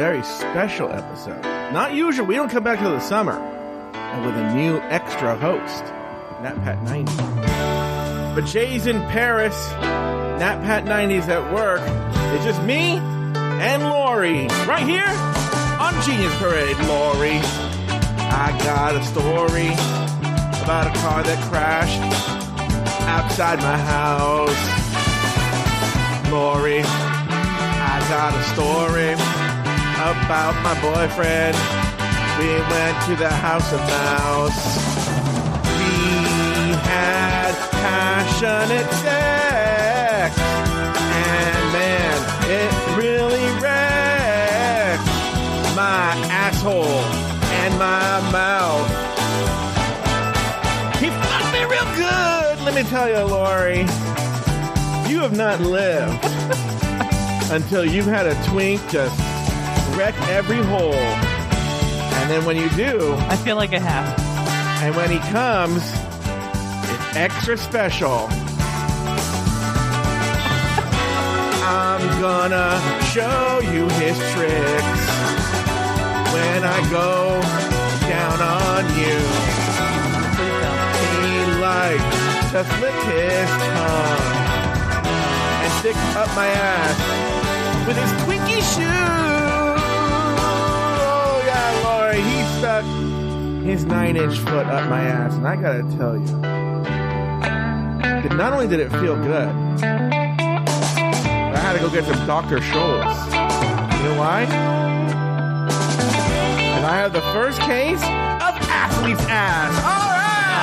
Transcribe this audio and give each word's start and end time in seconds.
very 0.00 0.22
special 0.22 0.90
episode. 0.90 1.42
Not 1.74 1.92
usual. 1.92 2.24
We 2.24 2.34
don't 2.34 2.48
come 2.48 2.64
back 2.64 2.78
till 2.78 2.90
the 2.90 3.00
summer. 3.00 3.34
And 3.34 4.24
with 4.24 4.34
a 4.34 4.54
new 4.54 4.78
extra 4.88 5.36
host, 5.36 5.84
NatPat 6.40 6.82
90. 6.84 8.34
But 8.34 8.46
Jay's 8.46 8.86
in 8.86 8.96
Paris. 9.08 9.54
Nat 10.40 10.62
NatPat 10.62 10.86
90's 10.86 11.28
at 11.28 11.52
work. 11.52 11.82
It's 12.32 12.44
just 12.46 12.62
me 12.62 12.96
and 13.60 13.82
Lauri. 13.82 14.46
Right 14.66 14.88
here 14.88 15.04
on 15.78 15.92
Genius 16.02 16.34
Parade, 16.36 16.78
Lauri. 16.88 17.36
I 18.32 18.58
got 18.64 18.96
a 18.96 19.04
story 19.04 19.68
about 20.64 20.86
a 20.86 20.98
car 21.00 21.22
that 21.22 21.38
crashed 21.50 22.00
outside 23.06 23.58
my 23.58 23.76
house. 23.76 24.62
Lauri, 26.32 26.80
I 26.84 28.06
got 28.08 28.34
a 28.34 28.42
story 28.54 29.39
about 30.00 30.54
my 30.62 30.74
boyfriend. 30.80 31.54
We 32.38 32.48
went 32.72 32.96
to 33.04 33.16
the 33.16 33.28
House 33.28 33.70
of 33.70 33.80
Mouse. 33.80 34.76
We 35.76 36.72
had 36.88 37.52
passionate 37.70 38.90
sex. 39.04 40.38
And 40.38 41.72
man, 41.76 42.18
it 42.48 42.72
really 42.96 43.44
wrecked 43.60 45.04
my 45.76 46.16
asshole 46.32 47.04
and 47.60 47.78
my 47.78 48.20
mouth. 48.32 48.88
He 50.98 51.10
fucked 51.10 51.52
me 51.52 51.64
real 51.64 51.84
good. 51.94 52.60
Let 52.64 52.74
me 52.74 52.84
tell 52.84 53.06
you, 53.06 53.22
Lauri, 53.22 53.80
you 55.10 55.18
have 55.20 55.36
not 55.36 55.60
lived 55.60 56.24
until 57.52 57.84
you've 57.84 58.06
had 58.06 58.26
a 58.26 58.34
twink 58.48 58.80
just 58.88 59.19
wreck 60.00 60.28
every 60.30 60.62
hole. 60.62 60.94
And 60.94 62.30
then 62.30 62.42
when 62.46 62.56
you 62.56 62.70
do, 62.70 63.12
I 63.28 63.36
feel 63.36 63.56
like 63.56 63.74
I 63.74 63.78
have. 63.78 64.18
and 64.82 64.96
when 64.96 65.10
he 65.10 65.18
comes, 65.28 65.82
it's 66.90 67.16
extra 67.16 67.54
special. 67.58 68.26
I'm 71.68 72.04
gonna 72.18 72.80
show 73.12 73.60
you 73.74 73.82
his 74.00 74.16
tricks 74.32 75.02
when 76.34 76.60
I 76.64 76.80
go 76.88 77.12
down 78.08 78.38
on 78.40 78.82
you. 79.00 79.18
He 81.12 81.28
likes 81.68 82.16
to 82.52 82.60
flick 82.76 82.98
his 83.12 83.48
tongue 83.68 84.24
and 85.62 85.70
stick 85.80 85.96
up 86.16 86.30
my 86.34 86.48
ass 86.48 87.86
with 87.86 87.98
his 87.98 88.12
Twinkie 88.22 88.64
shoe. 88.74 89.29
Stuck 92.60 92.84
his 93.64 93.86
nine-inch 93.86 94.38
foot 94.40 94.66
up 94.66 94.90
my 94.90 95.00
ass, 95.00 95.32
and 95.32 95.48
I 95.48 95.56
gotta 95.56 95.82
tell 95.96 96.14
you, 96.18 96.26
not 98.36 98.52
only 98.52 98.68
did 98.68 98.80
it 98.80 98.90
feel 99.00 99.16
good, 99.16 99.48
I 101.48 101.56
had 101.56 101.72
to 101.72 101.78
go 101.78 101.88
get 101.88 102.04
some 102.04 102.26
Dr. 102.26 102.58
Scholl's. 102.58 103.32
You 103.32 104.04
know 104.04 104.18
why? 104.18 104.42
And 106.76 106.84
I 106.84 106.96
have 106.96 107.14
the 107.14 107.22
first 107.32 107.58
case 107.60 108.02
of 108.02 108.60
athlete's 108.68 109.24
ass. 109.24 109.72
All 109.80 110.12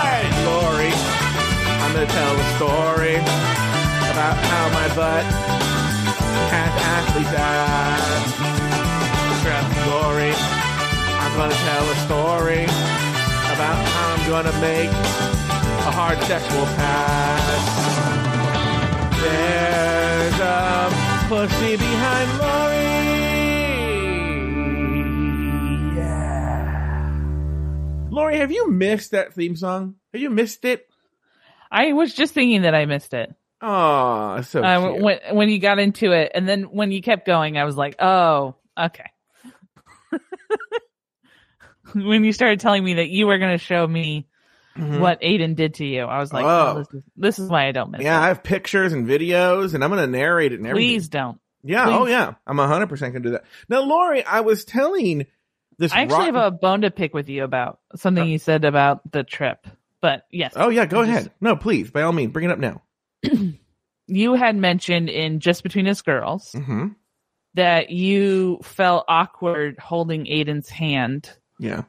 right, 0.05 0.29
Lauri. 0.45 0.93
I'm 1.81 1.93
gonna 1.93 2.05
tell 2.05 2.35
the 2.35 2.45
story 2.57 3.15
about 4.13 4.37
how 4.37 4.69
my 4.69 4.87
butt 4.95 5.25
gonna 11.38 11.53
tell 11.53 11.89
a 11.91 11.95
story 11.97 12.63
about 12.63 13.77
how 13.85 14.16
I'm 14.16 14.27
gonna 14.27 14.59
make 14.59 14.89
a 14.89 15.92
hard 15.92 16.20
sexual 16.23 16.65
pass. 16.65 17.64
There's 19.21 20.39
a 20.39 20.89
pussy 21.30 21.77
behind 21.77 22.39
Lauri. 22.39 22.87
Yeah. 25.95 27.20
Lauri, 28.09 28.37
have 28.37 28.52
you 28.52 28.71
missed 28.71 29.11
that 29.11 29.33
theme 29.33 29.55
song? 29.55 29.95
Have 30.14 30.21
you 30.21 30.31
missed 30.31 30.65
it? 30.65 30.89
I 31.69 31.93
was 31.93 32.14
just 32.15 32.33
thinking 32.33 32.64
that 32.64 32.73
I 32.73 32.86
missed 32.86 33.14
it. 33.14 33.31
Oh, 33.61 34.42
so 34.42 34.64
Uh, 34.64 34.93
when 34.93 35.19
when 35.33 35.49
you 35.49 35.59
got 35.59 35.77
into 35.77 36.11
it, 36.14 36.31
and 36.33 36.48
then 36.49 36.64
when 36.64 36.92
you 36.92 37.02
kept 37.04 37.27
going, 37.27 37.58
I 37.59 37.64
was 37.65 37.75
like, 37.77 37.95
oh, 37.99 38.55
okay. 38.77 39.11
when 41.93 42.23
you 42.23 42.31
started 42.33 42.59
telling 42.59 42.83
me 42.83 42.95
that 42.95 43.09
you 43.09 43.27
were 43.27 43.37
going 43.37 43.58
to 43.58 43.64
show 43.64 43.86
me 43.87 44.27
Mhm. 44.77 44.99
what 44.99 45.20
Aiden 45.21 45.55
did 45.55 45.73
to 45.75 45.86
you, 45.86 46.03
I 46.03 46.20
was 46.20 46.31
like, 46.31 46.45
Oh. 46.45 46.73
oh, 46.75 46.77
this, 46.80 46.93
is, 46.93 47.03
this 47.15 47.39
is 47.39 47.49
why 47.49 47.67
I 47.67 47.71
don't 47.71 47.89
miss 47.89 48.02
Yeah, 48.03 48.15
it. 48.20 48.23
I 48.25 48.27
have 48.27 48.43
pictures 48.43 48.93
and 48.93 49.08
videos, 49.08 49.73
and 49.73 49.83
I'm 49.83 49.89
gonna 49.89 50.05
narrate 50.05 50.53
it 50.53 50.59
and 50.59 50.67
everything. 50.67 50.89
Please 50.89 51.08
don't. 51.09 51.39
Yeah, 51.64 51.86
please. 51.86 51.93
oh 51.95 52.05
yeah, 52.05 52.33
I'm 52.45 52.58
100 52.58 52.87
percent 52.87 53.14
gonna 53.14 53.23
do 53.23 53.30
that. 53.31 53.45
Now, 53.70 53.81
Lauri, 53.81 54.23
I 54.23 54.42
was 54.42 54.65
telling 54.65 55.25
this. 55.80 55.92
I 55.92 56.02
actually 56.02 56.17
rotten- 56.30 56.36
have 56.36 56.43
a 56.45 56.52
bone 56.52 56.81
to 56.81 56.92
pick 56.92 57.15
with 57.15 57.27
you 57.27 57.43
about 57.43 57.80
something 57.95 58.27
you 58.27 58.37
said 58.37 58.65
about 58.65 59.11
the 59.11 59.23
trip. 59.23 59.65
But 59.99 60.27
yes, 60.31 60.54
Oh 60.55 60.69
yeah, 60.69 60.86
go 60.86 61.04
Just- 61.04 61.09
ahead. 61.09 61.31
No, 61.42 61.55
please, 61.55 61.89
by 61.89 62.04
all 62.04 62.11
means, 62.11 62.31
bring 62.31 62.45
it 62.45 62.52
up 62.52 62.59
now. 62.59 62.83
you 64.08 64.33
had 64.36 64.55
mentioned 64.55 65.09
in 65.09 65.39
Just 65.39 65.64
Between 65.64 65.87
Us 65.87 66.02
Girls 66.02 66.52
hmm 66.52 66.89
that 67.55 67.89
you 67.89 68.59
felt 68.61 69.05
awkward 69.08 69.80
holding 69.80 70.25
Aiden's 70.25 70.69
hand, 70.69 71.31
Yeah, 71.59 71.83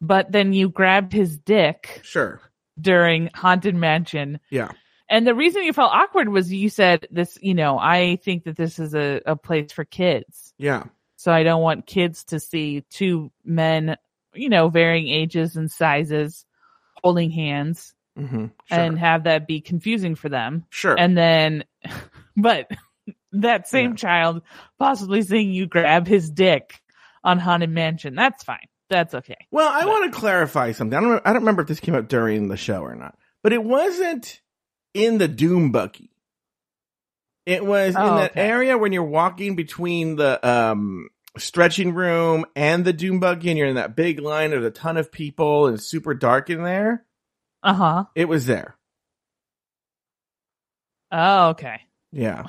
but 0.00 0.30
then 0.32 0.52
you 0.52 0.68
grabbed 0.68 1.12
his 1.12 1.38
dick 1.38 2.00
sure. 2.02 2.40
during 2.80 3.30
Haunted 3.34 3.74
Mansion. 3.74 4.40
Yeah, 4.50 4.70
And 5.08 5.26
the 5.26 5.34
reason 5.34 5.62
you 5.62 5.72
felt 5.72 5.92
awkward 5.92 6.28
was 6.28 6.52
you 6.52 6.68
said 6.68 7.06
this, 7.10 7.38
you 7.40 7.54
know, 7.54 7.78
I 7.78 8.16
think 8.16 8.44
that 8.44 8.56
this 8.56 8.78
is 8.78 8.94
a, 8.94 9.20
a 9.26 9.36
place 9.36 9.72
for 9.72 9.84
kids. 9.84 10.52
yeah, 10.58 10.84
So 11.16 11.32
I 11.32 11.42
don't 11.44 11.62
want 11.62 11.86
kids 11.86 12.24
to 12.26 12.40
see 12.40 12.82
two 12.90 13.30
men, 13.44 13.96
you 14.34 14.48
know, 14.48 14.68
varying 14.68 15.08
ages 15.08 15.56
and 15.56 15.70
sizes 15.70 16.44
holding 17.02 17.30
hands 17.30 17.94
hmm 18.16 18.46
sure. 18.64 18.78
and 18.80 18.98
have 18.98 19.24
that 19.24 19.46
be 19.46 19.60
confusing 19.60 20.14
for 20.14 20.28
them. 20.28 20.64
sure. 20.70 20.98
And 20.98 21.16
then, 21.16 21.64
but 22.36 22.70
that 23.32 23.68
same 23.68 23.90
Yeah. 23.90 23.96
child 23.96 24.42
possibly 24.78 25.22
seeing 25.22 25.52
you 25.52 25.66
grab 25.66 26.06
his 26.06 26.30
dick 26.30 26.80
on 27.22 27.38
Haunted 27.38 27.70
Mansion. 27.70 28.14
That's 28.14 28.42
fine. 28.44 28.66
That's 28.88 29.14
okay. 29.14 29.36
well, 29.50 29.68
I 29.68 29.80
but- 29.82 29.88
want 29.88 30.12
to 30.12 30.18
clarify 30.18 30.72
something. 30.72 30.96
I 30.96 31.00
don't. 31.00 31.22
I 31.26 31.32
don't 31.32 31.42
remember 31.42 31.62
if 31.62 31.68
this 31.68 31.80
came 31.80 31.94
up 31.94 32.08
during 32.08 32.48
the 32.48 32.56
show 32.56 32.82
or 32.82 32.94
not, 32.94 33.18
but 33.42 33.52
it 33.52 33.62
wasn't 33.64 34.40
in 34.94 35.18
the 35.18 35.28
Doom 35.28 35.72
Buggy. 35.72 36.10
It 37.46 37.64
was 37.64 37.94
in 37.94 38.00
Oh, 38.02 38.16
that 38.16 38.32
okay. 38.32 38.40
area 38.40 38.76
when 38.78 38.92
you're 38.92 39.02
walking 39.04 39.56
between 39.56 40.16
the 40.16 40.44
um 40.48 41.08
stretching 41.38 41.94
room 41.94 42.44
and 42.56 42.84
the 42.84 42.92
Doom 42.92 43.20
Buggy, 43.20 43.50
and 43.50 43.58
you're 43.58 43.68
in 43.68 43.74
that 43.76 43.94
big 43.96 44.20
line. 44.20 44.50
There's 44.50 44.64
a 44.64 44.70
ton 44.70 44.96
of 44.96 45.10
people, 45.12 45.66
and 45.66 45.76
it's 45.76 45.86
super 45.86 46.14
dark 46.14 46.48
in 46.50 46.62
there. 46.62 47.04
Uh 47.62 47.74
huh. 47.74 48.04
It 48.14 48.26
was 48.28 48.46
there. 48.46 48.76
Oh, 51.12 51.48
okay. 51.50 51.80
Yeah. 52.12 52.46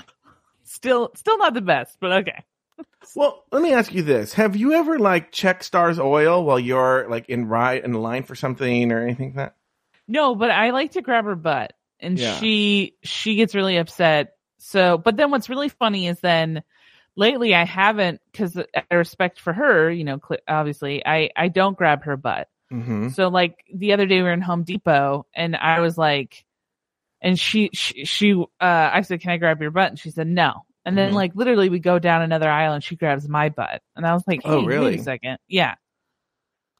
Still, 0.63 1.11
still 1.15 1.37
not 1.37 1.53
the 1.53 1.61
best, 1.61 1.97
but 1.99 2.11
okay. 2.11 2.43
Well, 3.15 3.45
let 3.51 3.61
me 3.61 3.73
ask 3.73 3.93
you 3.93 4.03
this: 4.03 4.33
Have 4.33 4.55
you 4.57 4.73
ever 4.73 4.99
like 4.99 5.31
checked 5.31 5.63
Stars 5.63 5.97
Oil 5.97 6.43
while 6.43 6.59
you're 6.59 7.07
like 7.09 7.29
in 7.29 7.47
ride 7.47 7.83
in 7.85 7.93
line 7.93 8.23
for 8.23 8.35
something 8.35 8.91
or 8.91 9.01
anything 9.01 9.27
like 9.27 9.35
that? 9.35 9.55
No, 10.07 10.35
but 10.35 10.51
I 10.51 10.71
like 10.71 10.91
to 10.91 11.01
grab 11.01 11.25
her 11.25 11.35
butt, 11.35 11.73
and 12.01 12.19
Yeah. 12.19 12.35
she 12.35 12.95
she 13.03 13.35
gets 13.35 13.55
really 13.55 13.77
upset. 13.77 14.35
So, 14.59 14.97
but 14.97 15.15
then 15.15 15.31
what's 15.31 15.49
really 15.49 15.69
funny 15.69 16.07
is 16.07 16.19
then 16.19 16.63
lately 17.15 17.55
I 17.55 17.63
haven't 17.65 18.19
because 18.31 18.57
I 18.57 18.93
respect 18.95 19.39
for 19.39 19.53
her, 19.53 19.89
you 19.89 20.03
know, 20.03 20.19
cl- 20.25 20.41
obviously 20.47 21.01
I 21.05 21.29
I 21.35 21.47
don't 21.47 21.77
grab 21.77 22.03
her 22.03 22.17
butt. 22.17 22.49
Mm-hmm. 22.71 23.09
So 23.09 23.29
like 23.29 23.63
the 23.73 23.93
other 23.93 24.05
day 24.05 24.17
we 24.17 24.23
were 24.23 24.33
in 24.33 24.41
Home 24.41 24.63
Depot 24.63 25.25
and 25.33 25.55
I 25.55 25.79
was 25.79 25.97
like, 25.97 26.43
and 27.21 27.39
she 27.39 27.69
she, 27.73 28.03
she 28.05 28.33
uh 28.33 28.45
I 28.59 29.01
said, 29.01 29.21
can 29.21 29.31
I 29.31 29.37
grab 29.37 29.61
your 29.61 29.71
butt? 29.71 29.89
And 29.91 29.99
she 29.99 30.11
said 30.11 30.27
no. 30.27 30.65
And 30.87 30.97
then 30.97 31.11
Mhm. 31.11 31.15
like 31.15 31.35
literally 31.35 31.69
we 31.69 31.79
go 31.79 31.99
down 31.99 32.21
another 32.21 32.49
aisle 32.49 32.73
and 32.73 32.83
she 32.83 32.95
grabs 32.95 33.27
my 33.29 33.49
butt, 33.49 33.81
and 33.95 34.05
I 34.07 34.13
was 34.13 34.23
like, 34.25 34.41
Oh, 34.45 34.61
hey, 34.61 34.65
wait 34.65 34.67
really? 34.67 34.95
a 34.95 35.03
second, 35.03 35.37
yeah. 35.47 35.75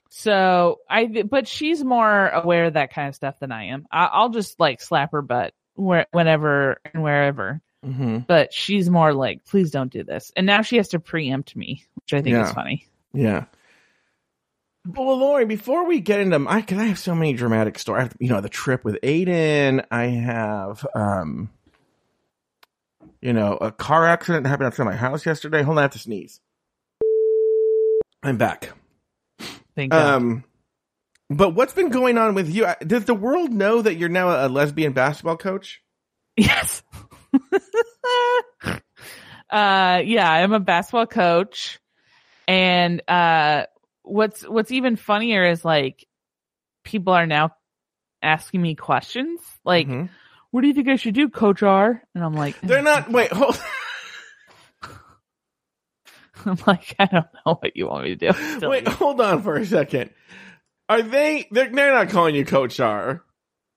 So 0.09 0.79
I, 0.89 1.05
but 1.29 1.47
she's 1.47 1.83
more 1.83 2.29
aware 2.29 2.65
of 2.65 2.73
that 2.73 2.93
kind 2.93 3.09
of 3.09 3.15
stuff 3.15 3.39
than 3.39 3.51
I 3.51 3.65
am. 3.65 3.85
I, 3.91 4.05
I'll 4.05 4.29
just 4.29 4.59
like 4.59 4.81
slap 4.81 5.11
her 5.11 5.21
butt 5.21 5.53
where, 5.75 6.07
whenever 6.11 6.79
and 6.93 7.03
wherever. 7.03 7.61
Mm-hmm. 7.85 8.19
But 8.19 8.53
she's 8.53 8.89
more 8.89 9.13
like, 9.13 9.45
please 9.45 9.71
don't 9.71 9.91
do 9.91 10.03
this. 10.03 10.31
And 10.35 10.45
now 10.47 10.61
she 10.61 10.77
has 10.77 10.87
to 10.89 10.99
preempt 10.99 11.55
me, 11.55 11.83
which 11.95 12.13
I 12.13 12.21
think 12.21 12.33
Yeah. 12.35 12.47
is 12.47 12.51
funny. 12.53 12.87
Yeah. 13.13 13.45
Well, 14.87 15.17
Lauri, 15.19 15.45
before 15.45 15.85
we 15.85 15.99
get 15.99 16.21
into, 16.21 16.45
I, 16.47 16.61
cause 16.61 16.77
I 16.77 16.85
have 16.85 16.97
so 16.99 17.13
many 17.13 17.33
dramatic 17.33 17.77
stories. 17.77 18.09
You 18.19 18.29
know, 18.29 18.39
the 18.41 18.47
trip 18.49 18.85
with 18.85 18.97
Aiden. 19.03 19.85
I 19.91 20.05
have, 20.05 20.87
um, 20.95 21.49
you 23.21 23.33
know, 23.33 23.57
a 23.57 23.71
car 23.71 24.05
accident 24.07 24.45
happened 24.47 24.67
outside 24.67 24.85
my 24.85 24.95
house 24.95 25.25
yesterday. 25.25 25.61
Hold 25.63 25.77
on, 25.77 25.79
I 25.79 25.83
have 25.83 25.91
to 25.91 25.99
sneeze. 25.99 26.39
I'm 28.23 28.37
back. 28.37 28.71
Thank 29.75 29.91
God. 29.91 30.15
Um, 30.15 30.43
but 31.29 31.49
what's 31.51 31.73
been 31.73 31.89
going 31.89 32.17
on 32.17 32.33
with 32.35 32.49
you? 32.49 32.67
Does 32.85 33.05
the 33.05 33.13
world 33.13 33.51
know 33.51 33.81
that 33.81 33.95
you're 33.95 34.09
now 34.09 34.45
a 34.45 34.47
lesbian 34.47 34.93
basketball 34.93 35.37
coach? 35.37 35.81
Yes. 36.35 36.83
uh 39.49 40.01
yeah, 40.05 40.31
I'm 40.31 40.53
a 40.53 40.59
basketball 40.59 41.07
coach. 41.07 41.79
And 42.47 43.01
uh 43.07 43.65
what's 44.03 44.43
what's 44.47 44.71
even 44.71 44.95
funnier 44.95 45.45
is 45.45 45.65
like 45.65 46.05
people 46.83 47.13
are 47.13 47.27
now 47.27 47.51
asking 48.21 48.61
me 48.61 48.75
questions 48.75 49.41
like 49.65 49.87
Mhm. 49.87 50.09
What 50.51 50.61
do 50.61 50.67
you 50.67 50.73
think 50.73 50.87
I 50.87 50.95
should 50.95 51.15
do, 51.15 51.29
Coach 51.29 51.63
R? 51.63 52.01
And 52.15 52.23
I'm 52.23 52.33
like 52.33 52.59
They're 52.61 52.81
not. 52.81 53.11
Wait, 53.11 53.31
hold. 53.31 53.61
I'm 56.45 56.57
like, 56.65 56.95
I 56.99 57.05
don't 57.05 57.25
know 57.45 57.55
what 57.55 57.75
you 57.75 57.87
want 57.87 58.05
me 58.05 58.15
to 58.15 58.31
do. 58.31 58.69
Wait, 58.69 58.87
hold 58.87 59.19
on 59.19 59.41
for 59.41 59.55
a 59.55 59.65
second. 59.65 60.11
Are 60.87 61.01
they? 61.01 61.47
They're, 61.51 61.69
they're 61.69 61.93
not 61.93 62.09
calling 62.09 62.35
you 62.35 62.45
Coach 62.45 62.79
R. 62.79 63.23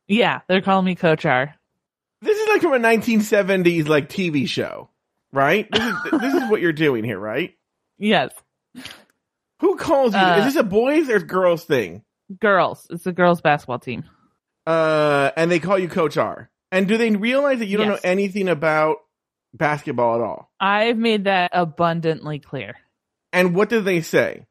Yeah, 0.07 0.41
they're 0.49 0.61
calling 0.61 0.85
me 0.85 0.95
Coach 0.95 1.25
R. 1.25 1.55
This 2.23 2.39
is 2.39 2.49
like 2.49 2.63
from 2.63 2.75
a 2.75 2.79
1970s 2.79 3.89
like 3.89 4.09
TV 4.09 4.47
show, 4.47 4.91
right? 5.33 5.69
This 5.71 5.83
is 5.83 5.95
this 6.21 6.35
is 6.35 6.51
what 6.51 6.61
you're 6.61 6.73
doing 6.73 7.05
here, 7.05 7.19
right? 7.19 7.57
Yes. 7.99 8.33
Who 9.61 9.77
calls 9.77 10.15
you? 10.15 10.21
Uh, 10.21 10.39
is 10.39 10.55
this 10.55 10.57
a 10.57 10.63
boys 10.63 11.11
or 11.11 11.21
girls 11.21 11.65
thing? 11.65 12.03
Girls. 12.41 12.87
It's 12.91 13.07
a 13.07 13.13
girls 13.13 13.41
basketball 13.41 13.79
team. 13.79 14.05
Uh, 14.67 15.31
and 15.37 15.51
they 15.51 15.59
call 15.59 15.79
you 15.79 15.89
Coach 15.89 16.17
R. 16.17 16.51
And 16.73 16.87
do 16.87 16.97
they 16.97 17.11
realize 17.11 17.59
that 17.59 17.67
you 17.67 17.77
don't 17.79 17.89
Yes. 17.89 18.05
know 18.05 18.11
anything 18.11 18.49
about 18.49 18.99
basketball 19.53 20.17
at 20.17 20.21
all? 20.21 20.51
I've 20.61 20.97
made 20.99 21.25
that 21.25 21.51
abundantly 21.53 22.39
clear. 22.39 22.77
And 23.33 23.55
what 23.55 23.69
do 23.69 23.81
they 23.81 24.01
say? 24.03 24.47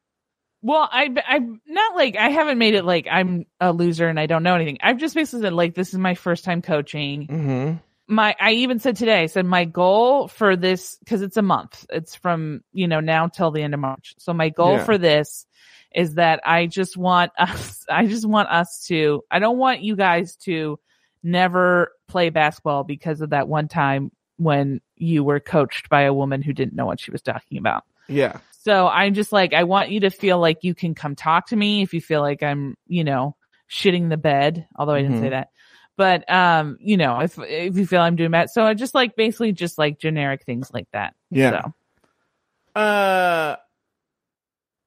Well, 0.62 0.88
I, 0.92 1.10
I'm 1.27 1.62
not 1.68 1.95
like, 1.95 2.18
I 2.18 2.30
haven't 2.30 2.57
made 2.57 2.74
it 2.75 2.83
like 2.83 3.07
I'm 3.10 3.45
a 3.62 3.71
loser 3.71 4.07
and 4.10 4.19
I 4.19 4.25
don't 4.25 4.44
know 4.44 4.56
anything. 4.56 4.77
I've 4.81 4.98
just 4.98 5.16
basically 5.16 5.44
said, 5.44 5.54
like, 5.54 5.74
this 5.74 5.94
is 5.94 6.00
my 6.00 6.16
first 6.16 6.44
time 6.44 6.62
coaching. 6.62 7.27
Mm-hmm. 7.27 7.74
My, 8.13 8.36
I 8.39 8.51
even 8.54 8.80
said 8.80 8.98
today, 8.98 9.21
I 9.21 9.27
said, 9.27 9.45
my 9.45 9.63
goal 9.66 10.27
for 10.27 10.57
this, 10.57 10.98
cause 11.07 11.21
it's 11.21 11.38
a 11.38 11.42
month. 11.42 11.86
It's 11.89 12.16
from, 12.16 12.62
you 12.74 12.88
know, 12.88 13.00
now 13.00 13.27
till 13.27 13.51
the 13.51 13.62
end 13.62 13.74
of 13.74 13.80
March. 13.80 14.16
So 14.18 14.33
my 14.33 14.50
goal 14.50 14.74
Yeah. 14.77 14.83
for 14.83 14.98
this 14.98 15.45
is 15.95 16.16
that 16.16 16.42
I 16.45 16.66
just 16.66 16.98
want 16.98 17.31
us, 17.38 17.86
I 17.89 18.07
just 18.07 18.27
want 18.27 18.50
us 18.50 18.86
to, 18.88 19.24
I 19.31 19.39
don't 19.39 19.57
want 19.60 19.81
you 19.81 19.95
guys 19.95 20.36
to 20.44 20.77
never 21.24 21.92
play 22.07 22.30
basketball 22.30 22.83
because 22.83 23.21
of 23.21 23.31
that 23.31 23.48
one 23.48 23.68
time 23.68 24.12
when 24.38 24.81
you 24.95 25.24
were 25.24 25.39
coached 25.39 25.89
by 25.89 26.04
a 26.04 26.13
woman 26.13 26.42
who 26.42 26.54
didn't 26.54 26.75
know 26.75 26.86
what 26.86 27.00
she 27.00 27.12
was 27.12 27.21
talking 27.21 27.57
about. 27.57 27.83
Yeah. 28.07 28.39
So 28.51 28.88
I'm 28.88 29.13
just 29.13 29.31
like, 29.31 29.54
I 29.54 29.63
want 29.63 29.89
you 29.89 30.01
to 30.01 30.10
feel 30.10 30.39
like 30.39 30.63
you 30.63 30.74
can 30.74 30.95
come 30.95 31.16
talk 31.16 31.48
to 31.48 31.56
me 31.56 31.81
if 31.81 31.94
you 31.94 32.01
feel 32.01 32.21
like 32.21 32.42
I'm, 32.44 32.75
you 32.88 33.04
know, 33.04 33.36
shitting 33.69 34.10
the 34.10 34.18
bed, 34.18 34.68
although 34.75 34.94
I 34.94 35.01
didn't 35.01 35.19
say 35.19 35.27
Mhm. 35.27 35.31
that. 35.31 35.50
But, 35.95 36.31
um, 36.31 36.77
you 36.80 36.95
know, 36.98 37.19
if, 37.19 37.38
if 37.39 37.77
you 37.77 37.86
feel 37.86 38.01
I'm 38.01 38.16
doing 38.16 38.31
that. 38.31 38.50
So 38.51 38.63
I 38.63 38.74
just 38.74 38.95
like 38.95 39.16
basically 39.16 39.51
just 39.51 39.77
like 39.77 40.00
generic 40.00 40.44
things 40.45 40.71
like 40.74 40.88
that. 40.94 41.13
Yeah. 41.30 41.63
So 42.75 42.81
Uh, 42.81 43.56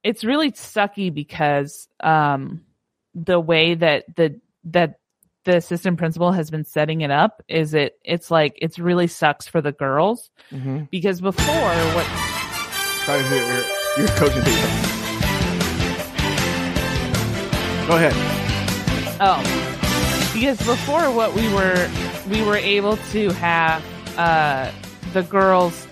it's 0.03 0.23
really 0.23 0.51
sucky 0.51 1.13
because, 1.13 1.87
um, 1.99 2.61
the 3.15 3.39
way 3.39 3.75
that 3.75 4.15
the, 4.15 4.39
that 4.65 4.99
the 5.45 5.57
assistant 5.57 5.97
principal 5.97 6.31
has 6.31 6.49
been 6.49 6.63
setting 6.63 7.01
it 7.01 7.11
up 7.11 7.43
is 7.47 7.73
it, 7.73 7.97
it's 8.03 8.31
like, 8.31 8.57
it's 8.61 8.79
really 8.79 9.07
sucks 9.07 9.47
for 9.47 9.61
the 9.61 9.71
girls 9.71 10.29
mm-hmm. 10.51 10.83
because 10.89 11.21
before 11.21 11.55
what, 11.95 12.05
Sorry, 13.05 13.21
you're, 13.21 13.37
you're, 13.37 13.65
you're 13.97 14.07
coaching 14.15 14.41
people. 14.43 14.69
Go 17.85 17.97
ahead. 17.97 18.13
Oh, 19.19 20.31
because 20.33 20.57
before 20.65 21.11
what 21.11 21.33
we 21.33 21.53
were, 21.53 21.89
we 22.29 22.41
were 22.43 22.55
able 22.55 22.95
to 23.11 23.29
have 23.33 23.83
uh, 24.17 24.71
the 25.11 25.23
girls 25.23 25.85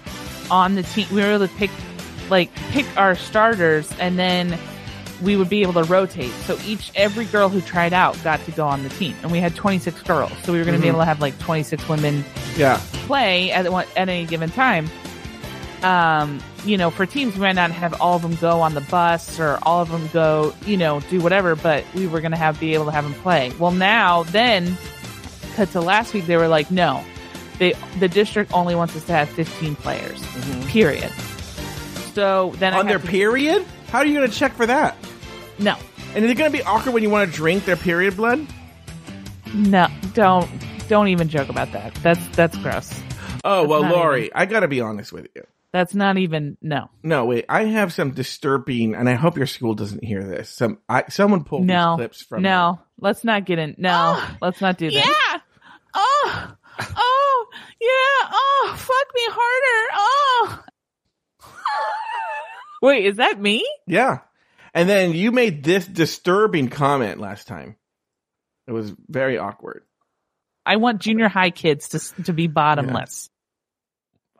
on 0.49 0.75
the 0.75 0.83
team. 0.83 1.05
We 1.11 1.21
were 1.21 1.27
able 1.27 1.47
to 1.47 1.53
pick, 1.55 1.69
like, 2.29 2.53
pick 2.71 2.85
our 2.97 3.15
starters, 3.15 3.91
and 3.99 4.17
then 4.17 4.57
we 5.21 5.35
would 5.35 5.49
be 5.49 5.61
able 5.61 5.73
to 5.73 5.83
rotate. 5.83 6.31
So 6.45 6.57
each 6.65 6.91
every 6.95 7.25
girl 7.25 7.47
who 7.49 7.61
tried 7.61 7.93
out 7.93 8.21
got 8.23 8.43
to 8.45 8.51
go 8.51 8.67
on 8.67 8.83
the 8.83 8.89
team, 8.89 9.15
and 9.21 9.31
we 9.31 9.39
had 9.39 9.55
26 9.55 10.01
girls. 10.03 10.31
So 10.43 10.51
we 10.51 10.59
were 10.59 10.65
going 10.65 10.75
to 10.77 10.81
be 10.81 10.87
Mhm. 10.87 10.91
able 10.91 10.99
to 10.99 11.05
have 11.05 11.21
like 11.21 11.37
26 11.39 11.87
women 11.87 12.25
Yeah. 12.57 12.79
play 13.07 13.51
at 13.51 13.65
at 13.65 13.87
any 13.95 14.25
given 14.25 14.49
time. 14.49 14.89
Um, 15.83 16.39
you 16.63 16.77
know, 16.77 16.91
for 16.91 17.05
teams, 17.07 17.33
we 17.33 17.41
might 17.41 17.53
not 17.55 17.71
have 17.71 17.99
all 17.99 18.15
of 18.15 18.21
them 18.21 18.35
go 18.35 18.61
on 18.61 18.75
the 18.75 18.81
bus 18.81 19.39
or 19.39 19.57
all 19.63 19.81
of 19.81 19.89
them 19.89 20.07
go, 20.13 20.53
you 20.67 20.77
know, 20.77 20.99
do 21.09 21.19
whatever, 21.19 21.55
but 21.55 21.83
we 21.95 22.05
were 22.05 22.21
going 22.21 22.31
to 22.33 22.37
have 22.37 22.59
be 22.59 22.75
able 22.75 22.85
to 22.85 22.91
have 22.91 23.03
them 23.03 23.15
play. 23.15 23.51
Well, 23.57 23.71
now 23.71 24.23
then, 24.23 24.77
cut 25.55 25.71
to 25.71 25.81
last 25.81 26.13
week, 26.13 26.27
they 26.27 26.37
were 26.37 26.47
like, 26.47 26.69
no, 26.69 27.03
they 27.57 27.73
the 27.99 28.07
district 28.07 28.51
only 28.53 28.75
wants 28.75 28.95
us 28.95 29.03
to 29.05 29.11
have 29.13 29.27
15 29.29 29.75
players. 29.75 30.21
Period. 30.67 31.11
So 32.13 32.53
then 32.59 32.73
I 32.75 32.79
On 32.79 32.87
their 32.87 32.99
to- 32.99 33.07
period? 33.07 33.65
How 33.91 33.99
are 33.99 34.05
you 34.05 34.13
going 34.13 34.29
to 34.29 34.35
check 34.35 34.53
for 34.55 34.65
that? 34.67 34.95
No, 35.61 35.77
And 36.15 36.25
is 36.25 36.31
it 36.31 36.35
going 36.35 36.51
to 36.51 36.57
be 36.57 36.63
awkward 36.63 36.93
when 36.93 37.03
you 37.03 37.09
want 37.09 37.29
to 37.29 37.35
drink 37.35 37.65
their 37.65 37.75
period 37.77 38.15
blood? 38.17 38.45
no, 39.53 39.87
don't 40.13 40.49
don't 40.87 41.07
even 41.09 41.29
joke 41.29 41.49
about 41.49 41.71
that. 41.73 41.93
That's 41.95 42.25
that's 42.35 42.57
gross. 42.57 42.91
Oh, 43.43 43.65
well, 43.67 43.83
not 43.83 43.91
Lauri, 43.93 44.31
I 44.33 44.45
got 44.45 44.61
to 44.61 44.67
be 44.67 44.81
honest 44.81 45.11
with 45.13 45.27
you. 45.35 45.43
That's 45.71 45.95
not 45.95 46.17
even 46.17 46.57
no. 46.61 46.89
No, 47.01 47.25
wait. 47.25 47.45
I 47.47 47.63
have 47.65 47.93
some 47.93 48.11
disturbing, 48.11 48.93
and 48.93 49.07
I 49.07 49.13
hope 49.13 49.37
your 49.37 49.47
school 49.47 49.73
doesn't 49.73 50.03
hear 50.03 50.21
this. 50.21 50.49
Some, 50.49 50.79
I, 50.89 51.05
someone 51.09 51.43
pulled 51.45 51.65
No. 51.65 51.91
these 51.95 51.97
clips 51.97 52.21
from. 52.23 52.41
No, 52.43 52.79
let's 52.99 53.23
not 53.23 53.45
get 53.45 53.57
in. 53.57 53.75
No, 53.77 54.15
Oh, 54.19 54.35
let's 54.41 54.59
not 54.59 54.77
do 54.77 54.91
that. 54.91 54.95
Yeah. 55.05 55.39
Oh. 55.93 56.51
Oh. 56.97 57.45
Yeah. 57.79 58.29
Oh. 58.33 58.75
Fuck 58.77 59.15
me 59.15 59.21
harder. 59.29 59.93
Oh. 59.95 60.63
Wait, 62.81 63.05
is 63.05 63.17
that 63.17 63.39
me? 63.39 63.65
Yeah, 63.87 64.19
and 64.73 64.89
then 64.89 65.13
you 65.13 65.31
made 65.31 65.63
this 65.63 65.85
disturbing 65.85 66.69
comment 66.69 67.19
last 67.19 67.47
time. 67.47 67.75
It 68.67 68.71
was 68.71 68.93
very 69.07 69.37
awkward. 69.37 69.83
I 70.65 70.77
want 70.77 71.01
junior 71.01 71.27
high 71.27 71.49
kids 71.49 71.89
to 71.89 72.23
to 72.23 72.33
be 72.33 72.47
bottomless. 72.47 73.29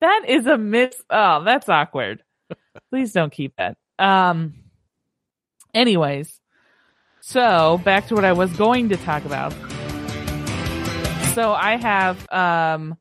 that 0.00 0.24
is 0.28 0.46
a 0.46 0.58
miss. 0.58 0.94
Oh, 1.08 1.44
that's 1.44 1.68
awkward. 1.68 2.22
Please 2.90 3.12
don't 3.12 3.32
keep 3.32 3.54
that. 3.56 3.76
Um. 3.98 4.54
Anyways, 5.74 6.40
so 7.20 7.80
back 7.84 8.08
to 8.08 8.14
what 8.14 8.24
I 8.24 8.32
was 8.32 8.52
going 8.54 8.88
to 8.90 8.96
talk 8.96 9.24
about. 9.24 9.52
So 11.34 11.52
I 11.52 11.76
have 11.80 12.30
um. 12.32 12.98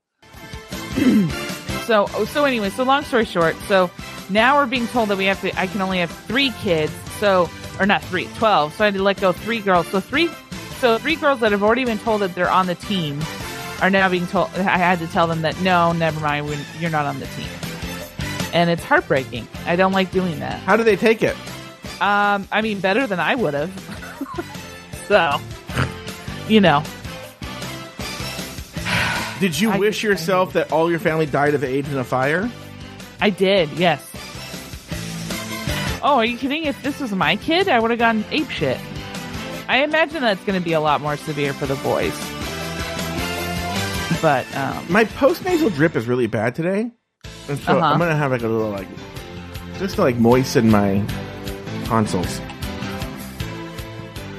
so 1.88 2.06
so 2.25 2.46
anyway, 2.46 2.70
so 2.70 2.84
long 2.84 3.03
story 3.03 3.25
short, 3.25 3.56
so 3.67 3.89
now 4.29 4.58
we're 4.58 4.67
being 4.67 4.88
told 4.88 5.10
that 5.10 5.17
we 5.17 5.25
have 5.25 5.41
to. 5.41 5.60
I 5.60 5.67
can 5.67 5.82
only 5.82 6.00
have 6.00 6.12
three 6.12 6.51
kids. 6.62 6.94
So 7.20 7.50
or 7.79 7.86
not 7.86 8.03
three, 8.03 8.27
12. 8.38 8.74
So 8.74 8.84
I 8.84 8.88
had 8.88 8.94
to 8.96 9.03
let 9.03 9.20
go 9.20 9.32
three 9.32 9.60
girls. 9.60 9.88
So 9.88 10.00
three, 10.00 10.29
so 10.79 10.98
three 10.98 11.15
girls 11.15 11.39
that 11.41 11.51
have 11.51 11.63
already 11.63 11.86
been 11.86 12.00
told 12.00 12.22
that 12.22 12.36
they're 12.36 12.50
on 12.50 12.67
the 12.67 12.75
team 12.75 13.22
are 13.82 13.89
now 13.89 14.10
being 14.10 14.27
told. 14.27 14.50
I 14.56 14.77
had 14.77 15.00
to 15.00 15.08
tell 15.08 15.27
them 15.27 15.41
that 15.41 15.60
no, 15.62 15.91
never 15.91 16.20
mind, 16.20 16.48
you're 16.79 16.91
not 16.91 17.06
on 17.06 17.20
the 17.20 17.27
team. 17.27 17.48
And 18.53 18.70
it's 18.70 18.84
heartbreaking. 18.84 19.48
I 19.65 19.75
don't 19.75 19.91
like 19.91 20.12
doing 20.12 20.39
that. 20.39 20.60
How 20.62 20.77
do 20.77 20.84
they 20.84 20.96
take 20.96 21.22
it? 21.22 21.36
Um, 22.01 22.48
I 22.51 22.62
mean, 22.62 22.79
better 22.79 23.06
than 23.06 23.20
I 23.20 23.36
would 23.36 23.53
have. 23.53 24.46
so, 25.08 25.39
you 26.48 26.62
know, 26.62 26.84
Did 29.39 29.60
you 29.60 29.72
I- 29.72 29.77
wish 29.77 30.03
I- 30.03 30.10
yourself 30.10 30.53
that 30.53 30.72
all 30.72 30.89
your 30.89 31.00
family 31.00 31.25
died 31.25 31.53
of 31.53 31.63
AIDS 31.63 31.91
in 31.91 31.98
a 31.98 32.03
fire? 32.03 32.50
I 33.22 33.29
did. 33.29 33.70
Yes. 33.74 34.03
Oh, 36.03 36.17
are 36.17 36.25
you 36.25 36.38
kidding? 36.38 36.63
If 36.65 36.82
this 36.84 37.00
was 37.00 37.12
my 37.12 37.36
kid, 37.36 37.67
I 37.70 37.79
would 37.79 37.89
have 37.91 38.00
gone 38.00 38.24
ape 38.32 38.50
shit. 38.50 38.77
I 39.67 39.84
imagine 39.84 40.22
that's 40.22 40.44
going 40.46 40.58
to 40.60 40.63
be 40.63 40.74
a 40.74 40.79
lot 40.79 41.01
more 41.01 41.17
severe 41.17 41.53
for 41.53 41.65
the 41.65 41.75
boys. 41.77 42.13
But 44.22 44.46
um, 44.56 44.86
My 44.89 45.06
postnasal 45.06 45.74
drip 45.75 45.96
is 45.96 46.08
really 46.08 46.27
bad 46.27 46.56
today, 46.56 46.89
and 47.50 47.60
so 47.60 47.77
Uh-huh. 47.77 47.86
I'm 47.86 48.00
gonna 48.00 48.15
have 48.15 48.32
like 48.32 48.41
a 48.41 48.48
little 48.48 48.72
like 48.72 48.88
just 49.77 49.96
to 49.96 50.01
like 50.01 50.15
moisten 50.15 50.72
my 50.72 51.03
tonsils. 51.86 52.39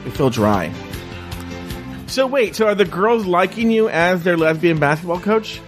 They 0.05 0.11
feel 0.11 0.31
dry. 0.31 0.73
So 2.09 2.27
wait, 2.27 2.57
so 2.57 2.67
are 2.67 2.75
the 2.75 2.85
girls 2.85 3.27
liking 3.27 3.71
you 3.71 3.88
as 3.88 4.25
their 4.25 4.37
lesbian 4.37 4.79
basketball 4.81 5.21
coach? 5.21 5.61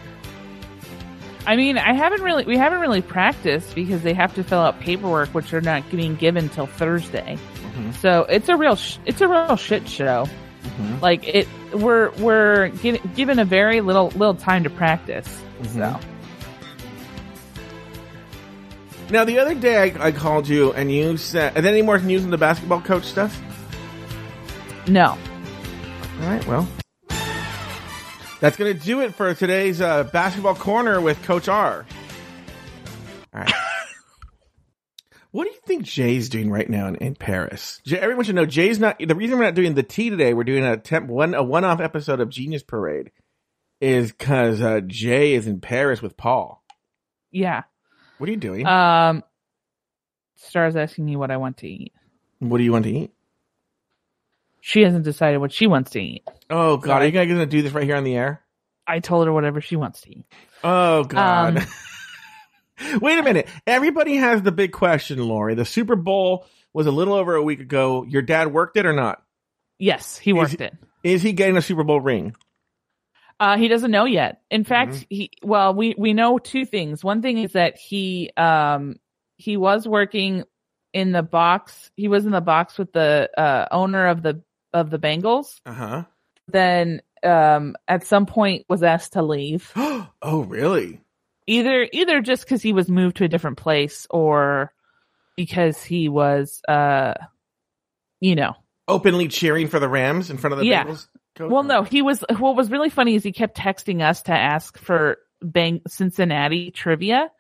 I 1.46 1.56
mean, 1.56 1.78
I 1.78 1.94
haven't 1.94 2.22
really, 2.22 2.44
we 2.44 2.56
haven't 2.56 2.80
really 2.80 3.02
practiced 3.02 3.74
because 3.74 4.02
they 4.02 4.14
have 4.14 4.34
to 4.34 4.44
fill 4.44 4.58
out 4.60 4.80
paperwork, 4.80 5.30
which 5.30 5.52
are 5.54 5.60
not 5.60 5.88
being 5.90 6.14
given 6.16 6.48
till 6.48 6.66
Thursday. 6.66 7.38
Mhm. 7.76 7.94
So 7.94 8.22
it's 8.28 8.48
a 8.48 8.56
real, 8.56 8.76
sh- 8.76 8.98
it's 9.06 9.20
a 9.20 9.28
real 9.28 9.56
shit 9.56 9.88
show. 9.88 10.26
Mhm. 10.80 11.00
Like 11.00 11.26
it, 11.26 11.48
we're 11.72 12.10
we're 12.18 12.68
gi- 12.68 13.00
given 13.16 13.38
a 13.38 13.44
very 13.44 13.80
little 13.80 14.08
little 14.08 14.34
time 14.34 14.64
to 14.64 14.70
practice. 14.70 15.28
So 15.64 15.78
Mhm. 15.80 16.00
Now, 19.10 19.24
the 19.24 19.40
other 19.40 19.54
day 19.54 19.92
I, 19.98 20.06
I 20.06 20.12
called 20.12 20.46
you 20.46 20.72
and 20.72 20.90
you 20.92 21.16
said, 21.16 21.54
there 21.54 21.66
any 21.66 21.82
more 21.82 21.98
news 21.98 22.22
on 22.24 22.30
the 22.30 22.38
basketball 22.38 22.80
coach 22.80 23.04
stuff? 23.04 23.40
No. 24.86 25.18
All 26.20 26.26
right, 26.26 26.46
well. 26.46 26.68
That's 28.40 28.58
going 28.58 28.76
to 28.76 28.78
do 28.78 29.00
it 29.00 29.14
for 29.14 29.32
today's 29.32 29.80
uh, 29.80 30.04
basketball 30.04 30.54
corner 30.54 31.00
with 31.00 31.22
Coach 31.22 31.48
R. 31.48 31.86
All 33.32 33.40
right. 33.40 33.52
what 35.30 35.44
do 35.44 35.50
you 35.50 35.58
think 35.66 35.84
Jay's 35.84 36.28
doing 36.28 36.50
right 36.50 36.68
now 36.68 36.88
in, 36.88 36.96
in 36.96 37.14
Paris? 37.14 37.80
Jay, 37.86 37.98
everyone 37.98 38.26
should 38.26 38.34
know 38.34 38.44
Jay's 38.44 38.78
not. 38.78 38.98
The 38.98 39.14
reason 39.14 39.38
we're 39.38 39.44
not 39.44 39.54
doing 39.54 39.72
the 39.72 39.82
tea 39.82 40.10
today, 40.10 40.34
we're 40.34 40.44
doing 40.44 40.62
a 40.62 40.76
temp, 40.76 41.08
one 41.08 41.32
a 41.34 41.42
one 41.42 41.64
off 41.64 41.80
episode 41.80 42.20
of 42.20 42.28
Genius 42.28 42.62
Parade, 42.62 43.12
is 43.80 44.12
because 44.12 44.60
uh, 44.60 44.80
Jay 44.86 45.32
is 45.32 45.46
in 45.46 45.60
Paris 45.60 46.02
with 46.02 46.18
Paul. 46.18 46.62
Yeah. 47.30 47.62
What 48.18 48.28
are 48.28 48.32
you 48.32 48.38
doing? 48.38 48.66
Um, 48.66 49.24
Star's 50.36 50.76
asking 50.76 51.06
me 51.06 51.16
what 51.16 51.30
I 51.30 51.38
want 51.38 51.56
to 51.58 51.68
eat. 51.68 51.94
what 52.40 52.58
do 52.58 52.64
you 52.64 52.72
want 52.72 52.84
to 52.84 52.92
eat? 52.92 53.10
She 54.60 54.82
hasn't 54.82 55.04
decided 55.04 55.38
what 55.38 55.52
she 55.52 55.66
wants 55.66 55.92
to 55.92 56.00
eat. 56.00 56.22
Oh 56.50 56.76
God, 56.76 57.02
are 57.02 57.06
you 57.06 57.12
guys 57.12 57.26
going 57.28 57.38
to 57.40 57.46
do 57.46 57.62
this 57.62 57.72
right 57.72 57.84
here 57.84 57.96
on 57.96 58.04
the 58.04 58.14
air? 58.16 58.42
I 58.86 58.98
told 59.00 59.26
her 59.26 59.32
whatever 59.32 59.60
she 59.60 59.76
wants 59.76 60.00
to 60.02 60.10
eat. 60.10 60.24
Oh 60.64 61.04
God. 61.04 61.58
Um, 61.58 61.66
Wait 63.00 63.18
a 63.18 63.22
minute. 63.22 63.48
Everybody 63.66 64.16
has 64.16 64.42
the 64.42 64.52
big 64.52 64.72
question, 64.72 65.18
Lauri. 65.26 65.54
The 65.54 65.64
Super 65.66 65.96
Bowl 65.96 66.46
was 66.72 66.86
a 66.86 66.90
little 66.90 67.14
over 67.14 67.34
a 67.34 67.42
week 67.42 67.60
ago. 67.60 68.04
Your 68.08 68.22
dad 68.22 68.52
worked 68.52 68.76
it 68.76 68.86
or 68.86 68.92
not? 68.94 69.22
Yes, 69.78 70.16
he 70.18 70.32
worked 70.32 70.54
Is- 70.54 70.60
it. 70.60 70.74
Is 71.02 71.22
he 71.22 71.32
getting 71.32 71.56
a 71.56 71.62
Super 71.62 71.84
Bowl 71.84 72.00
ring? 72.00 72.34
Uh, 73.38 73.56
he 73.56 73.68
doesn't 73.68 73.90
know 73.90 74.04
yet. 74.04 74.42
In 74.50 74.64
fact, 74.64 74.92
Mm-hmm. 74.92 75.04
he 75.08 75.30
well, 75.42 75.72
we 75.74 75.94
we 75.96 76.12
know 76.12 76.38
two 76.38 76.66
things. 76.66 77.02
One 77.02 77.22
thing 77.22 77.38
is 77.38 77.52
that 77.52 77.78
he 77.78 78.30
um 78.36 78.96
he 79.38 79.56
was 79.56 79.88
working 79.88 80.44
in 80.92 81.12
the 81.12 81.22
box. 81.22 81.90
He 81.96 82.08
was 82.08 82.26
in 82.26 82.32
the 82.32 82.42
box 82.42 82.76
with 82.76 82.92
the 82.92 83.30
uh, 83.38 83.66
owner 83.70 84.08
of 84.08 84.22
the 84.22 84.42
of 84.72 84.90
the 84.90 84.98
Bengals. 84.98 85.60
Uh 85.66 85.72
huh. 85.72 86.02
Then 86.48 87.02
um 87.22 87.76
at 87.86 88.04
some 88.06 88.26
point 88.26 88.64
was 88.68 88.82
asked 88.82 89.12
to 89.14 89.22
leave. 89.22 89.70
oh, 89.76 90.08
really? 90.22 91.00
Either 91.46 91.88
either 91.92 92.20
just 92.20 92.44
because 92.44 92.62
he 92.62 92.72
was 92.72 92.88
moved 92.88 93.16
to 93.18 93.24
a 93.24 93.28
different 93.28 93.56
place 93.58 94.06
or 94.10 94.72
because 95.36 95.82
he 95.82 96.08
was 96.08 96.60
uh 96.68 97.14
you 98.20 98.34
know 98.34 98.54
Openly 98.88 99.28
cheering 99.28 99.68
for 99.68 99.78
the 99.78 99.88
Rams 99.88 100.30
in 100.30 100.36
front 100.38 100.52
of 100.54 100.58
the 100.60 100.66
Yeah. 100.66 100.84
Bengals? 100.84 101.06
coach? 101.36 101.50
Well, 101.50 101.62
no, 101.62 101.84
he 101.84 102.02
was. 102.02 102.24
What 102.38 102.56
was 102.56 102.70
really 102.72 102.90
funny 102.90 103.14
is 103.14 103.22
he 103.22 103.30
kept 103.30 103.56
texting 103.56 104.02
us 104.02 104.22
to 104.22 104.32
ask 104.32 104.76
for 104.78 105.18
Bang 105.40 105.80
Cincinnati 105.86 106.72
trivia, 106.72 107.30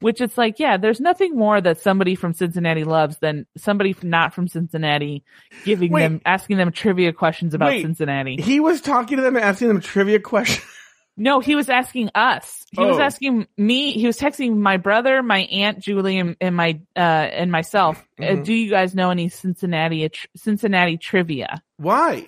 which 0.00 0.20
it's 0.20 0.36
like, 0.36 0.58
yeah, 0.58 0.76
there's 0.76 1.00
nothing 1.00 1.36
more 1.36 1.60
that 1.60 1.80
somebody 1.80 2.14
from 2.14 2.32
Cincinnati 2.32 2.84
loves 2.84 3.18
than 3.18 3.46
somebody 3.56 3.94
not 4.02 4.34
from 4.34 4.48
Cincinnati 4.48 5.24
giving 5.64 5.92
Wait. 5.92 6.02
them, 6.02 6.20
asking 6.26 6.56
them 6.56 6.72
trivia 6.72 7.12
questions 7.12 7.54
about 7.54 7.68
Wait. 7.68 7.82
Cincinnati. 7.82 8.36
He 8.40 8.60
was 8.60 8.80
talking 8.80 9.16
to 9.18 9.22
them 9.22 9.36
and 9.36 9.44
asking 9.44 9.68
them 9.68 9.80
trivia 9.80 10.20
questions. 10.20 10.64
No, 11.16 11.40
he 11.40 11.54
was 11.54 11.68
asking 11.68 12.08
us. 12.14 12.64
He 12.70 12.80
was 12.82 12.96
Oh. 12.96 13.02
asking 13.02 13.46
me. 13.58 13.92
He 13.92 14.06
was 14.06 14.16
texting 14.16 14.56
my 14.56 14.78
brother, 14.78 15.22
my 15.22 15.40
aunt 15.40 15.80
Julie, 15.80 16.18
and, 16.18 16.34
and 16.40 16.56
my 16.56 16.80
uh 16.96 17.00
and 17.00 17.52
myself. 17.52 18.02
Uh, 18.18 18.22
Mhm. 18.22 18.44
do 18.44 18.54
you 18.54 18.70
guys 18.70 18.94
know 18.94 19.10
any 19.10 19.28
Cincinnati 19.28 20.08
Cincinnati 20.36 20.96
trivia? 20.96 21.60
Why? 21.76 22.26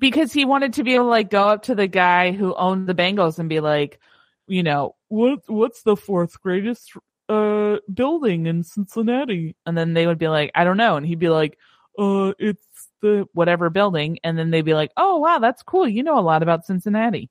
because 0.00 0.32
he 0.32 0.44
wanted 0.44 0.72
to 0.72 0.82
be 0.82 0.94
able 0.94 1.04
to 1.04 1.10
like 1.10 1.30
go 1.30 1.44
up 1.44 1.64
to 1.64 1.76
the 1.76 1.86
guy 1.86 2.32
who 2.32 2.52
owned 2.54 2.88
the 2.88 2.94
Bengals 2.94 3.38
and 3.38 3.48
be 3.48 3.60
like, 3.60 4.00
you 4.48 4.64
know, 4.64 4.95
what 5.08 5.40
what's 5.46 5.82
the 5.82 5.96
fourth 5.96 6.40
greatest 6.40 6.92
uh 7.28 7.76
building 7.92 8.46
in 8.46 8.62
Cincinnati? 8.62 9.56
And 9.64 9.76
then 9.76 9.94
they 9.94 10.06
would 10.06 10.18
be 10.18 10.28
like, 10.28 10.50
I 10.54 10.64
don't 10.64 10.76
know, 10.76 10.96
and 10.96 11.06
he'd 11.06 11.18
be 11.18 11.28
like, 11.28 11.58
uh, 11.98 12.32
it's 12.38 12.66
the 13.02 13.26
whatever 13.32 13.70
building, 13.70 14.18
and 14.22 14.38
then 14.38 14.50
they'd 14.50 14.62
be 14.62 14.74
like, 14.74 14.92
oh 14.96 15.18
wow, 15.18 15.38
that's 15.38 15.62
cool. 15.62 15.88
You 15.88 16.02
know 16.02 16.18
a 16.18 16.20
lot 16.20 16.42
about 16.42 16.66
Cincinnati. 16.66 17.30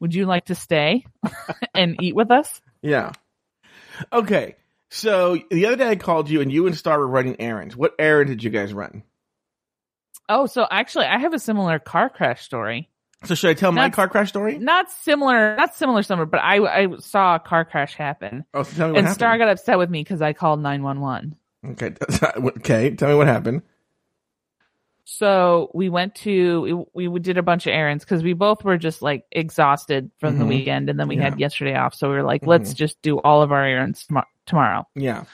Would 0.00 0.14
you 0.14 0.26
like 0.26 0.46
to 0.46 0.54
stay 0.54 1.06
and 1.74 2.02
eat 2.02 2.14
with 2.14 2.30
us? 2.30 2.60
Yeah. 2.82 3.12
Okay. 4.12 4.56
So 4.90 5.38
the 5.50 5.66
other 5.66 5.76
day 5.76 5.88
I 5.88 5.96
called 5.96 6.28
you 6.28 6.40
and 6.42 6.52
you 6.52 6.66
and 6.66 6.76
Star 6.76 6.98
were 6.98 7.06
running 7.06 7.40
errands. 7.40 7.76
What 7.76 7.94
errand 7.98 8.28
did 8.28 8.44
you 8.44 8.50
guys 8.50 8.74
run? 8.74 9.04
Oh, 10.28 10.46
so 10.46 10.66
actually, 10.70 11.06
I 11.06 11.18
have 11.18 11.34
a 11.34 11.38
similar 11.38 11.78
car 11.78 12.08
crash 12.08 12.42
story. 12.42 12.90
So 13.24 13.34
should 13.34 13.50
I 13.50 13.54
tell 13.54 13.70
my 13.72 13.88
car 13.90 14.08
crash 14.08 14.28
story? 14.30 14.58
Not 14.58 14.90
similar, 14.90 15.54
not 15.56 15.74
similar, 15.74 16.02
similar, 16.02 16.26
but 16.26 16.40
I 16.40 16.56
I 16.84 16.96
saw 16.98 17.36
a 17.36 17.38
car 17.38 17.64
crash 17.64 17.94
happen. 17.94 18.44
Oh, 18.52 18.62
so 18.64 18.76
tell 18.76 18.86
me 18.88 18.92
what 18.92 18.98
and 18.98 19.06
happened. 19.06 19.14
Star 19.14 19.38
got 19.38 19.48
upset 19.48 19.78
with 19.78 19.90
me 19.90 20.00
because 20.02 20.20
I 20.22 20.32
called 20.32 20.60
911. 20.60 21.36
okay. 21.72 21.94
Okay. 22.58 22.90
Tell 22.96 23.08
me 23.08 23.14
what 23.14 23.26
happened. 23.28 23.62
So 25.04 25.70
we 25.74 25.88
went 25.88 26.14
to, 26.16 26.86
we, 26.94 27.08
we 27.08 27.20
did 27.20 27.36
a 27.36 27.42
bunch 27.42 27.66
of 27.66 27.72
errands 27.72 28.04
because 28.04 28.22
we 28.22 28.32
both 28.34 28.64
were 28.64 28.78
just 28.78 29.02
like 29.02 29.24
exhausted 29.32 30.10
from 30.20 30.38
the 30.38 30.44
Mhm. 30.44 30.48
weekend 30.48 30.88
and 30.90 30.98
then 30.98 31.08
we 31.08 31.16
Yeah. 31.16 31.24
had 31.24 31.40
yesterday 31.40 31.74
off. 31.76 31.94
So 31.94 32.08
we 32.08 32.14
were 32.14 32.22
like, 32.22 32.46
let's 32.46 32.72
just 32.72 33.02
do 33.02 33.18
all 33.18 33.42
of 33.42 33.52
our 33.52 33.64
errands 33.64 34.06
tomo- 34.06 34.24
tomorrow. 34.46 34.86
Yeah. 34.94 35.24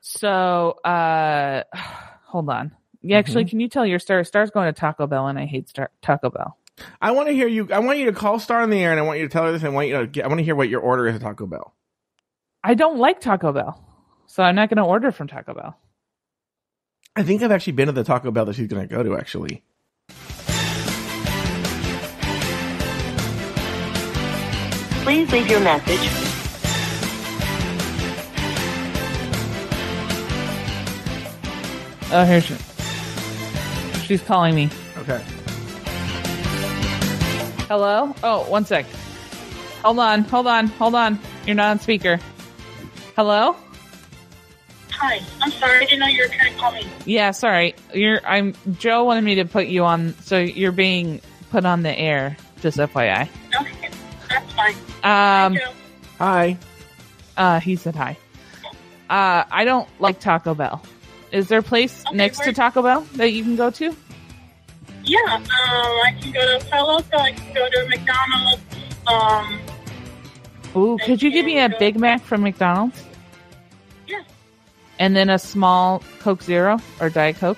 So, 0.00 0.72
uh, 0.84 1.62
hold 2.24 2.50
on. 2.50 2.72
Yeah, 3.00 3.18
actually, 3.18 3.44
Mm-hmm. 3.44 3.50
can 3.50 3.60
you 3.60 3.68
tell 3.68 3.86
your 3.86 4.00
Star? 4.00 4.22
Star's 4.24 4.50
going 4.50 4.66
to 4.72 4.78
Taco 4.78 5.06
Bell 5.06 5.28
and 5.28 5.38
I 5.38 5.46
hate 5.46 5.68
Star, 5.68 5.90
Taco 6.02 6.28
Bell. 6.30 6.58
I 7.00 7.12
want 7.12 7.28
to 7.28 7.34
hear 7.34 7.48
you. 7.48 7.68
I 7.72 7.78
want 7.78 7.98
you 7.98 8.06
to 8.06 8.12
call 8.12 8.38
Star 8.38 8.62
in 8.62 8.70
the 8.70 8.82
air 8.82 8.90
and 8.90 9.00
I 9.00 9.02
want 9.02 9.18
you 9.18 9.26
to 9.26 9.32
tell 9.32 9.44
her 9.44 9.52
this. 9.52 9.64
I 9.64 9.68
want 9.68 9.88
you 9.88 9.98
to 9.98 10.06
get, 10.06 10.24
I 10.24 10.28
want 10.28 10.38
to 10.38 10.44
hear 10.44 10.54
what 10.54 10.68
your 10.68 10.80
order 10.80 11.06
is 11.06 11.14
at 11.14 11.20
Taco 11.22 11.46
Bell. 11.46 11.74
I 12.62 12.74
don't 12.74 12.98
like 12.98 13.20
Taco 13.20 13.52
Bell. 13.52 13.82
So 14.26 14.42
I'm 14.42 14.54
not 14.54 14.68
going 14.68 14.78
to 14.78 14.84
order 14.84 15.12
from 15.12 15.28
Taco 15.28 15.54
Bell. 15.54 15.78
I 17.14 17.22
think 17.22 17.42
I've 17.42 17.52
actually 17.52 17.74
been 17.74 17.86
to 17.86 17.92
the 17.92 18.04
Taco 18.04 18.30
Bell 18.30 18.44
that 18.44 18.56
she's 18.56 18.68
going 18.68 18.86
to 18.86 18.94
go 18.94 19.02
to 19.02 19.16
actually. 19.16 19.62
Please 25.02 25.30
leave 25.30 25.48
your 25.48 25.60
message. 25.60 26.00
Oh, 32.12 32.24
here 32.24 32.40
she, 32.40 32.54
she's 34.04 34.22
calling 34.22 34.54
me. 34.54 34.70
Okay. 34.98 35.24
Hello? 37.68 38.14
Oh, 38.22 38.48
one 38.50 38.64
sec. 38.64 38.86
Hold 39.82 39.98
on, 39.98 40.22
hold 40.24 40.46
on, 40.46 40.66
hold 40.68 40.94
on. 40.94 41.18
You're 41.46 41.56
not 41.56 41.70
on 41.70 41.78
speaker. 41.80 42.18
Hello? 43.16 43.56
Hi, 44.92 45.20
I'm 45.42 45.50
sorry, 45.50 45.78
I 45.78 45.80
didn't 45.80 46.00
know 46.00 46.06
you 46.06 46.22
were 46.22 46.28
trying 46.34 46.52
to 46.52 46.58
call 46.58 46.72
me. 46.72 46.86
Yeah, 47.04 47.30
sorry. 47.32 47.74
You're 47.92 48.20
I'm 48.26 48.54
Joe 48.78 49.04
wanted 49.04 49.24
me 49.24 49.34
to 49.36 49.44
put 49.44 49.66
you 49.66 49.84
on 49.84 50.14
so 50.22 50.38
you're 50.38 50.72
being 50.72 51.20
put 51.50 51.64
on 51.66 51.82
the 51.82 51.96
air, 51.96 52.36
just 52.62 52.78
FYI. 52.78 53.28
Okay, 53.60 53.90
that's 54.28 54.52
fine. 54.54 54.74
Um 55.02 55.54
Joe, 55.56 55.72
Hi. 56.18 56.58
uh 57.36 57.60
he 57.60 57.76
said 57.76 57.94
hi. 57.94 58.16
Uh 59.10 59.44
I 59.50 59.64
don't 59.64 59.88
like 60.00 60.18
Taco 60.20 60.54
Bell. 60.54 60.82
Is 61.32 61.48
there 61.48 61.58
a 61.58 61.62
place 61.62 62.02
Okay, 62.06 62.16
next 62.16 62.42
to 62.44 62.52
Taco 62.54 62.82
Bell 62.82 63.00
that 63.16 63.32
you 63.32 63.42
can 63.42 63.56
go 63.56 63.70
to? 63.70 63.94
Yeah, 65.06 65.18
um, 65.34 65.44
I 65.48 66.16
can 66.20 66.32
go 66.32 66.58
to 66.58 66.64
Pelosa, 66.66 67.14
I 67.14 67.32
can 67.32 67.54
go 67.54 67.68
to 67.68 67.88
McDonald's, 67.88 68.62
um, 69.06 69.60
Ooh, 70.76 70.98
could 71.04 71.22
you 71.22 71.30
give 71.30 71.46
me 71.46 71.58
a 71.58 71.70
Big 71.78 71.98
Mac 71.98 72.22
from 72.22 72.42
McDonald's? 72.42 73.02
yeah, 74.06 74.22
And 74.98 75.16
then 75.16 75.30
a 75.30 75.38
small 75.38 76.02
Coke 76.18 76.42
Zero 76.42 76.78
or 77.00 77.08
Diet 77.08 77.36
Coke? 77.36 77.56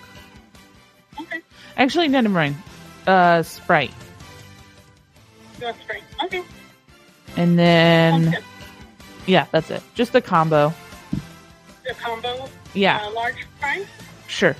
okay, 1.20 1.40
Actually, 1.76 2.08
never 2.08 2.28
mind. 2.28 2.54
Uh 3.06 3.42
Sprite. 3.42 3.90
that's 5.58 5.78
great. 5.86 6.02
Okay, 6.24 6.42
And 7.36 7.58
then 7.58 8.36
yeah, 9.26 9.46
that's 9.50 9.70
it. 9.70 9.82
Just 9.94 10.14
a 10.14 10.20
combo. 10.20 10.72
The 11.84 11.94
combo, 11.94 12.48
Yeah, 12.74 13.02
uh, 13.02 13.10
large 13.12 13.46
fries, 13.58 13.86
sure. 14.28 14.54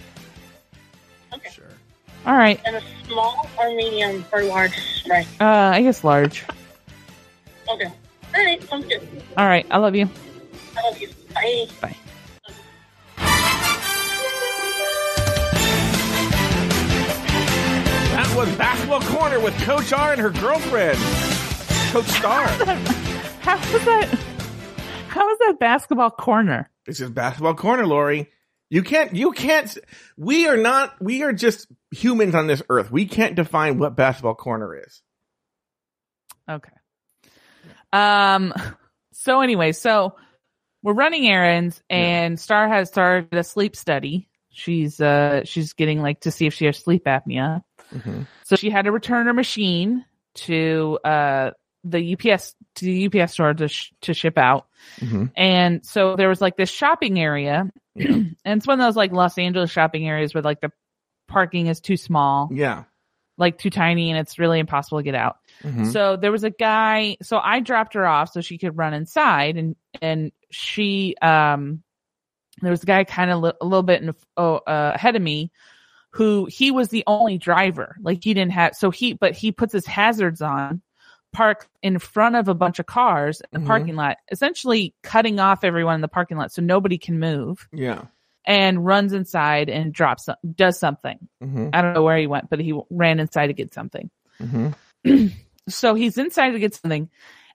Okay, 2.25 2.25
Sure. 2.25 2.32
All 2.32 2.38
right. 2.38 2.60
and 2.66 2.76
a 2.76 2.82
small 3.06 3.48
or 3.58 3.75
medium 3.75 4.25
or 4.32 4.42
large 4.44 4.72
fry. 5.06 5.26
Uh 5.40 5.44
I 5.75 5.82
guess 5.82 6.04
large. 6.04 6.44
Okay, 7.70 7.84
all 8.34 8.44
right, 8.44 8.62
sounds 8.68 8.87
good. 8.87 9.06
All 9.37 9.46
right. 9.46 9.66
I 9.70 9.78
love 9.78 9.94
you. 9.94 10.08
I 10.76 10.82
love 10.88 10.98
you. 11.00 11.08
Bye. 11.34 11.66
Bye. 11.80 11.96
That 18.14 18.34
was 18.37 18.48
Basketball 18.56 19.00
Corner 19.02 19.38
with 19.40 19.56
Coach 19.62 19.92
R 19.92 20.12
and 20.12 20.20
her 20.20 20.30
girlfriend, 20.30 20.98
Coach 21.92 22.06
Star. 22.06 22.46
How 23.40 23.56
was 23.72 23.84
that? 23.84 24.08
How 25.08 25.26
was 25.26 25.38
that 25.40 25.56
basketball 25.60 26.10
corner? 26.10 26.70
This 26.84 27.00
is 27.00 27.10
Basketball 27.10 27.54
Corner, 27.54 27.87
Lauri. 27.87 28.28
You 28.70 28.82
can't, 28.82 29.14
you 29.14 29.32
can't, 29.32 29.76
we 30.16 30.46
are 30.46 30.56
not, 30.56 31.00
we 31.00 31.22
are 31.22 31.32
just 31.32 31.66
humans 31.90 32.34
on 32.34 32.46
this 32.46 32.62
earth. 32.68 32.90
We 32.90 33.06
can't 33.06 33.34
define 33.34 33.78
what 33.78 33.96
Basketball 33.96 34.34
Corner 34.34 34.76
is. 34.76 35.02
Okay. 36.50 36.72
Um. 37.92 38.52
So 39.12 39.40
anyway, 39.40 39.72
so 39.72 40.14
we're 40.82 40.92
running 40.94 41.26
errands, 41.26 41.82
Yeah. 41.90 41.96
and 41.96 42.40
Star 42.40 42.68
has 42.68 42.88
started 42.88 43.34
a 43.34 43.42
sleep 43.42 43.75
study. 43.75 44.28
She's 44.50 45.00
uh 45.00 45.42
she's 45.44 45.72
getting 45.72 46.00
like 46.02 46.20
to 46.20 46.30
see 46.30 46.46
if 46.46 46.54
she 46.54 46.66
has 46.66 46.78
sleep 46.78 47.04
apnea. 47.04 47.62
Mhm. 47.94 48.26
So 48.44 48.56
she 48.56 48.70
had 48.70 48.84
to 48.84 48.92
return 48.92 49.26
her 49.26 49.32
machine 49.32 50.04
to 50.34 50.98
uh 51.04 51.50
the 51.85 52.14
UPS 52.14 52.54
to 52.76 52.85
the 52.85 53.06
UPS 53.06 53.32
store 53.32 53.54
to 53.54 53.68
sh- 53.68 53.92
to 54.02 54.14
ship 54.14 54.37
out. 54.38 54.66
Mhm. 55.00 55.30
And 55.37 55.85
so 55.87 56.16
there 56.16 56.28
was 56.28 56.40
like 56.40 56.56
this 56.56 56.70
shopping 56.70 57.18
area, 57.20 57.70
Yeah. 57.94 58.06
and 58.14 58.37
it's 58.44 58.66
one 58.66 58.80
of 58.80 58.87
those 58.87 58.97
like 58.97 59.12
Los 59.12 59.38
Angeles 59.38 59.70
shopping 59.70 60.08
areas 60.08 60.35
where 60.35 60.42
like 60.42 60.61
the 60.61 60.73
parking 61.28 61.66
is 61.66 61.80
too 61.80 61.97
small, 61.97 62.49
Yeah. 62.52 62.85
like 63.37 63.58
too 63.58 63.70
tiny, 63.70 64.11
and 64.11 64.18
it's 64.18 64.38
really 64.38 64.58
impossible 64.58 64.99
to 64.99 65.02
get 65.04 65.14
out. 65.14 65.37
Mhm. 65.62 65.92
So 65.92 66.16
there 66.16 66.32
was 66.32 66.44
a 66.44 66.50
guy. 66.50 67.16
So 67.23 67.38
I 67.38 67.61
dropped 67.61 67.94
her 67.94 68.06
off 68.06 68.30
so 68.32 68.40
she 68.40 68.58
could 68.58 68.76
run 68.76 68.94
inside, 68.94 69.56
and 69.56 69.76
and 70.02 70.32
she 70.50 71.14
um 71.23 71.82
there 72.61 72.73
was 72.73 72.82
a 72.82 72.87
guy 72.87 73.04
kind 73.04 73.30
of 73.30 73.40
li- 73.40 73.52
a 73.61 73.64
little 73.64 73.85
bit 73.85 74.02
in, 74.02 74.12
oh, 74.37 74.56
uh, 74.56 74.92
ahead 74.94 75.14
of 75.14 75.23
me 75.23 75.52
who 76.12 76.47
he 76.50 76.70
was 76.73 76.88
the 76.88 77.04
only 77.06 77.38
driver. 77.38 77.97
Like 78.00 78.25
he 78.25 78.35
didn't 78.35 78.52
have 78.52 78.75
so 78.75 78.90
he 78.90 79.12
but 79.12 79.35
he 79.37 79.52
puts 79.52 79.73
his 79.73 79.87
hazards 79.87 80.40
on, 80.42 80.82
parks 81.38 81.66
in 81.85 81.99
front 82.00 82.35
of 82.35 82.49
a 82.49 82.54
bunch 82.54 82.80
of 82.80 82.87
cars 82.87 83.40
in 83.40 83.49
the 83.52 83.64
Mhm. 83.64 83.68
parking 83.68 83.95
lot, 83.95 84.16
essentially 84.33 84.92
cutting 85.04 85.38
off 85.38 85.62
everyone 85.62 85.95
in 85.95 86.00
the 86.00 86.09
parking 86.09 86.37
lot 86.37 86.50
so 86.52 86.61
nobody 86.61 86.99
can 86.99 87.21
move, 87.21 87.68
Yeah. 87.73 88.07
and 88.45 88.85
runs 88.85 89.12
inside 89.12 89.68
and 89.68 89.92
drops 89.92 90.28
does 90.57 90.80
something. 90.80 91.28
Mhm. 91.40 91.71
I 91.73 91.80
don't 91.83 91.95
know 91.95 92.02
where 92.02 92.18
he 92.18 92.26
went, 92.26 92.50
but 92.50 92.59
he 92.59 92.78
ran 92.90 93.21
inside 93.21 93.47
to 93.49 93.52
get 93.52 93.73
something 93.73 94.11
Mhm. 94.40 94.75
so 95.68 95.95
he's 95.95 96.18
inside 96.18 96.50
to 96.52 96.59
get 96.59 96.75
something 96.75 97.09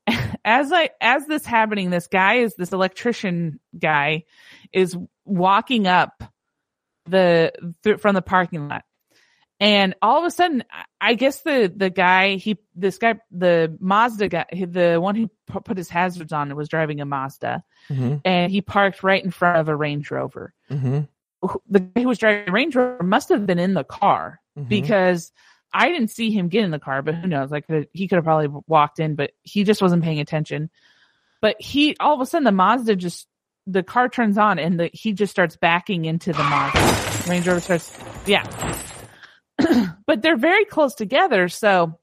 as 0.46 0.72
i 0.72 0.90
as 1.02 1.26
this 1.28 1.46
happening 1.46 1.90
this 1.90 2.08
guy 2.08 2.36
is 2.36 2.54
this 2.56 2.72
electrician 2.74 3.60
guy 3.78 4.24
is 4.72 4.98
walking 5.26 5.88
up 5.88 6.24
the 7.06 7.52
th- 7.84 8.00
from 8.00 8.14
the 8.16 8.22
parking 8.22 8.68
lot 8.68 8.84
and 9.60 9.96
all 10.02 10.20
of 10.20 10.26
a 10.26 10.32
sudden 10.32 10.64
I- 11.10 11.14
guess 11.16 11.42
the 11.42 11.72
the 11.76 11.90
guy 11.90 12.36
he 12.36 12.58
this 12.76 12.98
guy 12.98 13.16
the 13.32 13.76
mazda 13.80 14.28
guy 14.30 14.46
the 14.52 14.98
one 15.02 15.16
who 15.16 15.30
put 15.48 15.78
his 15.78 15.90
hazards 15.90 16.32
on 16.34 16.56
was 16.56 16.70
driving 16.70 17.02
a 17.02 17.06
mazda 17.06 17.64
Mhm. 17.90 18.22
and 18.26 18.52
he 18.52 18.62
parked 18.62 19.04
right 19.04 19.24
in 19.24 19.32
front 19.32 19.60
of 19.60 19.68
a 19.70 19.76
range 19.76 20.10
rover 20.12 20.54
Mhm. 20.72 21.08
the 21.70 21.80
guy 21.82 22.02
who 22.02 22.08
was 22.08 22.18
driving 22.20 22.46
the 22.46 22.52
range 22.52 22.76
rover 22.76 23.04
must 23.04 23.30
have 23.30 23.46
been 23.46 23.60
in 23.60 23.74
the 23.74 23.84
car 23.84 24.40
Mhm. 24.58 24.68
because 24.70 25.32
I 25.76 25.90
didn't 25.90 26.10
see 26.12 26.30
him 26.30 26.50
get 26.50 26.64
in 26.64 26.70
the 26.70 26.78
car, 26.78 27.02
but 27.02 27.16
who 27.16 27.26
knows? 27.26 27.50
Like 27.50 27.66
he 27.94 28.08
could 28.08 28.18
have 28.18 28.26
probably 28.26 28.62
walked 28.68 29.00
in, 29.00 29.16
but 29.16 29.32
he 29.42 29.64
just 29.64 29.82
wasn't 29.82 30.04
paying 30.04 30.20
attention. 30.20 30.70
But 31.42 31.56
he 31.60 31.96
all 32.00 32.14
of 32.14 32.22
a 32.22 32.28
sudden 32.28 32.44
the 32.44 32.52
Mazda 32.52 32.96
just 32.96 33.28
the 33.66 33.82
car 33.82 34.08
turns 34.08 34.38
on 34.38 34.60
and 34.60 34.80
the 34.80 34.92
he 34.94 35.14
just 35.14 35.32
starts 35.32 35.56
backing 35.58 36.06
into 36.06 36.32
the 36.32 36.44
Mazda. 36.44 37.30
Range 37.32 37.48
Rover 37.48 37.60
starts 37.60 37.98
yeah. 38.28 38.44
But 40.06 40.22
they're 40.22 40.38
very 40.38 40.66
close 40.66 40.96
together, 40.96 41.48
so 41.50 42.00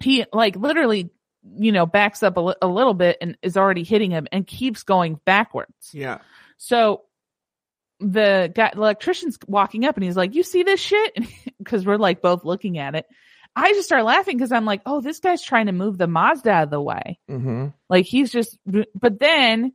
he 0.00 0.24
like 0.32 0.56
literally 0.56 1.10
you 1.56 1.70
know 1.72 1.86
backs 1.86 2.22
up 2.22 2.36
a, 2.36 2.40
li- 2.40 2.54
a 2.60 2.66
little 2.66 2.94
bit 2.94 3.18
and 3.20 3.36
is 3.42 3.56
already 3.56 3.84
hitting 3.84 4.10
him 4.10 4.26
and 4.32 4.46
keeps 4.46 4.82
going 4.82 5.20
backwards. 5.24 5.90
Yeah. 5.92 6.18
So 6.56 7.02
the 8.00 8.52
guy, 8.54 8.70
the 8.74 8.78
electrician's 8.80 9.38
walking 9.46 9.84
up 9.84 9.96
and 9.96 10.04
he's 10.04 10.16
like, 10.16 10.34
"You 10.34 10.42
see 10.42 10.62
this 10.62 10.80
shit?" 10.80 11.18
Because 11.58 11.84
we're 11.86 11.96
like 11.96 12.22
both 12.22 12.44
looking 12.44 12.78
at 12.78 12.94
it. 12.94 13.06
I 13.56 13.72
just 13.72 13.86
start 13.88 14.04
laughing 14.04 14.36
because 14.36 14.52
I'm 14.52 14.66
like, 14.66 14.82
"Oh, 14.86 15.00
this 15.00 15.18
guy's 15.20 15.42
trying 15.42 15.66
to 15.66 15.72
move 15.72 15.96
the 15.98 16.06
Mazda 16.06 16.50
out 16.50 16.64
of 16.64 16.70
the 16.70 16.80
way." 16.80 17.18
Mhm. 17.30 17.72
Like 17.88 18.04
he's 18.06 18.30
just, 18.30 18.58
but 18.66 19.18
then 19.18 19.72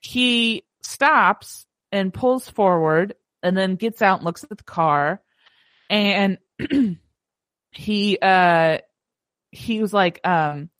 he 0.00 0.64
stops 0.82 1.66
and 1.92 2.12
pulls 2.12 2.48
forward 2.48 3.14
and 3.42 3.56
then 3.56 3.76
gets 3.76 4.02
out 4.02 4.18
and 4.18 4.26
looks 4.26 4.42
at 4.44 4.50
the 4.50 4.64
car 4.64 5.22
and 5.88 6.38
he 7.70 8.18
uh 8.20 8.78
he 9.50 9.80
was 9.80 9.92
like 9.92 10.20
um 10.24 10.70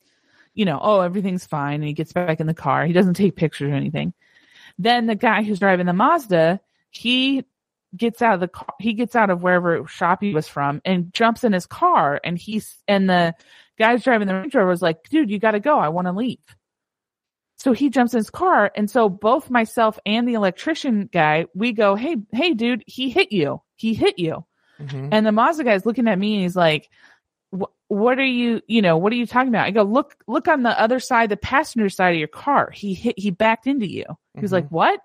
you 0.54 0.64
know 0.64 0.78
oh 0.82 1.00
everything's 1.00 1.46
fine. 1.46 1.76
And 1.76 1.84
he 1.84 1.92
gets 1.92 2.12
back 2.12 2.40
in 2.40 2.46
the 2.46 2.54
car. 2.54 2.84
He 2.84 2.92
doesn't 2.92 3.14
take 3.14 3.36
pictures 3.36 3.70
or 3.70 3.74
anything. 3.74 4.12
Then 4.78 5.06
the 5.06 5.14
guy 5.14 5.42
who's 5.42 5.60
driving 5.60 5.86
the 5.86 5.92
mazda 5.92 6.60
he 6.90 7.44
gets 7.96 8.22
out 8.22 8.34
of 8.34 8.40
the 8.40 8.48
car 8.48 8.74
he 8.78 8.94
gets 8.94 9.16
out 9.16 9.30
of 9.30 9.42
wherever 9.42 9.86
shop 9.86 10.22
he 10.22 10.32
was 10.32 10.46
from 10.46 10.80
and 10.84 11.12
jumps 11.12 11.44
in 11.44 11.52
his 11.52 11.66
car. 11.66 12.20
And 12.22 12.38
he's 12.38 12.76
and 12.88 13.08
the 13.08 13.34
guy's 13.78 14.04
driving 14.04 14.28
the 14.28 14.34
range 14.34 14.54
rover 14.54 14.68
was 14.68 14.82
like 14.82 15.08
dude 15.08 15.30
you 15.30 15.38
gotta 15.38 15.60
go. 15.60 15.78
I 15.78 15.88
want 15.88 16.06
to 16.06 16.12
leave. 16.12 16.38
So 17.58 17.72
he 17.72 17.90
jumps 17.90 18.14
in 18.14 18.18
his 18.18 18.30
car. 18.30 18.70
And 18.74 18.90
so 18.90 19.10
both 19.10 19.50
myself 19.50 19.98
and 20.06 20.26
the 20.26 20.34
electrician 20.34 21.08
guy 21.12 21.46
we 21.54 21.72
go 21.72 21.94
hey 21.94 22.16
hey 22.32 22.54
dude 22.54 22.84
he 22.86 23.10
hit 23.10 23.32
you. 23.32 23.62
He 23.76 23.94
hit 23.94 24.18
you 24.18 24.44
Mhm. 24.80 25.08
and 25.12 25.26
the 25.26 25.32
Mazda 25.32 25.64
guy's 25.64 25.84
looking 25.86 26.08
at 26.08 26.18
me 26.18 26.34
and 26.34 26.42
he's 26.42 26.56
like, 26.56 26.88
"What 27.88 28.18
are 28.18 28.24
you? 28.24 28.60
You 28.68 28.82
know, 28.82 28.96
what 28.96 29.12
are 29.12 29.16
you 29.16 29.26
talking 29.26 29.48
about?" 29.48 29.66
I 29.66 29.70
go, 29.72 29.82
"Look, 29.82 30.16
look 30.26 30.48
on 30.48 30.62
the 30.62 30.78
other 30.80 31.00
side, 31.00 31.28
the 31.30 31.36
passenger 31.36 31.88
side 31.88 32.12
of 32.14 32.18
your 32.18 32.28
car. 32.28 32.70
He 32.70 32.94
hit, 32.94 33.18
he 33.18 33.30
backed 33.30 33.66
into 33.66 33.86
you." 33.90 34.04
He's 34.40 34.50
Mhm. 34.50 34.54
like, 34.54 34.68
"What?" 34.68 35.00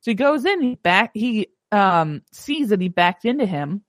So 0.00 0.10
he 0.12 0.14
goes 0.14 0.44
in, 0.44 0.60
he 0.62 0.74
back, 0.76 1.10
he 1.14 1.48
um 1.72 2.22
sees 2.32 2.68
that 2.70 2.80
he 2.80 2.88
backed 2.88 3.24
into 3.24 3.44
him. 3.46 3.82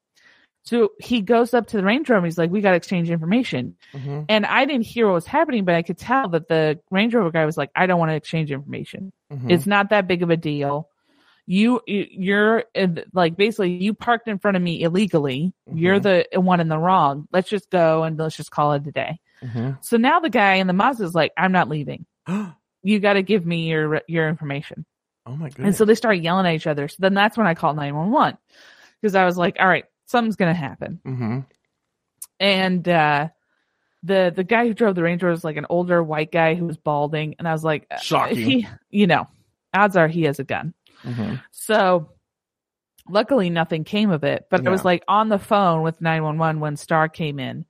So 0.64 0.92
he 1.00 1.22
goes 1.22 1.54
up 1.54 1.68
to 1.68 1.78
the 1.78 1.84
Range 1.84 2.10
Rover. 2.10 2.26
He's 2.26 2.38
like, 2.38 2.52
"We 2.52 2.62
got 2.62 2.72
to 2.72 2.76
exchange 2.78 3.10
information." 3.10 3.76
Mhm. 3.94 4.26
And 4.28 4.46
I 4.46 4.66
didn't 4.66 4.86
hear 4.86 5.06
what 5.08 5.14
was 5.14 5.26
happening, 5.26 5.64
but 5.64 5.76
I 5.76 5.82
could 5.84 5.98
tell 5.98 6.28
that 6.30 6.48
the 6.48 6.80
Range 6.92 7.14
Rover 7.16 7.32
guy 7.32 7.46
was 7.46 7.58
like, 7.58 7.70
"I 7.76 7.86
don't 7.86 8.00
want 8.00 8.10
to 8.12 8.16
exchange 8.16 8.52
information." 8.52 9.12
Mhm. 9.32 9.50
It's 9.52 9.66
not 9.66 9.90
that 9.92 10.08
big 10.08 10.22
of 10.24 10.30
a 10.30 10.38
deal. 10.38 10.90
You, 11.52 11.82
you- 11.88 12.08
you're 12.12 12.64
like 13.12 13.36
basically 13.36 13.72
you 13.72 13.96
parked 13.96 14.28
in 14.28 14.38
front 14.38 14.56
of 14.56 14.62
me 14.62 14.84
illegally. 14.84 15.52
You're 15.74 16.00
the 16.00 16.26
one 16.36 16.60
in 16.60 16.68
the 16.70 16.78
wrong. 16.78 17.28
Let's 17.32 17.50
just 17.50 17.72
go 17.72 18.04
and 18.04 18.20
let's 18.20 18.38
just 18.38 18.52
call 18.52 18.74
it 18.74 18.86
a 18.86 18.92
day. 18.92 19.20
Mhm. 19.44 19.84
So 19.84 19.98
now 19.98 20.20
the 20.20 20.30
guy 20.30 20.56
in 20.56 20.68
the 20.68 20.74
Mazda 20.74 21.04
is 21.06 21.16
like, 21.16 21.32
I'm 21.36 21.52
not 21.52 21.68
leaving. 21.70 22.06
You 22.82 23.00
got 23.02 23.14
to 23.14 23.24
give 23.24 23.46
me 23.46 23.68
your 23.68 24.02
your 24.08 24.30
information. 24.30 24.86
oh 25.26 25.36
my 25.36 25.50
god 25.50 25.66
And 25.66 25.76
so 25.76 25.84
they 25.86 25.96
start 25.96 26.20
yelling 26.20 26.46
at 26.46 26.54
each 26.54 26.66
other. 26.68 26.88
So 26.88 26.96
then 27.00 27.14
that's 27.14 27.36
when 27.38 27.46
I 27.48 27.54
called 27.54 27.76
911 27.76 28.38
because 29.02 29.16
I 29.16 29.26
was 29.26 29.38
like, 29.38 29.58
all 29.60 29.68
right, 29.68 29.84
something's 30.06 30.38
gonna 30.38 30.54
happen. 30.54 31.02
Mhm. 31.06 31.46
And 32.40 32.88
uh, 32.88 33.30
the 34.04 34.32
the 34.34 34.44
guy 34.46 34.66
who 34.68 34.74
drove 34.74 34.96
the 34.96 35.04
Range 35.04 35.22
Rover 35.22 35.32
was 35.32 35.44
like 35.44 35.58
an 35.58 35.66
older 35.70 36.02
white 36.02 36.32
guy 36.32 36.56
who 36.56 36.66
was 36.68 36.78
balding, 36.78 37.36
and 37.38 37.48
I 37.48 37.52
was 37.52 37.64
like, 37.64 37.86
uh, 37.92 37.98
Shocking. 37.98 38.38
he, 38.38 38.68
you 38.90 39.08
know, 39.08 39.28
odds 39.74 39.98
are 39.98 40.08
he 40.08 40.24
has 40.24 40.40
a 40.40 40.44
gun. 40.46 40.74
Mhm. 41.04 41.42
So 41.52 42.10
luckily 43.10 43.50
nothing 43.50 43.84
came 43.84 44.12
of 44.12 44.24
it, 44.24 44.46
but 44.50 44.66
I 44.68 44.70
was 44.70 44.86
like 44.86 45.04
on 45.08 45.30
the 45.30 45.40
phone 45.40 45.82
with 45.82 46.02
911 46.02 46.60
when 46.60 46.78
Star 46.78 47.10
came 47.10 47.40
in 47.40 47.66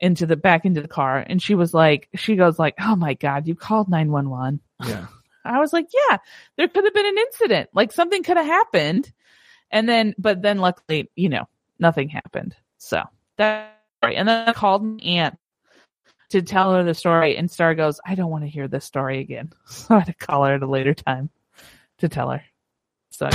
into 0.00 0.26
the 0.26 0.36
back 0.36 0.64
into 0.64 0.80
the 0.80 0.88
car 0.88 1.18
and 1.26 1.42
she 1.42 1.54
was 1.54 1.74
like 1.74 2.08
she 2.14 2.36
goes 2.36 2.58
like, 2.58 2.74
"Oh 2.80 2.96
my 2.96 3.14
god, 3.14 3.46
you 3.46 3.54
called 3.54 3.88
911." 3.88 4.60
Yeah. 4.86 5.06
I 5.44 5.58
was 5.58 5.72
like, 5.72 5.88
"Yeah, 5.92 6.18
there 6.56 6.68
could 6.68 6.84
have 6.84 6.94
been 6.94 7.06
an 7.06 7.18
incident. 7.18 7.70
Like 7.74 7.92
something 7.92 8.22
could 8.22 8.36
have 8.36 8.46
happened." 8.46 9.12
And 9.70 9.88
then 9.88 10.14
but 10.18 10.42
then 10.42 10.58
luckily, 10.58 11.10
you 11.16 11.28
know, 11.28 11.48
nothing 11.78 12.08
happened. 12.08 12.56
So 12.78 13.02
that 13.36 13.76
right. 14.02 14.16
And 14.16 14.28
then 14.28 14.48
I 14.48 14.52
called 14.52 14.84
my 14.84 14.98
aunt 15.04 15.38
to 16.30 16.42
tell 16.42 16.72
her 16.74 16.84
the 16.84 16.94
story 16.94 17.36
and 17.36 17.50
Star 17.50 17.74
goes, 17.74 18.00
"I 18.06 18.14
don't 18.14 18.30
want 18.30 18.44
to 18.44 18.50
hear 18.50 18.68
this 18.68 18.84
story 18.84 19.20
again." 19.20 19.52
So 19.66 19.94
I 19.96 19.98
had 20.00 20.06
to 20.06 20.14
call 20.14 20.44
her 20.44 20.54
at 20.54 20.62
a 20.62 20.66
later 20.66 20.94
time 20.94 21.30
to 21.98 22.08
tell 22.08 22.30
her. 22.30 22.42
So 23.10 23.28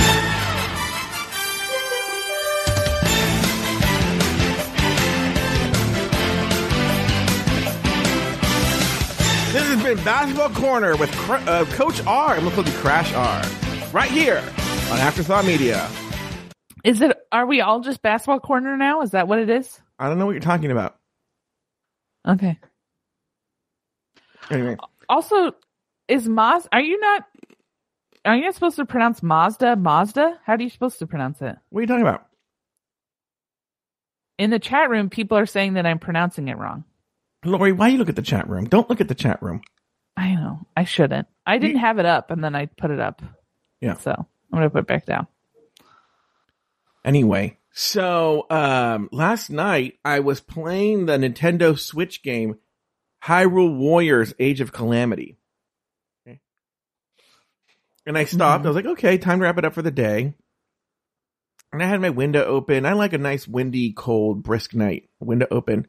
This 9.52 9.64
has 9.68 9.82
been 9.82 10.04
Basketball 10.04 10.50
Corner 10.50 10.96
with 10.96 11.10
uh, 11.30 11.64
Coach 11.76 12.04
R. 12.06 12.34
I'm 12.34 12.40
going 12.40 12.50
to 12.50 12.54
call 12.56 12.64
you 12.66 12.78
Crash 12.80 13.14
R. 13.14 13.42
Right 13.90 14.10
here 14.10 14.38
on 14.90 14.98
Afterthought 14.98 15.46
Media. 15.46 15.88
Is 16.84 17.00
it? 17.00 17.16
Are 17.32 17.46
we 17.46 17.62
all 17.62 17.80
just 17.80 18.02
basketball 18.02 18.40
corner 18.40 18.76
now? 18.76 19.00
Is 19.00 19.12
that 19.12 19.28
what 19.28 19.38
it 19.38 19.48
is? 19.48 19.80
I 19.98 20.08
don't 20.08 20.18
know 20.18 20.26
what 20.26 20.32
you're 20.32 20.40
talking 20.40 20.70
about. 20.70 20.96
Okay. 22.28 22.58
Anyway, 24.50 24.76
Also, 25.08 25.52
is 26.06 26.28
Maz? 26.28 26.66
Are 26.70 26.80
you 26.80 27.00
not? 27.00 27.24
Are 28.26 28.36
you 28.36 28.52
supposed 28.52 28.76
to 28.76 28.84
pronounce 28.84 29.22
Mazda? 29.22 29.76
Mazda? 29.76 30.40
How 30.44 30.54
are 30.54 30.60
you 30.60 30.68
supposed 30.68 30.98
to 30.98 31.06
pronounce 31.06 31.40
it? 31.40 31.56
what 31.70 31.78
are 31.78 31.82
you 31.82 31.86
talking 31.86 32.02
about? 32.02 32.26
In 34.36 34.50
the 34.50 34.58
chat 34.58 34.90
room, 34.90 35.08
people 35.08 35.38
are 35.38 35.46
saying 35.46 35.74
that 35.74 35.86
I'm 35.86 36.00
pronouncing 36.00 36.48
it 36.48 36.58
wrong. 36.58 36.84
Lauri, 37.44 37.70
why 37.70 37.88
you 37.88 37.98
look 37.98 38.08
at 38.08 38.16
the 38.16 38.22
chat 38.22 38.48
room? 38.48 38.64
Don't 38.64 38.90
look 38.90 39.00
at 39.00 39.06
the 39.06 39.14
chat 39.14 39.40
room. 39.42 39.62
I 40.16 40.34
know. 40.34 40.66
I 40.76 40.84
shouldn't. 40.84 41.28
I 41.46 41.58
didn't 41.58 41.78
have 41.78 41.98
it 41.98 42.06
up, 42.06 42.30
and 42.32 42.42
then 42.42 42.56
I 42.56 42.66
put 42.66 42.90
it 42.90 42.98
up. 42.98 43.22
Yeah. 43.80 43.94
So 43.94 44.12
I'm 44.12 44.58
gonna 44.58 44.70
put 44.70 44.80
it 44.80 44.86
back 44.88 45.06
down. 45.06 45.28
Anyway, 47.04 47.58
so 47.70 48.46
um, 48.50 49.08
last 49.12 49.50
night 49.50 49.98
I 50.04 50.20
was 50.20 50.40
playing 50.40 51.06
the 51.06 51.16
Nintendo 51.18 51.78
Switch 51.78 52.22
game 52.22 52.56
Hyrule 53.24 53.76
Warriors: 53.76 54.34
Age 54.40 54.60
of 54.60 54.72
Calamity. 54.72 55.36
And 58.06 58.16
I 58.16 58.24
stopped. 58.24 58.64
I 58.64 58.68
was 58.68 58.76
like, 58.76 58.86
okay, 58.86 59.18
time 59.18 59.40
to 59.40 59.44
wrap 59.44 59.58
it 59.58 59.64
up 59.64 59.74
for 59.74 59.82
the 59.82 59.90
day. 59.90 60.34
And 61.72 61.82
I 61.82 61.86
had 61.86 62.00
my 62.00 62.10
window 62.10 62.44
open. 62.44 62.86
I 62.86 62.92
like 62.92 63.12
a 63.12 63.18
nice 63.18 63.48
windy, 63.48 63.92
cold, 63.92 64.42
brisk 64.44 64.74
night. 64.74 65.08
Window 65.20 65.48
open. 65.50 65.88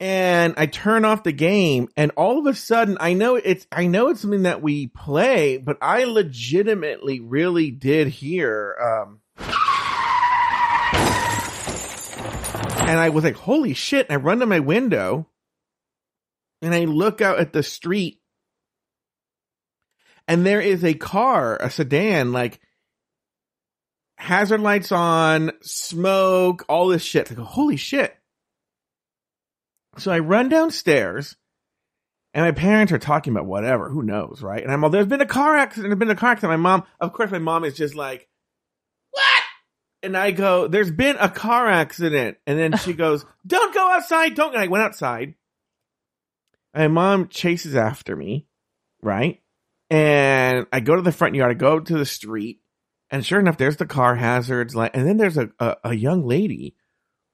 And 0.00 0.54
I 0.56 0.66
turn 0.66 1.04
off 1.04 1.22
the 1.22 1.32
game 1.32 1.88
and 1.96 2.10
all 2.16 2.38
of 2.38 2.46
a 2.46 2.54
sudden 2.54 2.96
I 2.98 3.12
know 3.12 3.36
it's 3.36 3.66
I 3.70 3.86
know 3.86 4.08
it's 4.08 4.20
something 4.20 4.42
that 4.42 4.60
we 4.60 4.88
play, 4.88 5.56
but 5.56 5.78
I 5.80 6.04
legitimately 6.04 7.20
really 7.20 7.70
did 7.70 8.08
hear 8.08 8.76
um 8.82 9.20
and 12.86 13.00
I 13.00 13.08
was 13.10 13.24
like, 13.24 13.36
holy 13.36 13.72
shit. 13.72 14.08
And 14.10 14.18
I 14.18 14.20
run 14.20 14.40
to 14.40 14.46
my 14.46 14.60
window 14.60 15.28
and 16.60 16.74
I 16.74 16.84
look 16.84 17.20
out 17.20 17.38
at 17.38 17.52
the 17.52 17.62
street 17.62 18.20
and 20.26 20.44
there 20.44 20.60
is 20.60 20.84
a 20.84 20.94
car, 20.94 21.56
a 21.56 21.70
sedan, 21.70 22.32
like 22.32 22.60
hazard 24.16 24.60
lights 24.60 24.92
on, 24.92 25.52
smoke, 25.62 26.64
all 26.68 26.88
this 26.88 27.02
shit. 27.02 27.30
I 27.30 27.34
go, 27.34 27.44
holy 27.44 27.76
shit. 27.76 28.16
So 29.98 30.10
I 30.10 30.18
run 30.20 30.48
downstairs 30.48 31.36
and 32.32 32.44
my 32.44 32.52
parents 32.52 32.92
are 32.92 32.98
talking 32.98 33.32
about 33.32 33.46
whatever, 33.46 33.88
who 33.88 34.02
knows, 34.02 34.42
right? 34.42 34.62
And 34.62 34.72
I'm 34.72 34.82
all, 34.82 34.90
there's 34.90 35.06
been 35.06 35.20
a 35.20 35.26
car 35.26 35.56
accident, 35.56 35.90
there's 35.90 35.98
been 35.98 36.10
a 36.10 36.18
car 36.18 36.32
accident. 36.32 36.50
My 36.52 36.56
mom, 36.56 36.84
of 37.00 37.12
course, 37.12 37.30
my 37.30 37.38
mom 37.38 37.64
is 37.64 37.74
just 37.74 37.94
like, 37.94 38.28
what? 39.10 39.42
And 40.02 40.16
I 40.16 40.32
go, 40.32 40.66
there's 40.66 40.90
been 40.90 41.16
a 41.20 41.28
car 41.28 41.68
accident. 41.68 42.38
And 42.46 42.58
then 42.58 42.76
she 42.78 42.92
goes, 42.94 43.24
don't 43.46 43.72
go 43.72 43.88
outside, 43.88 44.34
don't. 44.34 44.54
And 44.54 44.62
I 44.62 44.66
went 44.66 44.82
outside. 44.82 45.34
And 46.72 46.92
my 46.92 47.16
mom 47.16 47.28
chases 47.28 47.76
after 47.76 48.16
me, 48.16 48.48
right? 49.00 49.40
And 49.90 50.66
I 50.72 50.80
go 50.80 50.96
to 50.96 51.02
the 51.02 51.12
front 51.12 51.34
yard, 51.34 51.50
I 51.50 51.54
go 51.54 51.78
to 51.78 51.98
the 51.98 52.06
street, 52.06 52.60
and 53.10 53.24
sure 53.24 53.38
enough, 53.38 53.58
there's 53.58 53.76
the 53.76 53.86
car 53.86 54.14
hazards. 54.16 54.74
Like, 54.74 54.96
and 54.96 55.06
then 55.06 55.16
there's 55.18 55.36
a, 55.36 55.50
a, 55.60 55.76
a 55.84 55.94
young 55.94 56.26
lady 56.26 56.74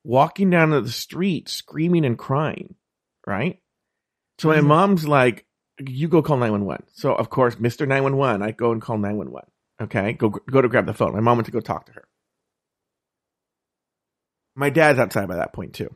walking 0.04 0.50
down 0.50 0.70
the 0.70 0.88
street 0.90 1.48
screaming 1.48 2.04
and 2.04 2.18
crying, 2.18 2.74
right? 3.26 3.60
So 4.38 4.48
my 4.48 4.56
Mhm. 4.58 4.66
mom's 4.66 5.06
like, 5.08 5.46
you 5.78 6.08
go 6.08 6.22
call 6.22 6.36
911. 6.38 6.86
So 6.92 7.14
of 7.14 7.30
course, 7.30 7.54
Mr. 7.56 7.86
911, 7.86 8.42
I 8.42 8.50
go 8.50 8.72
and 8.72 8.82
call 8.82 8.98
911. 8.98 9.48
Okay. 9.82 10.12
Go, 10.14 10.28
go 10.30 10.60
to 10.60 10.68
grab 10.68 10.86
the 10.86 10.92
phone. 10.94 11.12
My 11.14 11.20
mom 11.20 11.38
went 11.38 11.46
to 11.46 11.52
go 11.52 11.60
talk 11.60 11.86
to 11.86 11.92
her. 11.92 12.04
My 14.54 14.70
dad's 14.70 14.98
outside 14.98 15.28
by 15.28 15.36
that 15.36 15.52
point 15.52 15.74
too. 15.74 15.94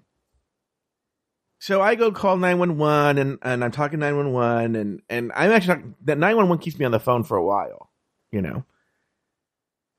So 1.64 1.80
I 1.80 1.94
go 1.94 2.12
call 2.12 2.36
911 2.36 3.16
and, 3.16 3.38
and 3.40 3.64
I'm 3.64 3.70
talking 3.70 3.98
911 3.98 4.76
and, 4.76 5.00
and 5.08 5.32
I'm 5.34 5.50
actually 5.50 5.76
talking, 5.76 5.94
that 6.02 6.18
911 6.18 6.62
keeps 6.62 6.78
me 6.78 6.84
on 6.84 6.92
the 6.92 7.00
phone 7.00 7.24
for 7.24 7.38
a 7.38 7.42
while, 7.42 7.90
you 8.30 8.42
know, 8.42 8.66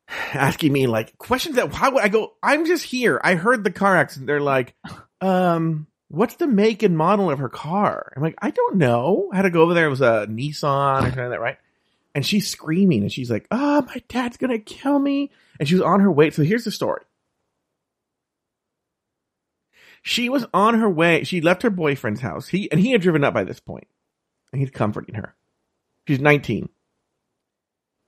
asking 0.35 0.71
me 0.71 0.85
like 0.85 1.17
questions 1.17 1.55
that, 1.55 1.73
why 1.73 1.89
would 1.89 2.03
I 2.03 2.07
go, 2.09 2.33
I'm 2.43 2.67
just 2.67 2.83
here. 2.83 3.19
I 3.23 3.33
heard 3.33 3.63
the 3.63 3.71
car 3.71 3.97
accident. 3.97 4.27
They're 4.27 4.41
like, 4.41 4.75
um, 5.21 5.87
what's 6.07 6.35
the 6.35 6.45
make 6.45 6.83
and 6.83 6.95
model 6.95 7.31
of 7.31 7.39
her 7.39 7.49
car? 7.49 8.13
I'm 8.15 8.21
like, 8.21 8.35
I 8.43 8.51
don't 8.51 8.75
know. 8.75 9.31
I 9.33 9.37
had 9.37 9.41
to 9.41 9.49
go 9.49 9.63
over 9.63 9.73
there. 9.73 9.87
It 9.87 9.89
was 9.89 10.01
a 10.01 10.27
Nissan 10.29 10.99
or 10.99 11.01
something 11.01 11.19
like 11.19 11.29
that, 11.31 11.41
right? 11.41 11.57
And 12.13 12.23
she's 12.23 12.47
screaming 12.47 13.01
and 13.01 13.11
she's 13.11 13.31
like, 13.31 13.47
oh, 13.49 13.81
my 13.81 14.03
dad's 14.07 14.37
going 14.37 14.51
to 14.51 14.59
kill 14.59 14.99
me. 14.99 15.31
And 15.59 15.67
she 15.67 15.73
was 15.73 15.81
on 15.81 16.01
her 16.01 16.11
way. 16.11 16.29
So 16.29 16.43
here's 16.43 16.63
the 16.63 16.69
story. 16.69 17.01
She 20.07 20.29
was 20.29 20.45
on 20.53 20.75
her 20.79 20.89
way. 20.89 21.23
She 21.23 21.41
left 21.41 21.63
her 21.63 21.71
boyfriend's 21.71 22.21
house. 22.21 22.47
He 22.47 22.69
and 22.71 22.79
he 22.79 22.91
had 22.91 23.01
driven 23.01 23.23
up 23.23 23.33
by 23.33 23.43
this 23.43 23.59
point, 23.59 23.87
and 24.51 24.61
he's 24.61 24.69
comforting 24.69 25.15
her. 25.15 25.35
She's 26.07 26.19
19, 26.19 26.69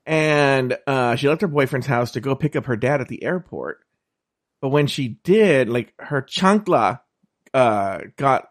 and 0.06 0.78
uh, 0.86 1.16
she 1.16 1.28
left 1.28 1.42
her 1.42 1.48
boyfriend's 1.48 1.88
house 1.88 2.12
to 2.12 2.22
go 2.22 2.36
pick 2.36 2.56
up 2.56 2.66
her 2.66 2.76
dad 2.76 3.02
at 3.02 3.08
the 3.08 3.24
airport. 3.24 3.80
But 4.62 4.70
when 4.70 4.86
she 4.86 5.08
did, 5.24 5.70
like 5.70 5.94
her 5.98 6.22
chancla 6.22 7.00
uh, 7.54 8.00
got 8.16 8.50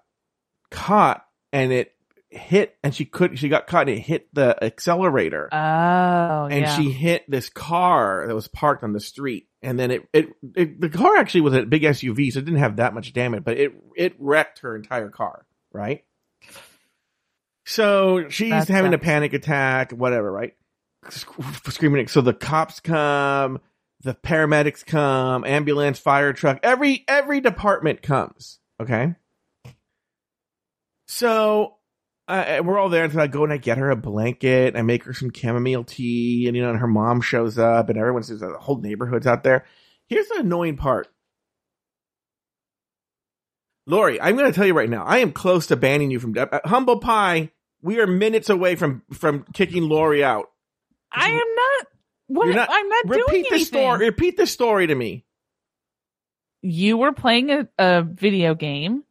caught, 0.73 1.25
and 1.53 1.73
it 1.73 1.93
hit, 2.31 2.77
and 2.83 2.93
she 2.93 3.05
could 3.05 3.39
she 3.39 3.49
got 3.49 3.69
caught, 3.69 3.89
and 3.89 3.99
it 3.99 4.03
hit 4.03 4.29
the 4.35 4.63
accelerator 4.63 5.49
Oh, 5.53 6.49
and 6.51 6.63
yeah. 6.63 6.77
she 6.77 6.91
hit 6.91 7.25
this 7.31 7.49
car 7.49 8.25
that 8.27 8.35
was 8.35 8.49
parked 8.49 8.83
on 8.83 8.93
the 8.93 8.99
street 9.01 9.47
and 9.67 9.81
then 9.81 9.91
it, 9.91 10.09
it, 10.13 10.29
it 10.55 10.81
the 10.81 10.89
car 10.89 11.17
actually 11.17 11.41
was 11.43 11.53
a 11.53 11.67
big 11.67 11.83
SUV 11.83 12.33
so 12.33 12.39
it 12.39 12.45
didn't 12.45 12.61
have 12.61 12.77
that 12.77 12.95
much 12.95 13.13
damage 13.13 13.45
but 13.45 13.59
it 13.59 13.73
it 13.97 14.15
wrecked 14.19 14.61
her 14.61 14.77
entire 14.77 15.11
car 15.11 15.45
right? 15.73 16.05
So 17.67 18.29
she's 18.29 18.51
That 18.51 18.69
having 18.69 18.95
a 18.95 18.99
panic 18.99 19.35
attack 19.35 19.91
whatever 19.91 20.31
right? 20.31 20.55
Screaming 21.11 22.07
so 22.07 22.21
the 22.21 22.33
cops 22.33 22.81
come 22.81 23.61
the 24.03 24.15
paramedics 24.15 24.87
come 24.87 25.45
ambulance 25.45 25.99
fire 25.99 26.33
truck 26.33 26.61
every 26.63 27.05
every 27.09 27.41
department 27.41 28.03
comes 28.03 28.61
okay? 28.81 29.15
So 31.09 31.76
uh, 32.29 32.61
we're 32.65 32.79
all 32.79 32.89
there 32.89 33.05
until 33.05 33.21
I 33.21 33.27
go 33.29 33.45
and 33.45 33.53
I 33.53 33.57
get 33.57 33.79
her 33.79 33.91
a 33.91 33.97
blanket. 33.97 34.77
I 34.77 34.83
make 34.83 35.05
her 35.05 35.13
some 35.15 35.31
chamomile 35.33 35.85
tea, 35.85 36.47
and 36.47 36.57
you 36.57 36.63
know, 36.63 36.71
and 36.71 36.79
her 36.79 36.87
mom 36.89 37.21
shows 37.21 37.59
up, 37.59 37.89
and 37.89 37.99
everyone 37.99 38.23
says 38.25 38.41
the 38.41 38.57
whole 38.59 38.81
neighborhood's 38.81 39.27
out 39.27 39.45
there. 39.45 39.65
Here's 40.09 40.29
the 40.29 40.41
annoying 40.41 40.77
part, 40.77 41.09
Lauri. 43.87 44.21
I'm 44.21 44.37
going 44.37 44.51
to 44.51 44.55
tell 44.57 44.67
you 44.67 44.75
right 44.75 44.91
now. 44.91 45.05
I 45.05 45.19
am 45.19 45.33
close 45.33 45.69
to 45.69 45.77
banning 45.77 46.11
you 46.11 46.19
from 46.21 46.35
uh, 46.37 46.47
Humble 46.65 46.99
Pie. 47.01 47.51
We 47.83 48.01
are 48.01 48.07
minutes 48.07 48.51
away 48.51 48.75
from 48.75 49.03
from 49.13 49.45
kicking 49.53 49.85
Lauri 49.89 50.25
out. 50.25 50.51
I 51.13 51.29
am 51.29 51.35
not. 51.37 51.87
What? 52.29 52.49
Not- 52.55 52.69
I'm 52.71 52.89
not 52.89 53.05
Repeat 53.09 53.27
doing 53.29 53.43
the 53.43 53.49
anything. 53.51 53.65
story. 53.67 53.99
Repeat 54.07 54.37
the 54.37 54.47
story 54.47 54.87
to 54.89 54.95
me. 54.95 55.25
You 56.63 56.97
were 56.97 57.13
playing 57.13 57.51
a, 57.51 57.69
a 57.79 58.03
video 58.03 58.55
game. 58.57 59.05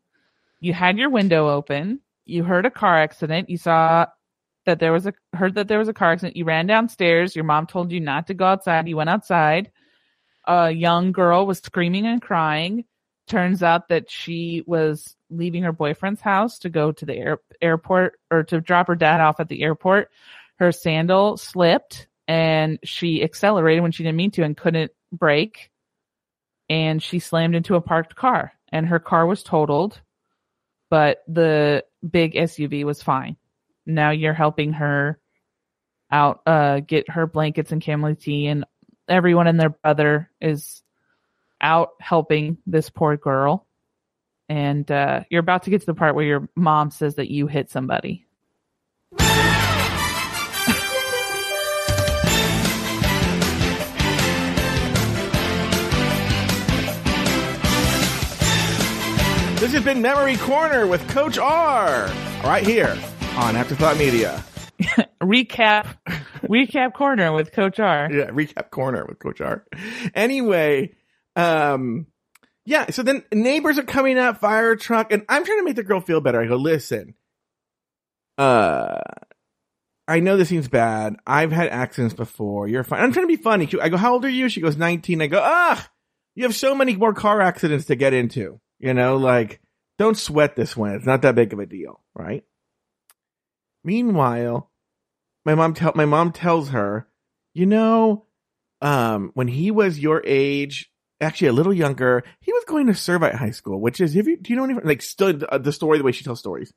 You 0.60 0.74
had 0.74 0.98
your 0.98 1.10
window 1.10 1.48
open. 1.50 2.02
You 2.26 2.44
heard 2.44 2.66
a 2.66 2.72
car 2.72 2.98
accident. 2.98 3.50
You 3.50 3.58
saw 3.58 4.08
that 4.66 4.80
there 4.80 4.92
was 4.92 5.06
a 5.06 5.14
heard 5.34 5.56
that 5.56 5.68
there 5.68 5.80
was 5.80 5.88
a 5.88 5.94
car 5.94 6.12
accident. 6.12 6.38
You 6.38 6.46
ran 6.46 6.68
downstairs. 6.68 7.36
Your 7.36 7.46
mom 7.46 7.68
told 7.68 7.92
you 7.92 8.00
not 8.00 8.28
to 8.28 8.34
go 8.34 8.46
outside. 8.46 8.88
You 8.88 8.98
went 8.98 9.10
outside. 9.10 9.72
A 10.48 10.72
young 10.72 11.12
girl 11.12 11.46
was 11.46 11.60
screaming 11.60 12.06
and 12.06 12.22
crying. 12.22 12.86
Turns 13.28 13.64
out 13.64 13.90
that 13.90 14.12
she 14.12 14.64
was 14.68 15.16
leaving 15.32 15.64
her 15.64 15.72
boyfriend's 15.72 16.22
house 16.22 16.60
to 16.60 16.70
go 16.70 16.92
to 16.92 17.06
the 17.06 17.16
air, 17.16 17.40
airport 17.62 18.20
or 18.30 18.44
to 18.44 18.62
drop 18.62 18.88
her 18.88 18.96
dad 18.96 19.22
off 19.22 19.40
at 19.40 19.50
the 19.50 19.64
airport. 19.64 20.12
Her 20.58 20.72
sandal 20.72 21.38
slipped 21.38 22.08
and 22.28 22.80
she 22.84 23.24
accelerated 23.24 23.82
when 23.82 23.92
she 23.92 24.04
didn't 24.04 24.18
mean 24.18 24.32
to 24.32 24.44
and 24.44 24.56
couldn't 24.56 24.92
brake. 25.12 25.72
And 26.70 27.02
she 27.02 27.20
slammed 27.20 27.56
into 27.56 27.76
a 27.76 27.82
parked 27.82 28.16
car 28.16 28.54
and 28.72 28.88
her 28.88 29.00
car 29.00 29.26
was 29.26 29.42
totaled, 29.42 30.02
but 30.90 31.24
the 31.28 31.84
big 32.10 32.34
SUV 32.34 32.84
was 32.84 33.02
fine. 33.02 33.38
Now 33.86 34.12
you're 34.12 34.34
helping 34.34 34.74
her 34.74 35.20
out, 36.12 36.42
uh, 36.46 36.80
get 36.80 37.10
her 37.10 37.28
blankets 37.28 37.72
and 37.72 37.84
chamomile 37.84 38.16
tea 38.16 38.48
and 38.48 38.66
everyone 39.08 39.48
and 39.48 39.60
their 39.60 39.70
brother 39.70 40.30
is 40.42 40.82
out 41.62 41.92
helping 42.00 42.58
this 42.66 42.90
poor 42.90 43.18
girl. 43.18 43.68
And, 44.48 44.90
uh, 44.92 45.24
you're 45.30 45.40
about 45.40 45.64
to 45.64 45.70
get 45.70 45.82
to 45.82 45.88
the 45.88 45.94
part 45.94 46.16
where 46.16 46.26
your 46.26 46.50
mom 46.56 46.92
says 46.92 47.16
that 47.16 47.32
you 47.32 47.48
hit 47.48 47.72
somebody. 47.72 48.26
This 59.66 59.74
has 59.74 59.84
been 59.84 60.00
Memory 60.00 60.38
Corner 60.38 60.86
with 60.86 61.10
Coach 61.10 61.40
R. 61.40 62.08
Right 62.44 62.64
here 62.64 62.96
on 63.36 63.56
Afterthought 63.56 63.98
Media. 63.98 64.44
Recap, 65.20 65.88
recap 66.44 66.94
corner 66.94 67.34
with 67.34 67.52
Coach 67.52 67.80
R. 67.80 68.08
yeah, 68.12 68.30
recap 68.30 68.70
corner 68.70 69.08
with 69.08 69.18
Coach 69.18 69.42
R. 69.42 69.66
Anyway, 70.14 70.94
um, 71.36 72.06
yeah, 72.68 72.92
so 72.92 73.02
then 73.02 73.24
neighbors 73.34 73.80
are 73.80 73.84
coming 73.84 74.20
up, 74.20 74.38
fire 74.38 74.76
truck, 74.76 75.12
and 75.12 75.26
I'm 75.28 75.44
trying 75.44 75.58
to 75.58 75.66
make 75.66 75.78
the 75.78 75.84
girl 75.84 76.00
feel 76.00 76.22
better. 76.22 76.40
I 76.40 76.46
go, 76.46 76.58
listen, 76.58 77.16
uh, 78.38 79.00
I 80.08 80.20
know 80.20 80.38
this 80.38 80.50
seems 80.50 80.68
bad. 80.68 81.16
I've 81.26 81.52
had 81.52 81.70
accidents 81.70 82.14
before. 82.14 82.68
You're 82.68 82.84
fine. 82.84 83.02
I'm 83.02 83.12
trying 83.12 83.26
to 83.26 83.36
be 83.36 83.42
funny. 83.42 83.68
I 83.82 83.90
go, 83.90 83.98
how 83.98 84.14
old 84.14 84.26
are 84.26 84.30
you? 84.30 84.48
She 84.48 84.62
goes, 84.62 84.78
19. 84.78 85.24
I 85.24 85.26
go, 85.26 85.42
ah, 85.44 85.90
you 86.36 86.44
have 86.44 86.54
so 86.54 86.76
many 86.76 86.96
more 86.96 87.16
car 87.16 87.42
accidents 87.42 87.86
to 87.86 87.96
get 87.96 88.14
into. 88.14 88.60
You 88.86 88.94
know, 88.94 89.18
like, 89.18 89.62
don't 89.98 90.16
sweat 90.16 90.56
this 90.56 90.78
one. 90.78 90.92
It's 90.92 91.08
not 91.08 91.24
that 91.24 91.34
big 91.34 91.52
of 91.54 91.58
a 91.58 91.66
deal, 91.66 92.04
right? 92.14 92.44
Meanwhile, 93.84 94.70
my 95.44 95.56
mom 95.56 95.74
tell 95.74 95.94
my 95.96 96.06
mom 96.06 96.32
tells 96.32 96.70
her, 96.70 97.08
you 97.56 97.66
know, 97.66 98.28
um, 98.82 99.32
when 99.34 99.48
he 99.48 99.72
was 99.72 99.98
your 99.98 100.22
age, 100.24 100.92
actually 101.20 101.48
a 101.48 101.54
little 101.54 101.74
younger, 101.74 102.24
he 102.42 102.54
was 102.54 102.64
going 102.66 102.86
to 102.86 102.94
Servite 102.94 103.34
High 103.34 103.50
School, 103.50 103.82
which 103.82 104.00
is 104.00 104.16
if 104.16 104.28
you 104.28 104.38
do 104.38 104.54
you 104.54 104.56
know 104.56 104.66
anything 104.66 104.86
like 104.86 105.02
still 105.02 105.34
uh, 105.50 105.58
the 105.58 105.74
story 105.74 105.98
the 105.98 106.04
way 106.04 106.12
she 106.12 106.24
tells 106.24 106.38
stories. 106.38 106.72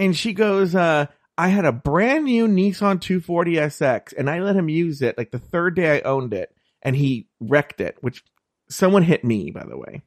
And 0.00 0.16
she 0.16 0.32
goes, 0.32 0.74
uh, 0.74 1.06
I 1.38 1.46
had 1.46 1.64
a 1.64 1.70
brand 1.70 2.24
new 2.24 2.48
Nissan 2.48 3.00
240 3.00 3.52
SX 3.52 4.14
and 4.18 4.28
I 4.28 4.40
let 4.40 4.56
him 4.56 4.68
use 4.68 5.00
it 5.00 5.16
like 5.16 5.30
the 5.30 5.38
third 5.38 5.76
day 5.76 5.98
I 5.98 6.00
owned 6.00 6.34
it 6.34 6.52
and 6.82 6.96
he 6.96 7.28
wrecked 7.38 7.80
it, 7.80 7.98
which 8.00 8.24
someone 8.68 9.04
hit 9.04 9.22
me, 9.22 9.52
by 9.52 9.64
the 9.64 9.78
way. 9.78 10.02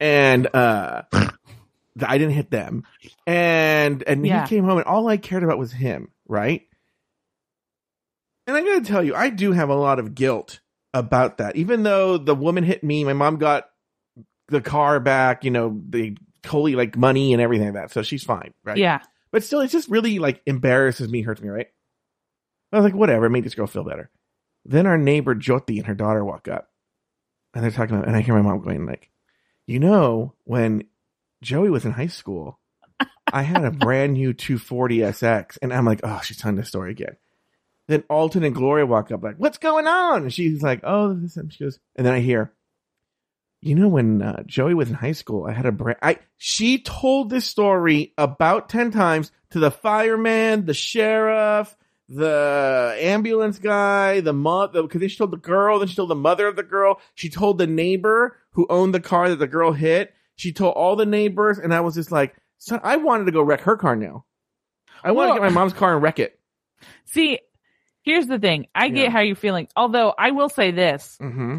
And, 0.00 0.52
uh, 0.54 1.02
I 2.02 2.18
didn't 2.18 2.34
hit 2.34 2.50
them. 2.50 2.84
And, 3.26 4.02
and 4.06 4.26
Yeah. 4.26 4.42
he 4.42 4.48
came 4.48 4.64
home 4.64 4.78
and 4.78 4.86
all 4.86 5.06
I 5.08 5.18
cared 5.18 5.42
about 5.42 5.58
was 5.58 5.72
him, 5.72 6.08
right? 6.26 6.62
And 8.46 8.56
I 8.56 8.62
gotta 8.62 8.80
tell 8.84 9.04
you, 9.04 9.14
I 9.14 9.30
do 9.30 9.52
have 9.52 9.68
a 9.68 9.74
lot 9.74 9.98
of 9.98 10.14
guilt 10.14 10.60
about 10.94 11.38
that. 11.38 11.56
Even 11.56 11.82
though 11.82 12.16
the 12.18 12.34
woman 12.34 12.64
hit 12.64 12.82
me, 12.82 13.04
my 13.04 13.12
mom 13.12 13.36
got 13.36 13.68
the 14.48 14.60
car 14.60 14.98
back, 14.98 15.44
you 15.44 15.50
know, 15.50 15.80
the 15.88 16.16
totally 16.42 16.74
like 16.74 16.96
money 16.96 17.32
and 17.32 17.40
everything 17.42 17.66
like 17.66 17.74
that. 17.74 17.92
So 17.92 18.02
she's 18.02 18.24
fine, 18.24 18.52
right? 18.64 18.78
Yeah. 18.78 19.00
But 19.30 19.44
still, 19.44 19.60
it 19.60 19.68
just 19.68 19.88
really 19.88 20.18
like 20.18 20.40
embarrasses 20.46 21.08
me, 21.08 21.22
hurts 21.22 21.40
me, 21.40 21.48
right? 21.48 21.68
I 22.72 22.76
was 22.76 22.84
like, 22.84 22.94
whatever, 22.94 23.26
it 23.26 23.30
made 23.30 23.44
this 23.44 23.54
girl 23.54 23.66
feel 23.66 23.84
better. 23.84 24.10
Then 24.64 24.86
our 24.86 24.98
neighbor 24.98 25.34
Jyoti 25.34 25.76
and 25.78 25.86
her 25.86 25.94
daughter 25.94 26.24
walk 26.24 26.48
up, 26.48 26.70
and 27.54 27.62
they're 27.62 27.70
talking 27.70 27.96
about, 27.96 28.08
and 28.08 28.16
I 28.16 28.20
hear 28.20 28.34
my 28.34 28.42
mom 28.42 28.60
going 28.62 28.86
like, 28.86 29.10
you 29.70 29.78
know, 29.78 30.34
when 30.42 30.82
Joey 31.42 31.70
was 31.70 31.84
in 31.84 31.92
high 31.92 32.08
school, 32.08 32.58
I 33.32 33.42
had 33.42 33.64
a 33.64 33.70
brand 33.70 34.14
new 34.14 34.32
240 34.32 34.98
SX, 34.98 35.58
and 35.62 35.72
I'm 35.72 35.84
like, 35.84 36.00
oh, 36.02 36.20
she's 36.24 36.38
telling 36.38 36.56
the 36.56 36.64
story 36.64 36.90
again. 36.90 37.16
Then 37.86 38.02
Alton 38.10 38.42
and 38.42 38.52
Gloria 38.52 38.84
walk 38.84 39.12
up 39.12 39.22
like, 39.22 39.36
what's 39.36 39.58
going 39.58 39.86
on? 39.86 40.22
And 40.22 40.34
she's 40.34 40.60
like, 40.60 40.80
oh, 40.82 41.14
this, 41.14 41.38
she 41.50 41.64
goes, 41.64 41.78
and 41.94 42.04
then 42.04 42.14
I 42.14 42.18
hear, 42.18 42.52
you 43.60 43.76
know, 43.76 43.86
when 43.86 44.22
uh, 44.22 44.42
Joey 44.44 44.74
was 44.74 44.88
in 44.88 44.96
high 44.96 45.12
school, 45.12 45.46
I 45.46 45.52
had 45.52 45.66
a 45.66 45.72
brand. 45.72 46.00
I 46.02 46.18
she 46.36 46.82
told 46.82 47.30
this 47.30 47.44
story 47.44 48.12
about 48.18 48.70
ten 48.70 48.90
times 48.90 49.30
to 49.50 49.60
the 49.60 49.70
fireman, 49.70 50.66
the 50.66 50.74
sheriff, 50.74 51.76
the 52.08 52.96
ambulance 52.98 53.60
guy, 53.60 54.20
the 54.20 54.32
mother. 54.32 54.82
Because 54.82 55.12
she 55.12 55.16
told 55.16 55.30
the 55.30 55.36
girl, 55.36 55.78
then 55.78 55.86
she 55.86 55.94
told 55.94 56.10
the 56.10 56.16
mother 56.16 56.48
of 56.48 56.56
the 56.56 56.64
girl. 56.64 57.00
She 57.14 57.28
told 57.28 57.58
the 57.58 57.68
neighbor 57.68 58.36
who 58.52 58.66
owned 58.70 58.94
the 58.94 59.00
car 59.00 59.28
that 59.28 59.36
the 59.38 59.46
girl 59.46 59.72
hit. 59.72 60.12
She 60.36 60.52
told 60.52 60.74
all 60.74 60.96
the 60.96 61.06
neighbors, 61.06 61.58
and 61.58 61.72
I 61.74 61.80
was 61.80 61.94
just 61.94 62.10
like, 62.10 62.34
son, 62.58 62.80
I 62.82 62.96
wanted 62.96 63.26
to 63.26 63.32
go 63.32 63.42
wreck 63.42 63.60
her 63.62 63.76
car 63.76 63.94
now. 63.96 64.24
I 65.04 65.12
want 65.12 65.28
to 65.28 65.32
Well- 65.34 65.42
get 65.42 65.42
my 65.54 65.60
mom's 65.60 65.72
car 65.72 65.94
and 65.94 66.02
wreck 66.02 66.18
it. 66.18 66.38
See, 67.04 67.38
here's 68.02 68.26
the 68.26 68.38
thing. 68.38 68.66
I 68.74 68.88
get 68.88 69.12
how 69.12 69.20
you're 69.20 69.36
feeling. 69.36 69.68
Although 69.76 70.14
I 70.16 70.30
will 70.30 70.48
say 70.48 70.70
this, 70.70 71.18
Mm-hmm. 71.20 71.58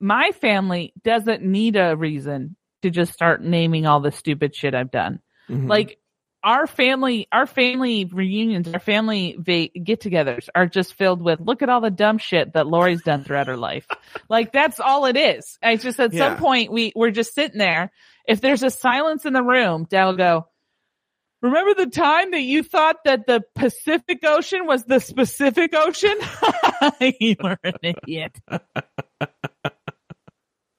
my 0.00 0.30
family 0.40 0.92
doesn't 1.02 1.42
need 1.42 1.76
a 1.76 1.96
reason 1.96 2.56
to 2.82 2.90
just 2.90 3.12
start 3.12 3.42
naming 3.42 3.86
all 3.86 4.00
the 4.00 4.10
stupid 4.12 4.54
shit 4.54 4.74
I've 4.74 4.90
done. 4.90 5.20
Mm-hmm. 5.48 5.66
Like 5.66 5.98
our 6.42 6.66
family, 6.66 7.28
our 7.32 7.46
family 7.46 8.04
reunions, 8.06 8.72
our 8.72 8.80
family 8.80 9.36
va- 9.38 9.68
get-togethers 9.68 10.48
are 10.54 10.66
just 10.66 10.94
filled 10.94 11.20
with 11.22 11.38
look 11.40 11.60
at 11.62 11.68
all 11.68 11.80
the 11.80 11.90
dumb 11.90 12.18
shit 12.18 12.54
that 12.54 12.66
Lauri's 12.66 13.02
done 13.02 13.24
throughout 13.24 13.46
her 13.46 13.56
life. 13.56 13.86
like 14.28 14.52
that's 14.52 14.80
all 14.80 15.04
it 15.06 15.16
is. 15.16 15.58
i 15.62 15.76
just 15.76 16.00
at 16.00 16.12
Yeah. 16.12 16.28
some 16.30 16.38
point 16.38 16.72
we 16.72 16.92
we're 16.96 17.10
just 17.10 17.34
sitting 17.34 17.58
there. 17.58 17.92
If 18.26 18.40
there's 18.40 18.62
a 18.62 18.70
silence 18.70 19.24
in 19.26 19.32
the 19.32 19.42
room, 19.42 19.86
Dad 19.90 20.06
will 20.06 20.16
go. 20.16 20.46
Remember 21.42 21.72
the 21.74 21.90
time 21.90 22.32
that 22.32 22.42
you 22.42 22.62
thought 22.62 22.96
that 23.06 23.26
the 23.26 23.42
Pacific 23.54 24.20
Ocean 24.24 24.66
was 24.66 24.84
the 24.84 25.00
specific 25.00 25.74
ocean? 25.74 26.14
you 27.18 27.34
were 27.42 27.56
an 27.64 27.74
idiot. 27.82 28.38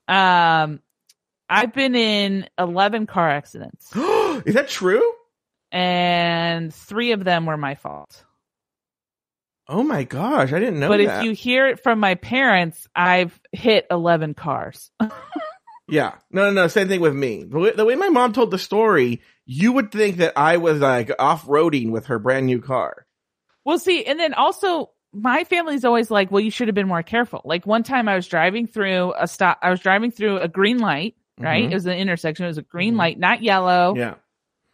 um, 0.07 0.79
I've 1.49 1.73
been 1.73 1.95
in 1.95 2.47
11 2.57 3.07
car 3.07 3.29
accidents 3.29 3.91
is 3.95 4.53
that 4.53 4.67
true? 4.69 5.01
And 5.71 6.73
three 6.73 7.11
of 7.13 7.23
them 7.23 7.45
were 7.45 7.57
my 7.57 7.75
fault. 7.75 8.25
Oh 9.67 9.83
my 9.83 10.03
gosh, 10.03 10.51
I 10.51 10.59
didn't 10.59 10.79
know 10.79 10.89
but 10.89 10.97
that. 10.97 11.19
if 11.19 11.23
you 11.25 11.31
hear 11.31 11.67
it 11.67 11.81
from 11.81 11.99
my 11.99 12.15
parents, 12.15 12.87
I've 12.95 13.39
hit 13.51 13.87
11 13.91 14.33
cars. 14.33 14.91
Yeah. 15.87 16.13
No, 16.31 16.45
no, 16.45 16.51
no. 16.51 16.67
Same 16.69 16.87
thing 16.87 17.01
with 17.01 17.13
me. 17.13 17.43
The 17.43 17.59
way, 17.59 17.71
the 17.73 17.83
way 17.83 17.95
my 17.95 18.07
mom 18.07 18.31
told 18.31 18.49
the 18.49 18.57
story, 18.57 19.21
you 19.45 19.73
would 19.73 19.91
think 19.91 20.17
that 20.17 20.31
I 20.37 20.55
was 20.55 20.79
like 20.79 21.11
off 21.19 21.45
roading 21.47 21.91
with 21.91 22.05
her 22.05 22.17
brand 22.17 22.45
new 22.45 22.61
car. 22.61 23.05
Well, 23.65 23.77
see, 23.77 24.05
and 24.05 24.17
then 24.17 24.33
also 24.33 24.91
my 25.11 25.43
family's 25.43 25.83
always 25.83 26.09
like, 26.09 26.31
well, 26.31 26.39
you 26.39 26.49
should 26.49 26.69
have 26.69 26.75
been 26.75 26.87
more 26.87 27.03
careful. 27.03 27.41
Like 27.43 27.65
one 27.67 27.83
time 27.83 28.07
I 28.07 28.15
was 28.15 28.25
driving 28.25 28.67
through 28.67 29.13
a 29.19 29.27
stop, 29.27 29.59
I 29.61 29.69
was 29.69 29.81
driving 29.81 30.11
through 30.11 30.37
a 30.37 30.47
green 30.47 30.77
light, 30.77 31.15
right? 31.37 31.65
Mhm. 31.67 31.71
It 31.71 31.73
was 31.73 31.85
an 31.85 31.97
intersection. 31.97 32.45
It 32.45 32.49
was 32.49 32.57
a 32.57 32.61
green 32.61 32.93
Mhm. 32.93 32.97
light, 32.99 33.19
not 33.19 33.43
yellow, 33.43 33.93
Yeah. 33.97 34.13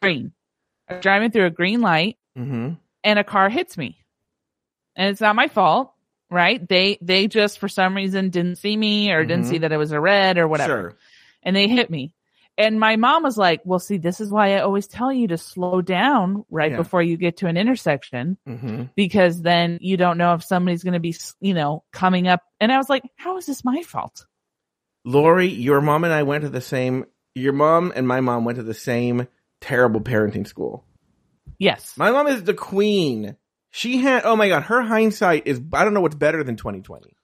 green. 0.03 0.33
I 0.89 0.93
was 0.95 1.01
driving 1.03 1.31
through 1.31 1.45
a 1.45 1.51
green 1.51 1.81
light 1.81 2.17
Mm-hmm. 2.37 2.73
and 3.03 3.19
a 3.19 3.23
car 3.23 3.49
hits 3.49 3.77
me. 3.77 3.97
And 4.95 5.09
it's 5.09 5.21
not 5.21 5.35
my 5.35 5.47
fault, 5.47 5.91
right? 6.29 6.65
They, 6.67 6.97
they 7.01 7.27
just 7.27 7.57
for 7.59 7.67
some 7.67 7.95
reason 7.95 8.29
didn't 8.29 8.57
see 8.57 8.75
me 8.77 9.11
or 9.11 9.25
didn't 9.25 9.45
Mhm. 9.45 9.49
see 9.49 9.57
that 9.59 9.71
it 9.71 9.77
was 9.77 9.91
a 9.91 9.99
red 9.99 10.37
or 10.37 10.47
whatever. 10.47 10.89
Sure. 10.91 10.97
And 11.43 11.55
they 11.55 11.67
hit 11.67 11.89
me. 11.89 12.13
And 12.59 12.79
my 12.79 12.95
mom 12.95 13.21
was 13.23 13.37
like, 13.37 13.61
well, 13.65 13.77
see, 13.79 13.97
this 13.97 14.19
is 14.19 14.31
why 14.31 14.55
I 14.55 14.61
always 14.61 14.87
tell 14.87 15.13
you 15.13 15.27
to 15.29 15.37
slow 15.37 15.81
down 15.81 16.43
right 16.49 16.71
Yeah. 16.71 16.77
before 16.77 17.01
you 17.03 17.15
get 17.17 17.37
to 17.37 17.47
an 17.47 17.57
intersection 17.57 18.37
Mm-hmm. 18.47 18.83
because 18.95 19.41
then 19.41 19.77
you 19.81 19.97
don't 19.97 20.17
know 20.17 20.33
if 20.33 20.43
somebody's 20.43 20.83
going 20.83 20.93
to 20.95 20.99
be, 20.99 21.15
you 21.39 21.53
know, 21.53 21.83
coming 21.91 22.27
up. 22.27 22.41
And 22.59 22.71
I 22.71 22.77
was 22.77 22.89
like, 22.89 23.03
how 23.15 23.37
is 23.37 23.45
this 23.45 23.63
my 23.63 23.81
fault? 23.83 24.25
Lauri, 25.05 25.47
your 25.47 25.81
mom 25.81 26.03
and 26.03 26.13
I 26.13 26.23
went 26.23 26.43
to 26.43 26.49
the 26.49 26.61
same. 26.61 27.05
Your 27.35 27.53
mom 27.53 27.93
and 27.95 28.07
my 28.07 28.21
mom 28.21 28.43
went 28.45 28.57
to 28.57 28.63
the 28.63 28.73
same 28.73 29.27
terrible 29.61 30.01
parenting 30.01 30.47
school. 30.47 30.85
Yes. 31.59 31.93
My 31.97 32.11
mom 32.11 32.27
is 32.27 32.43
the 32.43 32.53
queen. 32.53 33.35
She 33.71 33.97
had. 33.97 34.23
Oh 34.25 34.35
my 34.35 34.47
god, 34.47 34.63
her 34.63 34.81
hindsight 34.81 35.47
is. 35.47 35.61
I 35.73 35.83
don't 35.83 35.93
know 35.93 36.01
what's 36.01 36.15
better 36.15 36.43
than 36.43 36.55
2020. 36.55 37.05
That's 37.05 37.15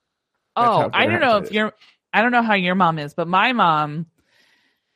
oh, 0.55 0.89
I 0.93 1.05
don't 1.07 1.19
know 1.21 1.37
if 1.37 1.51
your, 1.51 1.73
I 2.11 2.21
don't 2.21 2.31
know 2.31 2.43
how 2.43 2.53
your 2.53 2.75
mom 2.75 2.99
is, 2.99 3.13
but 3.15 3.27
my 3.27 3.53
mom, 3.53 4.05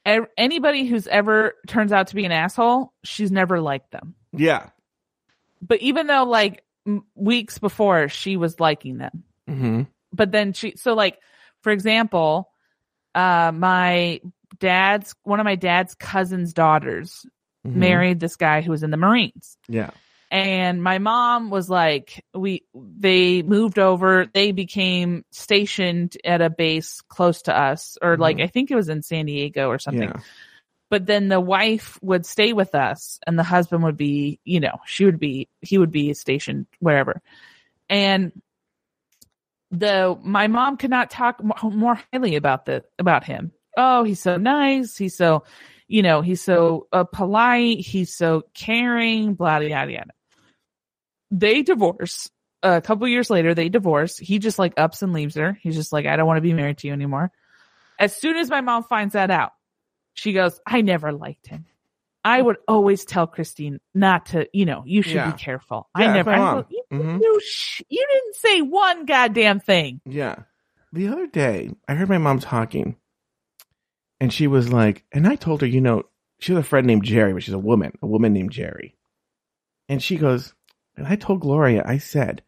anybody 0.05 0.85
who's 0.85 1.07
ever 1.07 1.55
turns 1.67 1.91
out 1.91 2.07
to 2.07 2.15
be 2.15 2.25
an 2.25 2.31
asshole, 2.31 2.93
she's 3.03 3.31
never 3.31 3.59
liked 3.59 3.91
them. 3.91 4.13
Yeah. 4.33 4.69
But 5.61 5.81
even 5.81 6.05
though 6.07 6.25
like 6.25 6.63
m- 6.85 7.05
weeks 7.15 7.57
before 7.57 8.07
she 8.09 8.37
was 8.37 8.59
liking 8.59 8.97
them, 8.97 9.23
Mm-hmm. 9.49 9.83
but 10.13 10.31
then 10.31 10.51
she 10.53 10.73
so 10.75 10.93
like 10.93 11.17
for 11.61 11.71
example 11.71 12.49
uh 13.15 13.51
my 13.55 14.19
dad's 14.59 15.13
one 15.23 15.39
of 15.39 15.43
my 15.45 15.55
dad's 15.55 15.95
cousin's 15.95 16.53
daughters 16.53 17.25
Mm-hmm. 17.65 17.79
married 17.79 18.19
this 18.21 18.35
guy 18.37 18.61
who 18.61 18.69
was 18.71 18.83
in 18.83 18.91
the 18.91 18.97
marines 18.97 19.57
Yeah. 19.67 19.89
and 20.31 20.81
my 20.81 20.99
mom 20.99 21.49
was 21.49 21.69
like 21.69 22.23
we 22.33 22.63
they 22.73 23.41
moved 23.41 23.77
over 23.79 24.27
they 24.31 24.51
became 24.53 25.25
stationed 25.31 26.15
at 26.23 26.39
a 26.41 26.49
base 26.51 27.01
close 27.09 27.41
to 27.41 27.57
us 27.57 27.97
or 28.01 28.15
like 28.15 28.37
Mhm. 28.37 28.43
i 28.43 28.47
think 28.47 28.69
it 28.71 28.75
was 28.75 28.87
in 28.89 29.01
san 29.01 29.25
diego 29.25 29.67
or 29.67 29.79
something 29.79 30.03
Yeah. 30.13 30.19
but 30.89 31.07
then 31.07 31.27
the 31.29 31.41
wife 31.41 31.97
would 32.01 32.25
stay 32.27 32.53
with 32.53 32.73
us 32.75 33.19
and 33.27 33.37
the 33.37 33.43
husband 33.43 33.83
would 33.83 33.97
be 33.97 34.39
you 34.45 34.59
know 34.61 34.77
she 34.85 35.03
would 35.03 35.19
be 35.19 35.49
he 35.61 35.77
would 35.79 35.91
be 35.91 36.13
stationed 36.13 36.67
wherever 36.79 37.21
and 37.89 38.31
the 39.71 40.17
my 40.23 40.47
mom 40.47 40.77
could 40.77 40.91
not 40.91 41.09
talk 41.09 41.41
more 41.63 41.99
highly 42.13 42.35
about 42.35 42.65
the 42.65 42.83
about 42.99 43.23
him 43.25 43.51
oh 43.77 44.03
he's 44.03 44.19
so 44.21 44.35
nice 44.37 44.97
he's 44.97 45.15
so 45.15 45.43
you 45.87 46.01
know 46.01 46.21
he's 46.21 46.41
so 46.41 46.87
uh, 46.91 47.03
polite 47.05 47.79
he's 47.79 48.13
so 48.15 48.43
caring 48.53 49.33
blah 49.35 49.59
yada 49.59 49.91
yada 49.93 50.11
they 51.31 51.61
divorce 51.61 52.29
a 52.63 52.81
couple 52.81 53.07
years 53.07 53.29
later 53.29 53.53
they 53.53 53.69
divorce 53.69 54.17
he 54.17 54.39
just 54.39 54.59
like 54.59 54.73
ups 54.77 55.01
and 55.01 55.13
leaves 55.13 55.35
her 55.35 55.57
he's 55.61 55.75
just 55.75 55.93
like 55.93 56.05
i 56.05 56.15
don't 56.15 56.27
want 56.27 56.37
to 56.37 56.41
be 56.41 56.53
married 56.53 56.77
to 56.79 56.87
you 56.87 56.93
anymore 56.93 57.31
as 57.99 58.15
soon 58.15 58.35
as 58.37 58.49
my 58.49 58.61
mom 58.61 58.83
finds 58.83 59.13
that 59.13 59.31
out 59.31 59.51
she 60.13 60.33
goes, 60.33 60.59
I 60.65 60.81
never 60.81 61.11
liked 61.11 61.45
him. 61.45 61.65
I 62.23 62.41
would 62.41 62.57
always 62.67 63.05
tell 63.05 63.27
Christine 63.27 63.79
not 63.93 64.25
to, 64.27 64.47
you 64.51 64.65
know, 64.65 64.81
you 64.83 65.03
should 65.03 65.13
Yeah. 65.13 65.31
be 65.31 65.37
careful. 65.37 65.87
Yeah, 65.95 66.05
I 66.09 66.13
never, 66.15 66.31
I 66.33 66.37
go, 66.39 66.65
you, 66.71 66.83
Mhm. 66.91 67.21
you, 67.21 67.39
sh- 67.39 67.83
you 67.87 68.03
didn't 68.11 68.33
say 68.35 68.61
one 68.63 69.05
goddamn 69.05 69.59
thing. 69.59 70.01
Yeah. 70.07 70.37
The 70.91 71.09
other 71.09 71.27
day, 71.27 71.69
I 71.87 71.93
heard 71.93 72.09
my 72.09 72.17
mom 72.17 72.39
talking, 72.39 72.95
and 74.19 74.33
she 74.33 74.47
was 74.47 74.71
like, 74.71 75.03
and 75.11 75.27
I 75.27 75.35
told 75.35 75.61
her, 75.61 75.67
you 75.67 75.81
know, 75.81 76.03
she 76.39 76.53
has 76.53 76.59
a 76.59 76.67
friend 76.67 76.85
named 76.87 77.03
Jerry, 77.03 77.33
but 77.33 77.43
she's 77.43 77.53
a 77.53 77.59
woman, 77.59 77.97
a 78.01 78.07
woman 78.07 78.33
named 78.33 78.51
Jerry. 78.51 78.95
And 79.89 80.01
she 80.01 80.17
goes, 80.17 80.53
and 80.95 81.07
I 81.07 81.15
told 81.15 81.41
Gloria, 81.41 81.83
I 81.85 81.97
said, 81.97 82.41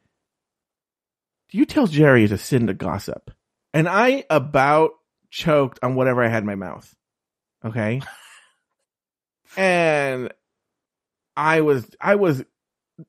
do 1.49 1.58
you 1.58 1.65
tell 1.65 1.88
Jerry 1.88 2.23
it's 2.23 2.34
a 2.34 2.38
sin 2.38 2.67
to 2.67 2.73
gossip? 2.73 3.32
And 3.73 3.88
I 3.88 4.25
about 4.29 4.91
choked 5.32 5.79
on 5.82 5.95
whatever 5.95 6.23
I 6.23 6.27
had 6.27 6.43
in 6.43 6.47
my 6.47 6.55
mouth. 6.55 6.95
Okay. 7.63 8.01
and 9.58 10.32
I 11.36 11.62
was, 11.62 11.89
I 11.99 12.15
was, 12.15 12.43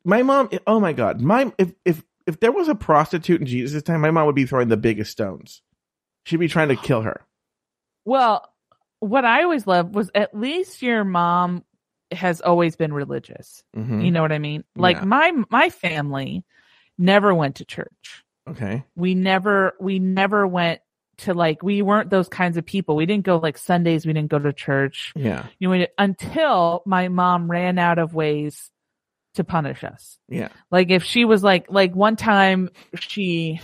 my 0.04 0.22
mom, 0.22 0.50
oh 0.66 0.80
my 0.80 0.92
God, 0.92 1.20
my, 1.20 1.52
if, 1.58 1.72
if, 1.84 2.02
if 2.26 2.40
there 2.40 2.52
was 2.52 2.68
a 2.68 2.74
prostitute 2.74 3.40
in 3.40 3.46
Jesus' 3.46 3.82
time, 3.82 4.00
my 4.00 4.10
mom 4.10 4.26
would 4.26 4.34
be 4.34 4.46
throwing 4.46 4.68
the 4.68 4.76
biggest 4.76 5.10
stones. 5.10 5.62
She'd 6.24 6.36
be 6.36 6.48
trying 6.48 6.68
to 6.68 6.76
kill 6.76 7.02
her. 7.02 7.22
Well, 8.04 8.49
what 9.00 9.24
I 9.24 9.42
always 9.42 9.66
loved 9.66 9.94
was 9.94 10.10
at 10.14 10.34
least 10.36 10.82
your 10.82 11.04
mom 11.04 11.64
has 12.12 12.40
always 12.40 12.76
been 12.76 12.92
religious. 12.92 13.62
Mhm. 13.76 14.04
You 14.04 14.10
know 14.10 14.22
what 14.22 14.32
I 14.32 14.38
mean? 14.38 14.64
Like 14.76 14.96
Yeah. 14.98 15.04
my 15.04 15.32
my 15.50 15.70
family 15.70 16.44
never 16.98 17.34
went 17.34 17.56
to 17.56 17.64
church. 17.64 18.24
Okay. 18.48 18.84
We 18.96 19.14
never 19.14 19.74
we 19.80 19.98
never 19.98 20.46
went 20.46 20.80
to 21.18 21.34
like 21.34 21.62
we 21.62 21.82
weren't 21.82 22.10
those 22.10 22.28
kinds 22.28 22.56
of 22.56 22.64
people. 22.64 22.96
We 22.96 23.06
didn't 23.06 23.24
go 23.26 23.36
like 23.38 23.58
Sundays. 23.58 24.06
We 24.06 24.12
didn't 24.12 24.30
go 24.30 24.38
to 24.38 24.52
church. 24.52 25.12
Yeah. 25.14 25.46
You 25.58 25.68
know 25.76 25.86
until 25.98 26.82
my 26.86 27.08
mom 27.08 27.50
ran 27.50 27.78
out 27.78 27.98
of 27.98 28.14
ways 28.14 28.70
to 29.34 29.44
punish 29.44 29.84
us. 29.84 30.18
Yeah. 30.28 30.48
Like 30.70 30.90
if 30.90 31.04
she 31.04 31.24
was 31.24 31.42
like 31.44 31.66
like 31.70 31.94
one 31.94 32.16
time 32.16 32.70
she 32.98 33.60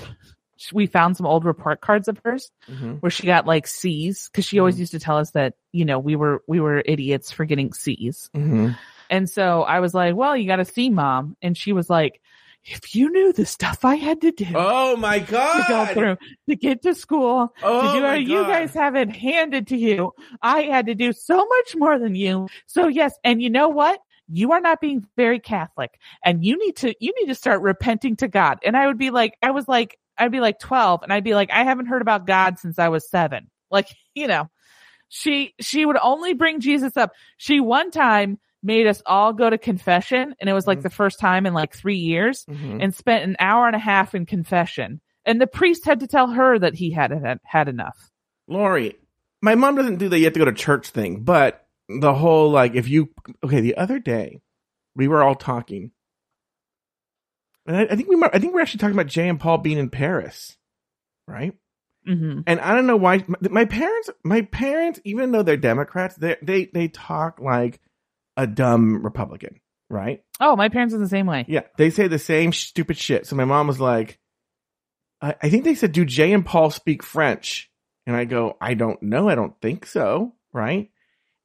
we 0.72 0.86
found 0.86 1.16
some 1.16 1.26
old 1.26 1.44
report 1.44 1.80
cards 1.80 2.08
of 2.08 2.20
hers 2.24 2.50
Mhm. 2.70 3.00
where 3.00 3.10
she 3.10 3.26
got 3.26 3.46
like 3.46 3.66
C's 3.66 4.28
because 4.30 4.44
she 4.44 4.58
always 4.58 4.78
used 4.80 4.92
to 4.92 4.98
tell 4.98 5.18
us 5.18 5.30
that 5.32 5.54
you 5.72 5.84
know 5.84 5.98
we 5.98 6.16
were 6.16 6.42
we 6.48 6.60
were 6.60 6.82
idiots 6.84 7.30
for 7.32 7.44
getting 7.44 7.72
C's. 7.72 8.30
Mhm. 8.34 8.76
And 9.10 9.30
so 9.30 9.62
I 9.62 9.80
was 9.80 9.94
like, 9.94 10.16
well, 10.16 10.36
you 10.36 10.46
got 10.48 10.58
a 10.60 10.64
C, 10.64 10.90
mom. 10.90 11.36
And 11.40 11.56
she 11.56 11.72
was 11.72 11.88
like, 11.88 12.20
if 12.64 12.96
you 12.96 13.08
knew 13.12 13.32
the 13.32 13.46
stuff 13.46 13.84
I 13.84 13.94
had 13.94 14.20
to 14.22 14.32
do 14.32 14.46
Oh 14.56 14.96
my 14.96 15.20
to 15.20 15.30
go 15.30 15.38
god. 15.68 15.94
through 15.94 16.16
to 16.48 16.56
get 16.56 16.82
to 16.82 16.94
school, 16.94 17.54
Oh 17.62 17.82
to 17.92 17.98
do 17.98 18.02
what 18.02 18.22
you 18.22 18.42
guys 18.42 18.74
have 18.74 18.96
it 18.96 19.14
handed 19.14 19.68
to 19.68 19.76
you, 19.76 20.12
I 20.42 20.62
had 20.62 20.86
to 20.86 20.94
do 20.96 21.12
so 21.12 21.36
much 21.36 21.76
more 21.76 21.98
than 22.00 22.16
you. 22.16 22.48
So 22.66 22.88
yes, 22.88 23.14
and 23.22 23.40
you 23.40 23.50
know 23.50 23.68
what? 23.68 24.00
You 24.28 24.50
are 24.50 24.60
not 24.60 24.80
being 24.80 25.06
very 25.16 25.38
Catholic 25.38 26.00
and 26.24 26.44
you 26.44 26.58
need 26.58 26.74
to, 26.78 26.92
you 26.98 27.12
need 27.20 27.26
to 27.28 27.36
start 27.36 27.62
repenting 27.62 28.16
to 28.16 28.26
God. 28.26 28.58
And 28.64 28.76
I 28.76 28.88
would 28.88 28.98
be 28.98 29.10
like, 29.10 29.36
I 29.40 29.52
was 29.52 29.68
like, 29.68 29.96
I'd 30.18 30.32
be 30.32 30.40
like 30.40 30.58
12 30.58 31.02
and 31.02 31.12
I'd 31.12 31.24
be 31.24 31.34
like, 31.34 31.50
I 31.50 31.64
haven't 31.64 31.86
heard 31.86 32.02
about 32.02 32.26
God 32.26 32.58
since 32.58 32.78
I 32.78 32.88
was 32.88 33.08
seven. 33.10 33.50
Like, 33.70 33.88
you 34.14 34.26
know, 34.26 34.48
she, 35.08 35.54
she 35.60 35.84
would 35.86 35.98
only 36.02 36.34
bring 36.34 36.60
Jesus 36.60 36.96
up. 36.96 37.12
She 37.36 37.60
one 37.60 37.90
time 37.90 38.38
made 38.62 38.86
us 38.86 39.02
all 39.06 39.32
go 39.32 39.48
to 39.48 39.58
confession 39.58 40.34
and 40.40 40.50
it 40.50 40.52
was 40.52 40.66
like 40.66 40.80
Mhm. 40.80 40.82
the 40.84 40.90
first 40.90 41.20
time 41.20 41.46
in 41.46 41.54
like 41.54 41.72
three 41.74 41.98
years 41.98 42.44
Mhm. 42.50 42.82
and 42.82 42.94
spent 42.94 43.22
an 43.24 43.36
hour 43.38 43.66
and 43.66 43.76
a 43.76 43.80
half 43.80 44.14
in 44.14 44.26
confession. 44.26 45.00
And 45.24 45.40
the 45.40 45.46
priest 45.46 45.84
had 45.84 46.00
to 46.00 46.06
tell 46.06 46.28
her 46.28 46.58
that 46.58 46.74
he 46.74 46.90
had 46.90 47.10
had, 47.12 47.38
had 47.44 47.68
enough. 47.68 47.96
Lauri, 48.48 48.96
my 49.42 49.54
mom 49.54 49.76
doesn't 49.76 49.96
do 49.98 50.08
the 50.08 50.18
you 50.18 50.24
have 50.24 50.32
to 50.32 50.38
go 50.40 50.44
to 50.46 50.52
church 50.52 50.88
thing, 50.90 51.22
but 51.22 51.66
the 51.88 52.14
whole 52.14 52.50
like 52.50 52.74
if 52.74 52.88
you 52.88 53.10
okay, 53.44 53.60
the 53.60 53.76
other 53.76 53.98
day 54.00 54.40
we 54.96 55.06
were 55.06 55.22
all 55.22 55.34
talking, 55.36 55.92
and 57.66 57.76
I, 57.76 57.82
I 57.82 57.96
think 57.96 58.08
we 58.08 58.16
might, 58.16 58.34
I 58.34 58.38
think 58.38 58.54
we're 58.54 58.60
actually 58.60 58.78
talking 58.78 58.94
about 58.94 59.06
Jay 59.06 59.28
and 59.28 59.40
Paul 59.40 59.58
being 59.58 59.78
in 59.78 59.90
Paris, 59.90 60.56
right? 61.26 61.54
hmm 62.06 62.40
And 62.46 62.60
I 62.60 62.74
don't 62.74 62.86
know 62.86 62.96
why 62.96 63.24
my, 63.26 63.38
my 63.50 63.64
parents, 63.64 64.10
my 64.24 64.42
parents, 64.42 65.00
even 65.04 65.32
though 65.32 65.42
they're 65.42 65.56
Democrats, 65.56 66.16
they 66.16 66.36
they 66.42 66.66
they 66.66 66.88
talk 66.88 67.40
like 67.40 67.80
a 68.36 68.46
dumb 68.46 69.02
Republican, 69.02 69.60
right? 69.90 70.22
Oh, 70.40 70.56
my 70.56 70.68
parents 70.68 70.94
are 70.94 70.98
the 70.98 71.08
same 71.08 71.26
way. 71.26 71.44
Yeah, 71.48 71.62
they 71.78 71.90
say 71.90 72.06
the 72.08 72.18
same 72.18 72.52
stupid 72.52 72.96
shit. 72.96 73.26
So 73.26 73.34
my 73.36 73.44
mom 73.44 73.66
was 73.66 73.80
like, 73.80 74.18
I, 75.20 75.34
I 75.42 75.48
think 75.48 75.64
they 75.64 75.74
said, 75.74 75.92
do 75.92 76.04
Jay 76.04 76.32
and 76.32 76.44
Paul 76.44 76.70
speak 76.70 77.02
French? 77.02 77.70
And 78.06 78.14
I 78.14 78.24
go, 78.24 78.56
I 78.60 78.74
don't 78.74 79.02
know. 79.02 79.28
I 79.28 79.34
don't 79.34 79.60
think 79.60 79.86
so. 79.86 80.34
Right. 80.52 80.90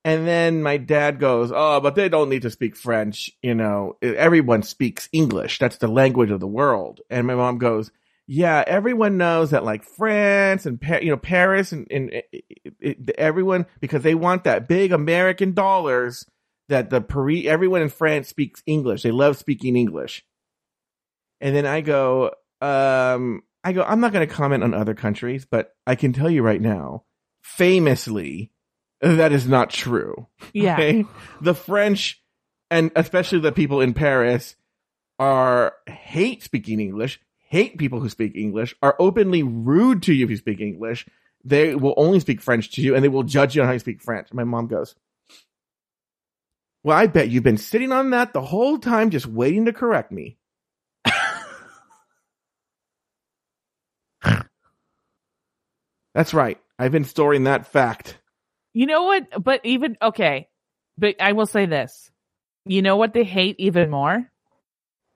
And 0.03 0.27
then 0.27 0.63
my 0.63 0.77
dad 0.77 1.19
goes, 1.19 1.51
oh, 1.53 1.79
but 1.79 1.93
they 1.95 2.09
don't 2.09 2.29
need 2.29 2.41
to 2.41 2.49
speak 2.49 2.75
French. 2.75 3.29
You 3.43 3.53
know, 3.53 3.97
everyone 4.01 4.63
speaks 4.63 5.07
English. 5.11 5.59
That's 5.59 5.77
the 5.77 5.87
language 5.87 6.31
of 6.31 6.39
the 6.39 6.47
world. 6.47 7.01
And 7.09 7.27
my 7.27 7.35
mom 7.35 7.59
goes, 7.59 7.91
yeah, 8.25 8.63
everyone 8.65 9.17
knows 9.17 9.51
that 9.51 9.63
like 9.63 9.83
France 9.83 10.65
and, 10.65 10.79
you 11.01 11.11
know, 11.11 11.17
Paris 11.17 11.71
and, 11.71 11.87
and 11.91 12.09
it, 12.11 12.25
it, 12.31 12.73
it- 12.79 13.09
everyone, 13.17 13.65
because 13.79 14.01
they 14.01 14.15
want 14.15 14.45
that 14.45 14.67
big 14.67 14.91
American 14.91 15.53
dollars 15.53 16.25
that 16.69 16.89
the 16.89 17.01
Paris, 17.01 17.45
everyone 17.45 17.81
in 17.81 17.89
France 17.89 18.27
speaks 18.29 18.63
English. 18.65 19.03
They 19.03 19.11
love 19.11 19.37
speaking 19.37 19.75
English. 19.75 20.23
And 21.41 21.55
then 21.55 21.65
I 21.65 21.81
go, 21.81 22.31
um, 22.61 23.43
I 23.63 23.73
go, 23.73 23.83
I'm 23.83 23.99
not 23.99 24.13
going 24.13 24.27
to 24.27 24.33
comment 24.33 24.63
on 24.63 24.73
other 24.73 24.93
countries, 24.95 25.45
but 25.45 25.75
I 25.85 25.95
can 25.95 26.13
tell 26.13 26.29
you 26.29 26.41
right 26.43 26.61
now, 26.61 27.03
famously, 27.43 28.50
that 29.01 29.31
is 29.31 29.47
not 29.47 29.69
true. 29.69 30.27
Yeah. 30.53 30.73
Okay? 30.79 31.05
The 31.41 31.55
French 31.55 32.21
and 32.69 32.91
especially 32.95 33.39
the 33.39 33.51
people 33.51 33.81
in 33.81 33.93
Paris 33.93 34.55
are 35.19 35.73
hate 35.87 36.41
speaking 36.41 36.79
English, 36.79 37.19
hate 37.37 37.77
people 37.77 37.99
who 37.99 38.09
speak 38.09 38.35
English, 38.35 38.73
are 38.81 38.95
openly 38.97 39.43
rude 39.43 40.01
to 40.03 40.13
you 40.13 40.23
if 40.25 40.31
you 40.31 40.37
speak 40.37 40.61
English. 40.61 41.05
They 41.43 41.75
will 41.75 41.93
only 41.97 42.19
speak 42.19 42.39
French 42.41 42.71
to 42.71 42.81
you 42.81 42.95
and 42.95 43.03
they 43.03 43.09
will 43.09 43.23
judge 43.23 43.55
you 43.55 43.61
on 43.61 43.67
how 43.67 43.73
you 43.73 43.79
speak 43.79 44.01
French. 44.01 44.31
My 44.31 44.45
mom 44.45 44.67
goes, 44.67 44.95
Well, 46.83 46.97
I 46.97 47.07
bet 47.07 47.29
you've 47.29 47.43
been 47.43 47.57
sitting 47.57 47.91
on 47.91 48.11
that 48.11 48.31
the 48.33 48.41
whole 48.41 48.77
time 48.79 49.09
just 49.09 49.25
waiting 49.27 49.65
to 49.65 49.73
correct 49.73 50.11
me. 50.11 50.37
That's 56.13 56.33
right. 56.33 56.57
I've 56.79 56.91
been 56.91 57.05
storing 57.05 57.43
that 57.43 57.67
fact. 57.67 58.17
You 58.73 58.85
know 58.85 59.03
what? 59.03 59.43
But 59.43 59.61
even, 59.65 59.97
okay. 60.01 60.47
But 60.97 61.15
I 61.21 61.33
will 61.33 61.45
say 61.45 61.65
this. 61.65 62.11
You 62.65 62.81
know 62.81 62.95
what 62.97 63.13
they 63.13 63.23
hate 63.23 63.55
even 63.59 63.89
more 63.89 64.29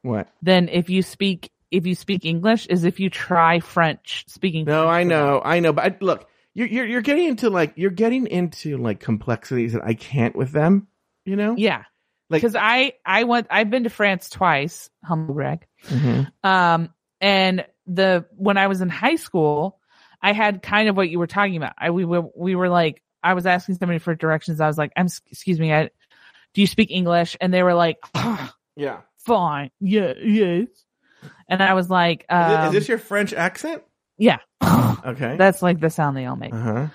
What? 0.01 0.27
than 0.41 0.67
if 0.69 0.89
you 0.89 1.01
speak, 1.01 1.51
if 1.71 1.85
you 1.85 1.95
speak 1.95 2.25
English 2.25 2.65
is 2.67 2.83
if 2.83 2.99
you 2.99 3.09
try 3.09 3.59
French 3.59 4.25
speaking. 4.27 4.65
No, 4.65 4.83
French 4.85 4.95
I 4.95 5.03
know. 5.03 5.41
I 5.43 5.59
know, 5.59 5.73
but 5.73 5.85
I, 5.85 5.97
look, 6.01 6.27
you're, 6.53 6.67
you're 6.67 6.85
you're 6.85 7.01
getting 7.01 7.25
into 7.25 7.49
like 7.49 7.73
you're 7.75 7.91
getting 7.91 8.27
into 8.27 8.77
like 8.77 8.99
complexities 8.99 9.73
that 9.73 9.83
I 9.83 9.93
can't 9.93 10.35
with 10.35 10.51
them. 10.51 10.87
You 11.25 11.35
know, 11.35 11.55
Yeah. 11.57 11.83
Like- 12.29 12.41
Cause 12.41 12.55
I, 12.55 12.93
I 13.05 13.23
went, 13.25 13.47
I've 13.51 13.69
been 13.69 13.83
to 13.83 13.89
France 13.91 14.29
twice, 14.29 14.89
humble 15.03 15.35
brag. 15.35 15.67
Mhm. 15.87 16.31
Um, 16.43 16.89
and 17.21 17.65
the, 17.85 18.25
when 18.35 18.57
I 18.57 18.65
was 18.67 18.81
in 18.81 18.89
high 18.89 19.15
school, 19.17 19.79
I 20.21 20.33
had 20.33 20.63
kind 20.63 20.89
of 20.89 20.97
what 20.97 21.09
you 21.09 21.19
were 21.19 21.27
talking 21.27 21.57
about. 21.57 21.73
I, 21.77 21.91
we 21.91 22.03
were, 22.05 22.23
we 22.35 22.55
were 22.55 22.69
like, 22.69 23.03
I 23.25 23.33
was 23.33 23.45
asking 23.45 23.75
somebody 23.75 23.99
for 23.99 24.13
directions. 24.15 24.61
I 24.61 24.67
was 24.67 24.77
like, 24.77 24.91
I'm, 24.95 25.07
excuse 25.31 25.59
me, 25.59 25.73
I, 25.73 25.89
do 26.53 26.61
you 26.61 26.67
speak 26.67 26.91
English? 26.91 27.35
And 27.41 27.53
they 27.53 27.63
were 27.63 27.73
like, 27.73 27.97
yeah. 28.75 29.01
fine. 29.17 29.71
Yeah, 29.81 30.13
yes. 30.21 30.67
And 31.49 31.61
I 31.63 31.73
was 31.73 31.89
like, 31.89 32.21
Is, 32.21 32.25
it- 32.29 32.51
is 32.51 32.57
um, 32.67 32.73
this 32.73 32.87
your 32.87 32.97
French 32.99 33.33
accent? 33.33 33.81
yeah, 34.17 34.37
Okay. 35.05 35.35
that's 35.37 35.61
like 35.61 35.79
the 35.79 35.89
sound 35.89 36.15
they 36.15 36.25
all 36.25 36.35
make. 36.35 36.53
Uh 36.53 36.57
huh. 36.57 36.87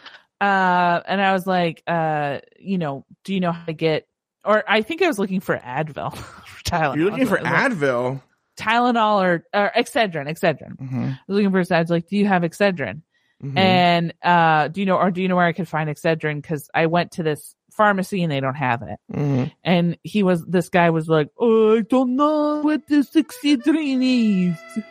Uh, 0.44 1.02
and 1.06 1.20
I 1.20 1.32
was 1.34 1.46
like, 1.46 1.82
uh, 1.86 2.38
you 2.58 2.78
know, 2.78 3.04
do 3.24 3.34
you 3.34 3.40
know 3.40 3.52
how 3.52 3.64
to 3.66 3.74
get, 3.74 4.06
or 4.44 4.64
I 4.66 4.80
think 4.82 5.02
I 5.02 5.06
was 5.08 5.18
looking 5.18 5.40
for 5.40 5.58
Advil, 5.58 6.16
for 6.46 6.64
Tylenol. 6.64 6.96
You're 6.96 7.10
looking 7.10 7.26
for 7.26 7.40
like, 7.42 7.52
Advil. 7.72 8.22
Tylenol 8.56 9.22
or, 9.22 9.44
or 9.52 9.70
Excedrin, 9.76 10.28
Excedrin. 10.28 10.76
Mm-hmm. 10.78 11.04
I 11.04 11.18
was 11.28 11.36
looking 11.36 11.50
for, 11.50 11.74
I 11.74 11.80
was 11.80 11.90
like, 11.90 12.08
do 12.08 12.16
you 12.16 12.26
have 12.26 12.42
Excedrin? 12.42 13.02
Mm-hmm. 13.42 13.58
And, 13.58 14.14
uh, 14.22 14.68
do 14.68 14.80
you 14.80 14.86
know, 14.86 14.96
or 14.96 15.10
do 15.10 15.22
you 15.22 15.28
know 15.28 15.36
where 15.36 15.46
I 15.46 15.52
could 15.52 15.68
find 15.68 15.88
Excedrin? 15.88 16.42
Cause 16.44 16.68
I 16.74 16.86
went 16.86 17.12
to 17.12 17.22
this 17.22 17.54
pharmacy 17.70 18.22
and 18.22 18.30
they 18.30 18.40
don't 18.40 18.54
have 18.54 18.82
it. 18.82 18.98
hmm 19.12 19.44
And 19.64 19.96
he 20.02 20.22
was, 20.22 20.44
this 20.44 20.68
guy 20.68 20.90
was 20.90 21.08
like, 21.08 21.28
oh, 21.38 21.78
I 21.78 21.80
don't 21.80 22.16
know 22.16 22.60
what 22.60 22.86
this 22.86 23.10
Excedrin 23.10 24.02
is. 24.50 24.84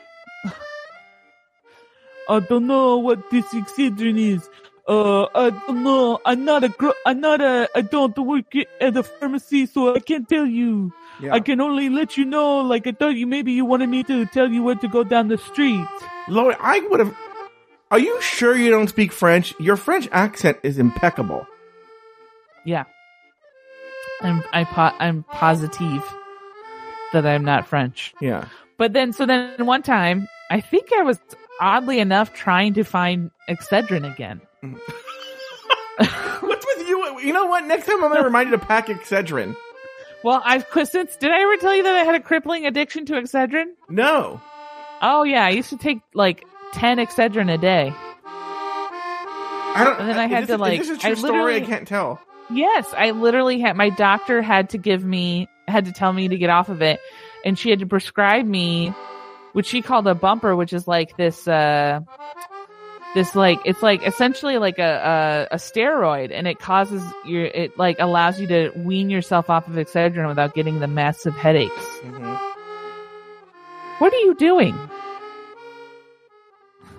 I 2.29 2.39
don't 2.39 2.67
know 2.67 2.97
what 2.97 3.29
this 3.31 3.45
Excedrin 3.53 4.17
is. 4.17 4.49
Uh, 4.87 5.27
I 5.35 5.51
don't 5.51 5.83
know. 5.83 6.19
I'm 6.25 6.45
not 6.45 6.63
a, 6.63 6.69
gr- 6.69 6.97
I'm 7.05 7.19
not 7.19 7.41
a, 7.41 7.69
I 7.75 7.81
don't 7.81 8.17
work 8.17 8.53
at 8.81 8.97
a 8.97 9.03
pharmacy, 9.03 9.67
so 9.67 9.93
I 9.95 9.99
can't 9.99 10.27
tell 10.27 10.47
you. 10.47 10.91
Yeah. 11.21 11.33
I 11.33 11.41
can 11.41 11.61
only 11.61 11.89
let 11.89 12.17
you 12.17 12.25
know, 12.25 12.61
like 12.61 12.87
I 12.87 12.93
thought 12.93 13.15
you, 13.15 13.27
maybe 13.27 13.51
you 13.51 13.65
wanted 13.65 13.89
me 13.89 14.03
to 14.03 14.25
tell 14.27 14.49
you 14.49 14.63
where 14.63 14.75
to 14.75 14.87
go 14.87 15.03
down 15.03 15.27
the 15.27 15.37
street. 15.37 15.85
Lord, 16.27 16.55
I 16.59 16.79
would 16.79 17.01
have. 17.01 17.15
Are 17.91 17.99
you 17.99 18.21
sure 18.21 18.55
you 18.55 18.69
don't 18.69 18.87
speak 18.87 19.11
French? 19.11 19.53
Your 19.59 19.75
French 19.75 20.07
accent 20.11 20.59
is 20.63 20.77
impeccable. 20.77 21.47
Yeah. 22.63 22.83
I'm, 24.21 24.43
I 24.53 24.63
po- 24.63 24.95
I'm 24.99 25.23
positive 25.23 26.03
that 27.13 27.25
I'm 27.25 27.43
not 27.43 27.67
French. 27.67 28.13
Yeah. 28.21 28.47
But 28.77 28.93
then, 28.93 29.11
so 29.13 29.25
then 29.25 29.65
one 29.65 29.81
time, 29.81 30.27
I 30.51 30.61
think 30.61 30.93
I 30.93 31.01
was 31.01 31.19
oddly 31.59 31.99
enough 31.99 32.33
trying 32.33 32.75
to 32.75 32.83
find 32.83 33.31
Excedrin 33.49 34.11
again. 34.11 34.41
What's 35.97 36.65
with 36.65 36.87
you? 36.87 37.19
You 37.21 37.33
know 37.33 37.45
what? 37.47 37.65
Next 37.65 37.87
time 37.87 38.03
I'm 38.03 38.09
going 38.09 38.17
to 38.21 38.23
remind 38.23 38.51
you 38.51 38.57
to 38.57 38.65
pack 38.65 38.87
Excedrin. 38.87 39.55
Well, 40.23 40.41
I've 40.43 40.65
since 40.85 41.15
did 41.15 41.31
I 41.31 41.41
ever 41.41 41.57
tell 41.57 41.75
you 41.75 41.83
that 41.83 41.95
I 41.95 42.03
had 42.03 42.15
a 42.15 42.19
crippling 42.19 42.65
addiction 42.65 43.05
to 43.07 43.13
Excedrin? 43.13 43.67
No. 43.89 44.41
Oh 45.01 45.23
yeah, 45.23 45.45
I 45.45 45.49
used 45.51 45.69
to 45.69 45.77
take 45.77 46.01
like 46.13 46.43
ten 46.73 46.97
Excedrin 46.97 47.51
a 47.53 47.57
day. 47.57 47.93
I 49.71 49.83
don't. 49.85 49.99
And 49.99 50.09
then 50.09 50.17
I 50.19 50.27
had 50.27 50.43
this- 50.43 50.49
to, 50.49 50.57
like- 50.57 50.79
Is 50.81 50.87
this 50.89 50.97
a 50.97 51.01
true 51.01 51.11
I 51.11 51.13
story? 51.15 51.55
I 51.57 51.61
can't 51.61 51.87
tell. 51.87 52.19
Yes, 52.51 52.91
I 52.97 53.11
literally 53.11 53.59
had 53.59 53.75
my 53.77 53.89
doctor 53.89 54.41
had 54.41 54.69
to 54.71 54.77
give 54.79 55.03
me 55.05 55.47
had 55.67 55.85
to 55.85 55.91
tell 55.91 56.11
me 56.11 56.27
to 56.27 56.37
get 56.37 56.49
off 56.49 56.69
of 56.69 56.81
it, 56.81 56.99
and 57.45 57.57
she 57.59 57.69
had 57.69 57.79
to 57.79 57.85
prescribe 57.85 58.43
me, 58.45 58.89
which 59.53 59.67
she 59.67 59.83
called 59.83 60.07
a 60.07 60.15
bumper, 60.15 60.55
which 60.55 60.73
is 60.73 60.87
like 60.87 61.15
this. 61.17 61.47
uh 61.47 61.99
this 63.15 63.35
like 63.35 63.59
it's 63.65 63.81
like 63.81 64.05
essentially 64.05 64.57
like 64.59 64.77
a, 64.79 65.47
a 65.51 65.55
a 65.55 65.57
steroid, 65.57 66.31
and 66.31 66.47
it 66.47 66.59
causes 66.59 67.03
your 67.25 67.45
it 67.45 67.75
like 67.77 67.97
allows 67.99 68.39
you 68.39 68.45
to 68.47 68.71
wean 68.77 69.09
yourself 69.09 69.49
off 69.49 69.67
of 69.67 69.73
Excedrin 69.75 70.27
without 70.27 70.53
getting 70.55 70.79
the 70.79 70.87
massive 70.87 71.35
headaches. 71.35 71.73
Mhm. 72.03 72.37
What 73.99 74.13
are 74.13 74.17
you 74.19 74.35
doing? 74.35 74.75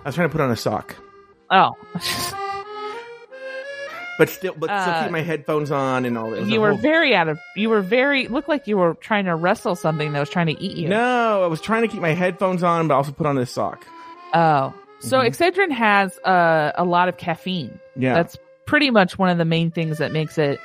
I 0.05 0.09
was 0.09 0.15
trying 0.15 0.29
to 0.29 0.33
put 0.33 0.41
on 0.41 0.51
a 0.51 0.57
sock, 0.57 0.97
Oh, 1.51 1.73
but 4.19 4.29
still, 4.29 4.55
but 4.57 4.67
still 4.67 4.95
Uh, 4.95 5.03
keep 5.05 5.13
my 5.13 5.23
headphones 5.23 5.71
on 5.71 6.05
and 6.05 6.17
all. 6.19 6.33
A 6.35 6.43
you 6.43 6.61
were 6.61 6.71
whole- 6.71 6.79
very 6.79 7.15
out 7.15 7.29
of. 7.29 7.39
You 7.57 7.71
were 7.71 7.81
very 7.83 8.29
looked 8.29 8.49
like 8.49 8.67
you 8.67 8.77
were 8.77 8.95
trying 8.95 9.25
to 9.27 9.35
wrestle 9.35 9.75
something 9.77 10.13
that 10.13 10.21
was 10.21 10.29
trying 10.31 10.47
to 10.47 10.61
eat 10.63 10.77
you. 10.77 10.89
No, 10.89 11.43
I 11.43 11.47
was 11.47 11.61
trying 11.61 11.83
to 11.83 11.89
keep 11.89 12.01
my 12.03 12.13
headphones 12.13 12.63
on, 12.63 12.89
but 12.89 12.95
also 12.95 13.13
put 13.13 13.27
on 13.27 13.37
this 13.37 13.51
sock. 13.51 13.87
Oh, 14.35 14.73
so 15.01 15.19
Mhm. 15.19 15.27
Excedrin 15.29 15.71
has 15.73 16.19
uh, 16.25 16.73
a 16.77 16.85
lot 16.85 17.09
of 17.09 17.17
caffeine. 17.17 17.79
Yeah. 17.97 18.15
That's 18.15 18.37
pretty 18.67 18.91
much 18.91 19.19
one 19.19 19.29
of 19.31 19.39
the 19.39 19.45
main 19.47 19.71
things 19.71 19.99
that 19.99 20.13
makes 20.13 20.37
it 20.39 20.61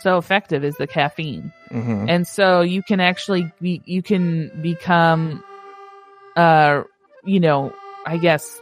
so 0.00 0.18
effective 0.18 0.62
is 0.64 0.76
the 0.76 0.86
caffeine. 0.86 1.52
hmm 1.70 2.06
And 2.08 2.26
so 2.26 2.60
you 2.60 2.82
can 2.82 3.00
actually 3.00 3.50
be, 3.60 3.80
you 3.86 4.02
can 4.02 4.50
become, 4.62 5.42
uh, 6.36 6.82
you 7.24 7.40
know, 7.40 7.72
I 8.04 8.18
guess, 8.18 8.60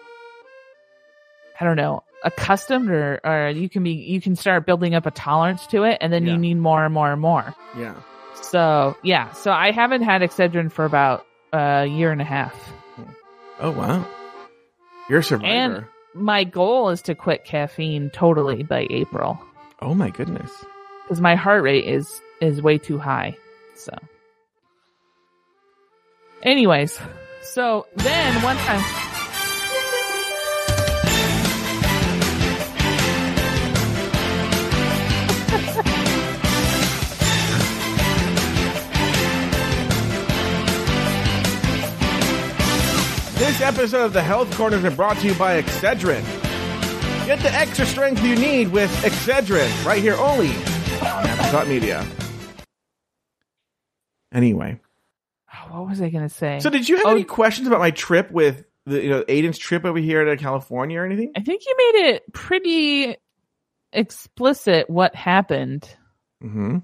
I 1.60 1.64
don't 1.64 1.76
know, 1.76 2.02
accustomed 2.24 2.90
or, 2.90 3.20
or 3.22 3.50
you 3.50 3.68
can 3.68 3.82
be, 3.82 3.92
you 3.92 4.20
can 4.20 4.34
start 4.34 4.64
building 4.66 4.94
up 4.94 5.04
a 5.06 5.10
tolerance 5.10 5.66
to 5.68 5.82
it 5.84 5.98
and 6.00 6.12
then 6.12 6.24
Yeah. 6.26 6.32
you 6.32 6.38
need 6.38 6.54
more 6.56 6.84
and 6.84 6.92
more 6.94 7.12
and 7.12 7.20
more. 7.20 7.54
Yeah. 7.76 7.94
So 8.42 8.96
yeah, 9.02 9.30
so 9.32 9.52
I 9.52 9.70
haven't 9.70 10.02
had 10.02 10.22
Excedrin 10.22 10.72
for 10.72 10.84
about 10.86 11.26
a 11.52 11.84
year 11.86 12.10
and 12.12 12.20
a 12.20 12.24
half. 12.24 12.54
Oh 13.60 13.70
wow. 13.72 14.06
You're 15.08 15.18
a 15.20 15.22
survivor. 15.22 15.46
And- 15.48 15.84
My 16.14 16.44
goal 16.44 16.88
is 16.90 17.02
to 17.02 17.14
quit 17.14 17.44
caffeine 17.44 18.10
totally 18.10 18.62
by 18.62 18.86
April 18.90 19.38
oh 19.82 19.94
my 19.94 20.10
goodness. 20.10 20.50
because 21.04 21.20
my 21.20 21.34
heart 21.36 21.62
rate 21.62 21.84
is, 21.84 22.20
is 22.40 22.60
way 22.62 22.78
too 22.78 22.98
high. 22.98 23.36
So 23.76 23.92
anyways, 26.42 26.98
so 27.42 27.86
then 27.96 28.42
one 28.42 28.56
time, 28.56 28.82
This 43.40 43.62
episode 43.62 44.04
of 44.04 44.12
the 44.12 44.22
Health 44.22 44.54
Corner 44.54 44.76
has 44.76 44.84
been 44.84 44.94
brought 44.94 45.16
to 45.18 45.26
you 45.26 45.34
by 45.34 45.60
Excedrin. 45.62 46.22
Get 47.24 47.38
the 47.40 47.50
extra 47.54 47.86
strength 47.86 48.22
you 48.22 48.36
need 48.36 48.68
with 48.68 48.90
Excedrin 49.02 49.84
right 49.84 50.02
here 50.02 50.14
only 50.16 50.50
on 50.50 51.26
Afterthought 51.26 51.66
Media. 51.66 52.06
Anyway, 54.30 54.78
oh, 55.54 55.78
what 55.80 55.88
was 55.88 56.02
I 56.02 56.10
going 56.10 56.28
to 56.28 56.34
say? 56.34 56.60
so 56.60 56.68
did 56.68 56.86
you 56.86 56.96
have 56.98 57.06
Oh. 57.06 57.10
any 57.12 57.24
questions 57.24 57.66
about 57.66 57.80
my 57.80 57.90
trip 57.90 58.30
with 58.30 58.64
the 58.84 59.02
you 59.02 59.08
know 59.08 59.22
Aiden's 59.24 59.56
trip 59.58 59.86
over 59.86 59.98
here 59.98 60.22
to 60.22 60.36
California 60.36 61.00
or 61.00 61.06
anything? 61.06 61.32
I 61.34 61.40
think 61.40 61.62
you 61.66 61.74
made 61.78 62.08
it 62.10 62.32
pretty 62.34 63.16
explicit 63.92 64.90
what 64.90 65.14
happened. 65.14 65.88
Mm-hmm. 66.44 66.78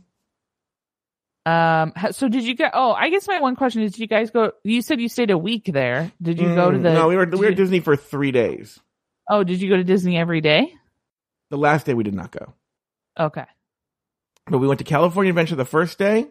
Um, 1.47 1.93
so 2.11 2.29
did 2.29 2.43
you 2.45 2.55
get? 2.55 2.73
Oh, 2.75 2.93
I 2.93 3.09
guess 3.09 3.27
my 3.29 3.41
one 3.41 3.55
question 3.57 3.83
is: 3.83 3.93
Did 3.93 4.01
you 4.01 4.07
guys 4.09 4.31
go? 4.31 4.53
You 4.65 4.83
said 4.83 5.01
you 5.01 5.09
stayed 5.09 5.31
a 5.31 5.39
week 5.39 5.71
there. 5.73 6.11
Did 6.21 6.41
you 6.41 6.55
go 6.55 6.71
to 6.73 6.79
the? 6.79 6.89
Mm, 6.89 6.95
No, 6.95 7.09
we 7.09 7.17
were 7.17 7.25
we 7.27 7.39
were 7.39 7.47
at 7.47 7.57
Disney 7.57 7.81
for 7.81 7.95
three 7.97 8.33
days. 8.33 8.81
oh, 9.31 9.45
did 9.45 9.63
you 9.63 9.69
go 9.71 9.77
to 9.77 9.85
Disney 9.85 10.17
every 10.19 10.41
day? 10.41 10.75
The 11.51 11.57
last 11.59 11.87
day 11.87 11.95
we 11.95 12.03
did 12.03 12.15
not 12.15 12.33
go, 12.33 12.53
Okay. 13.19 13.45
but 14.47 14.59
we 14.59 14.67
went 14.67 14.79
to 14.79 14.85
California 14.85 15.31
Adventure 15.31 15.55
the 15.55 15.65
first 15.65 15.97
day. 15.99 16.27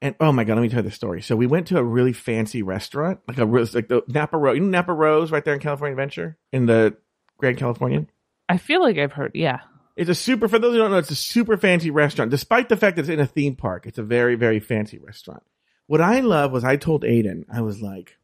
And 0.00 0.16
oh 0.18 0.32
my 0.32 0.42
god, 0.42 0.54
let 0.54 0.62
me 0.62 0.68
tell 0.68 0.80
you 0.82 0.88
the 0.88 0.90
story. 0.90 1.22
So 1.22 1.36
we 1.36 1.46
went 1.46 1.68
to 1.68 1.78
a 1.78 1.84
really 1.84 2.12
fancy 2.12 2.60
restaurant, 2.62 3.20
like 3.28 3.38
a 3.38 3.44
like 3.44 3.86
the 3.86 4.02
Napa 4.08 4.36
Rose, 4.36 4.56
you 4.56 4.62
know 4.64 4.68
Napa 4.70 4.92
Rose, 4.92 5.30
right 5.30 5.44
there 5.44 5.54
in 5.54 5.60
California 5.60 5.92
Adventure 5.92 6.36
in 6.52 6.66
the 6.66 6.96
Grand 7.38 7.56
Californian. 7.56 8.10
I 8.48 8.56
feel 8.56 8.82
like 8.82 8.98
I've 8.98 9.12
heard. 9.12 9.30
Yeah. 9.34 9.60
It's 10.02 10.10
a 10.10 10.14
super. 10.16 10.48
For 10.48 10.58
those 10.58 10.72
who 10.72 10.78
don't 10.78 10.90
know, 10.90 10.98
it's 10.98 11.12
a 11.12 11.14
super 11.14 11.56
fancy 11.56 11.90
restaurant. 11.90 12.32
Despite 12.32 12.68
the 12.68 12.76
fact 12.76 12.96
that 12.96 13.02
it's 13.02 13.08
in 13.08 13.20
a 13.20 13.26
theme 13.26 13.54
park, 13.54 13.86
it's 13.86 13.98
a 13.98 14.02
very 14.02 14.34
very 14.34 14.58
fancy 14.58 14.98
restaurant. 14.98 15.44
What 15.86 16.00
I 16.00 16.20
love 16.20 16.50
was 16.50 16.64
I 16.64 16.76
told 16.76 17.04
Aiden, 17.04 17.44
I 17.52 17.60
was 17.60 17.80
like, 17.80 18.16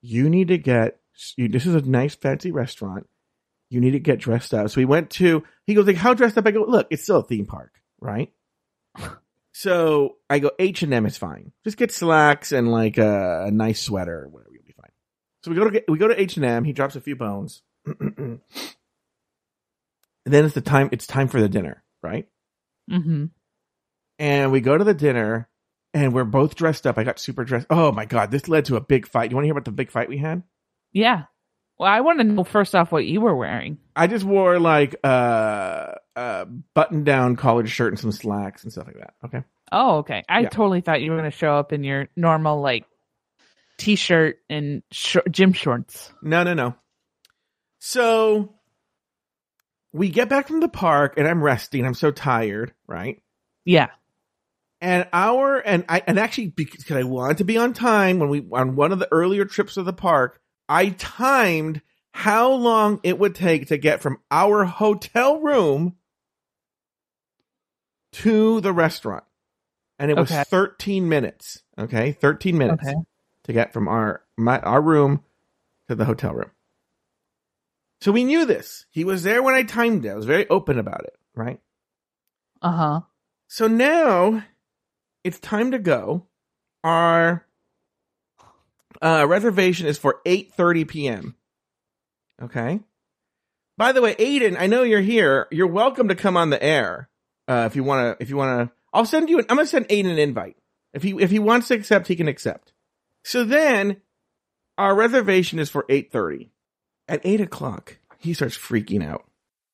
"You 0.00 0.30
need 0.30 0.46
to 0.48 0.58
get. 0.58 1.00
You, 1.36 1.48
this 1.48 1.66
is 1.66 1.74
a 1.74 1.80
nice 1.80 2.14
fancy 2.14 2.52
restaurant. 2.52 3.08
You 3.68 3.80
need 3.80 3.92
to 3.92 3.98
get 3.98 4.20
dressed 4.20 4.54
up." 4.54 4.70
So 4.70 4.80
we 4.80 4.84
went 4.84 5.10
to. 5.10 5.42
He 5.66 5.74
goes 5.74 5.88
like, 5.88 5.96
"How 5.96 6.14
dressed 6.14 6.38
up?" 6.38 6.46
I 6.46 6.52
go, 6.52 6.62
"Look, 6.62 6.86
it's 6.90 7.02
still 7.02 7.18
a 7.18 7.24
theme 7.24 7.46
park, 7.46 7.72
right?" 8.00 8.30
so 9.52 10.18
I 10.30 10.38
go, 10.38 10.52
H 10.56 10.84
and 10.84 10.94
M 10.94 11.04
is 11.04 11.18
fine. 11.18 11.50
Just 11.64 11.78
get 11.78 11.90
slacks 11.90 12.52
and 12.52 12.70
like 12.70 12.96
a, 12.96 13.46
a 13.48 13.50
nice 13.50 13.82
sweater 13.82 14.22
or 14.22 14.28
whatever. 14.28 14.52
You'll 14.52 14.62
be 14.62 14.72
fine. 14.72 14.92
So 15.42 15.50
we 15.50 15.56
go 15.56 15.68
to 15.68 15.84
we 15.88 15.98
go 15.98 16.06
to 16.06 16.20
H 16.20 16.36
and 16.36 16.46
M. 16.46 16.62
He 16.62 16.72
drops 16.72 16.94
a 16.94 17.00
few 17.00 17.16
bones. 17.16 17.62
And 20.26 20.34
then 20.34 20.44
it's 20.44 20.54
the 20.54 20.60
time 20.60 20.90
it's 20.92 21.06
time 21.06 21.28
for 21.28 21.40
the 21.40 21.48
dinner, 21.48 21.82
right? 22.02 22.26
Mm-hmm. 22.90 23.26
And 24.18 24.52
we 24.52 24.60
go 24.60 24.76
to 24.76 24.84
the 24.84 24.92
dinner 24.92 25.48
and 25.94 26.12
we're 26.12 26.24
both 26.24 26.54
dressed 26.56 26.86
up. 26.86 26.98
I 26.98 27.04
got 27.04 27.18
super 27.18 27.44
dressed. 27.44 27.68
Oh 27.70 27.92
my 27.92 28.04
god, 28.04 28.30
this 28.30 28.48
led 28.48 28.66
to 28.66 28.76
a 28.76 28.80
big 28.80 29.06
fight. 29.08 29.28
Do 29.28 29.32
you 29.32 29.36
want 29.36 29.44
to 29.44 29.46
hear 29.46 29.52
about 29.52 29.64
the 29.64 29.70
big 29.72 29.90
fight 29.90 30.08
we 30.10 30.18
had? 30.18 30.42
Yeah. 30.92 31.22
Well, 31.78 31.90
I 31.90 32.00
want 32.00 32.18
to 32.18 32.24
know 32.24 32.42
first 32.44 32.74
off 32.74 32.90
what 32.90 33.04
you 33.06 33.20
were 33.20 33.36
wearing. 33.36 33.78
I 33.94 34.06
just 34.08 34.24
wore 34.24 34.58
like 34.58 34.96
uh 35.04 35.92
a 36.16 36.46
button 36.74 37.04
down 37.04 37.36
collared 37.36 37.68
shirt 37.70 37.92
and 37.92 37.98
some 38.00 38.12
slacks 38.12 38.62
and 38.64 38.72
stuff 38.72 38.86
like 38.86 38.98
that. 38.98 39.14
Okay. 39.26 39.42
Oh, 39.70 39.98
okay. 39.98 40.24
I 40.28 40.40
Yeah. 40.40 40.48
totally 40.48 40.80
thought 40.80 41.02
you 41.02 41.10
were 41.12 41.18
going 41.18 41.30
to 41.30 41.36
show 41.36 41.54
up 41.56 41.72
in 41.72 41.84
your 41.84 42.08
normal 42.16 42.60
like 42.62 42.84
t-shirt 43.78 44.38
and 44.48 44.82
sh- 44.90 45.18
gym 45.30 45.52
shorts. 45.52 46.10
No, 46.22 46.42
no, 46.44 46.54
no. 46.54 46.74
So 47.78 48.54
we 49.96 50.10
get 50.10 50.28
back 50.28 50.46
from 50.46 50.60
the 50.60 50.68
park 50.68 51.14
and 51.16 51.26
I'm 51.26 51.42
resting. 51.42 51.84
I'm 51.84 51.94
so 51.94 52.10
tired, 52.10 52.72
right? 52.86 53.22
Yeah. 53.64 53.88
And 54.80 55.08
our 55.12 55.56
and 55.58 55.84
I 55.88 56.02
and 56.06 56.18
actually 56.18 56.48
because 56.48 56.90
I 56.90 57.02
wanted 57.02 57.38
to 57.38 57.44
be 57.44 57.56
on 57.56 57.72
time 57.72 58.18
when 58.18 58.28
we 58.28 58.46
on 58.52 58.76
one 58.76 58.92
of 58.92 58.98
the 58.98 59.10
earlier 59.10 59.46
trips 59.46 59.74
to 59.74 59.82
the 59.82 59.92
park, 59.92 60.38
I 60.68 60.90
timed 60.90 61.80
how 62.12 62.52
long 62.52 63.00
it 63.02 63.18
would 63.18 63.34
take 63.34 63.68
to 63.68 63.78
get 63.78 64.02
from 64.02 64.18
our 64.30 64.64
hotel 64.64 65.40
room 65.40 65.96
to 68.12 68.60
the 68.60 68.72
restaurant. 68.72 69.24
And 69.98 70.10
it 70.10 70.16
was 70.18 70.30
13 70.30 71.08
minutes. 71.08 71.62
Okay? 71.78 72.12
13 72.12 72.58
minutes 72.58 72.86
Okay. 72.86 72.96
to 73.44 73.52
get 73.54 73.72
from 73.72 73.88
our 73.88 74.22
my 74.36 74.60
our 74.60 74.82
room 74.82 75.24
to 75.88 75.94
the 75.94 76.04
hotel 76.04 76.34
room. 76.34 76.50
So 78.00 78.12
we 78.12 78.24
knew 78.24 78.44
this. 78.44 78.86
He 78.90 79.04
was 79.04 79.22
there 79.22 79.42
when 79.42 79.54
I 79.54 79.62
timed 79.62 80.04
it. 80.04 80.10
I 80.10 80.14
was 80.14 80.26
very 80.26 80.48
open 80.48 80.78
about 80.78 81.04
it, 81.04 81.14
right? 81.34 81.60
Uh-huh. 82.62 83.00
So 83.48 83.68
now 83.68 84.44
it's 85.24 85.38
time 85.38 85.70
to 85.70 85.78
go. 85.78 86.26
Our 86.84 87.46
uh, 89.02 89.26
reservation 89.28 89.86
is 89.86 89.98
for 89.98 90.20
8:30 90.24 90.88
p.m. 90.88 91.36
Okay. 92.42 92.80
By 93.78 93.92
the 93.92 94.02
way, 94.02 94.14
Aiden, 94.14 94.56
I 94.58 94.66
know 94.66 94.82
you're 94.82 95.00
here. 95.00 95.48
You're 95.50 95.66
welcome 95.66 96.08
to 96.08 96.14
come 96.14 96.36
on 96.36 96.50
the 96.50 96.62
air 96.62 97.08
uh, 97.48 97.64
if 97.66 97.76
you 97.76 97.84
want 97.84 98.18
to. 98.18 98.22
If 98.22 98.30
you 98.30 98.36
want 98.36 98.68
to, 98.68 98.74
I'll 98.92 99.04
send 99.06 99.28
you. 99.28 99.38
An, 99.38 99.46
I'm 99.48 99.56
gonna 99.56 99.66
send 99.66 99.88
Aiden 99.88 100.10
an 100.10 100.18
invite. 100.18 100.56
If 100.94 101.02
he 101.02 101.14
if 101.20 101.30
he 101.30 101.38
wants 101.38 101.68
to 101.68 101.74
accept, 101.74 102.08
he 102.08 102.16
can 102.16 102.28
accept. 102.28 102.72
So 103.24 103.44
then, 103.44 104.00
our 104.78 104.94
reservation 104.94 105.58
is 105.58 105.70
for 105.70 105.84
8:30. 105.88 106.50
At 107.08 107.20
eight 107.24 107.40
o'clock, 107.40 107.98
he 108.18 108.34
starts 108.34 108.56
freaking 108.56 109.04
out, 109.04 109.24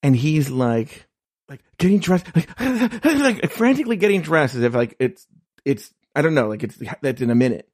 and 0.03 0.14
he's 0.14 0.51
like, 0.51 1.07
like 1.49 1.61
getting 1.78 1.99
dressed, 1.99 2.26
like, 2.35 2.49
like 3.05 3.51
frantically 3.53 3.97
getting 3.97 4.20
dressed 4.20 4.55
as 4.55 4.62
if 4.62 4.74
like 4.74 4.97
it's 4.99 5.26
it's 5.64 5.93
I 6.14 6.22
don't 6.22 6.35
know, 6.35 6.49
like 6.49 6.62
it's 6.62 6.78
that's 7.01 7.22
in 7.22 7.30
a 7.30 7.35
minute. 7.35 7.68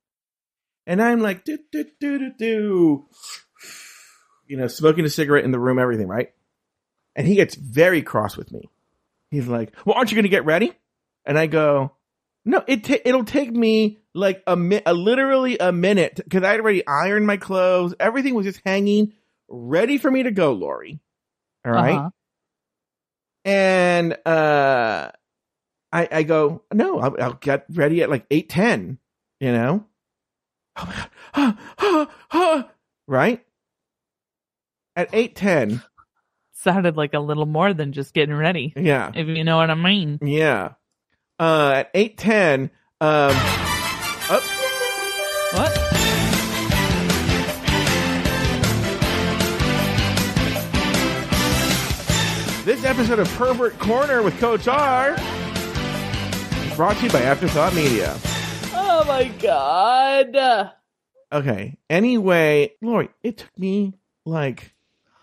And 0.86 1.02
I'm 1.02 1.20
like, 1.20 1.44
do 1.44 1.58
do 1.70 1.84
do 2.00 2.18
do 2.18 2.32
do, 2.38 3.06
you 4.46 4.56
know, 4.56 4.68
smoking 4.68 5.04
a 5.04 5.10
cigarette 5.10 5.44
in 5.44 5.50
the 5.50 5.58
room, 5.58 5.78
everything, 5.78 6.08
right? 6.08 6.32
And 7.14 7.26
he 7.26 7.34
gets 7.34 7.54
very 7.56 8.02
cross 8.02 8.36
with 8.36 8.52
me. 8.52 8.70
He's 9.30 9.48
like, 9.48 9.74
"Well, 9.84 9.96
aren't 9.96 10.10
you 10.10 10.14
going 10.14 10.22
to 10.22 10.30
get 10.30 10.44
ready?" 10.44 10.72
And 11.26 11.38
I 11.38 11.46
go, 11.46 11.92
"No, 12.44 12.62
it 12.66 12.88
it'll 13.04 13.24
take 13.24 13.50
me 13.50 13.98
like 14.14 14.42
a 14.46 14.56
mi- 14.56 14.82
a 14.86 14.94
literally 14.94 15.58
a 15.58 15.72
minute 15.72 16.16
because 16.16 16.42
I 16.42 16.56
already 16.58 16.86
ironed 16.86 17.26
my 17.26 17.36
clothes. 17.36 17.94
Everything 18.00 18.34
was 18.34 18.46
just 18.46 18.62
hanging, 18.64 19.12
ready 19.48 19.98
for 19.98 20.10
me 20.10 20.22
to 20.24 20.30
go, 20.30 20.52
Lauri. 20.52 21.00
All 21.64 21.72
right." 21.72 21.96
Uh-huh. 21.96 22.10
and 23.44 24.12
uh 24.26 25.10
i 25.92 26.08
i 26.10 26.22
go 26.22 26.62
no 26.72 26.98
i'll, 27.00 27.16
I'll 27.22 27.32
get 27.34 27.64
ready 27.70 28.02
at 28.02 28.10
like 28.10 28.26
810 28.30 28.98
you 29.40 29.52
know 29.52 29.86
oh 30.76 31.06
my 31.34 31.56
god 32.30 32.68
right 33.06 33.44
at 34.96 35.08
eight 35.12 35.36
ten. 35.36 35.80
Sounded 36.52 36.96
like 36.96 37.14
a 37.14 37.20
little 37.20 37.46
more 37.46 37.72
than 37.72 37.92
just 37.92 38.12
getting 38.12 38.34
ready, 38.34 38.72
Yeah, 38.74 39.12
if 39.14 39.28
you 39.28 39.44
know 39.44 39.56
what 39.56 39.70
I 39.70 39.76
mean. 39.76 40.18
yeah. 40.20 40.72
Uh, 41.38 41.70
at 41.76 41.90
eight 41.94 42.18
ten. 42.18 42.70
Um, 43.00 43.30
oh, 44.28 45.50
What? 45.54 45.97
This 52.68 52.84
episode 52.84 53.18
of 53.18 53.26
Pervert 53.28 53.78
Corner 53.78 54.22
with 54.22 54.38
Coach 54.38 54.68
R 54.68 55.12
is 55.14 56.76
brought 56.76 56.98
to 56.98 57.06
you 57.06 57.10
by 57.10 57.22
Afterthought 57.22 57.74
Media. 57.74 58.14
Oh 58.74 59.04
my 59.08 59.28
god. 59.40 60.74
Okay. 61.32 61.78
Anyway, 61.88 62.74
Lauri, 62.82 63.08
it 63.22 63.38
took 63.38 63.58
me 63.58 63.94
like 64.26 64.74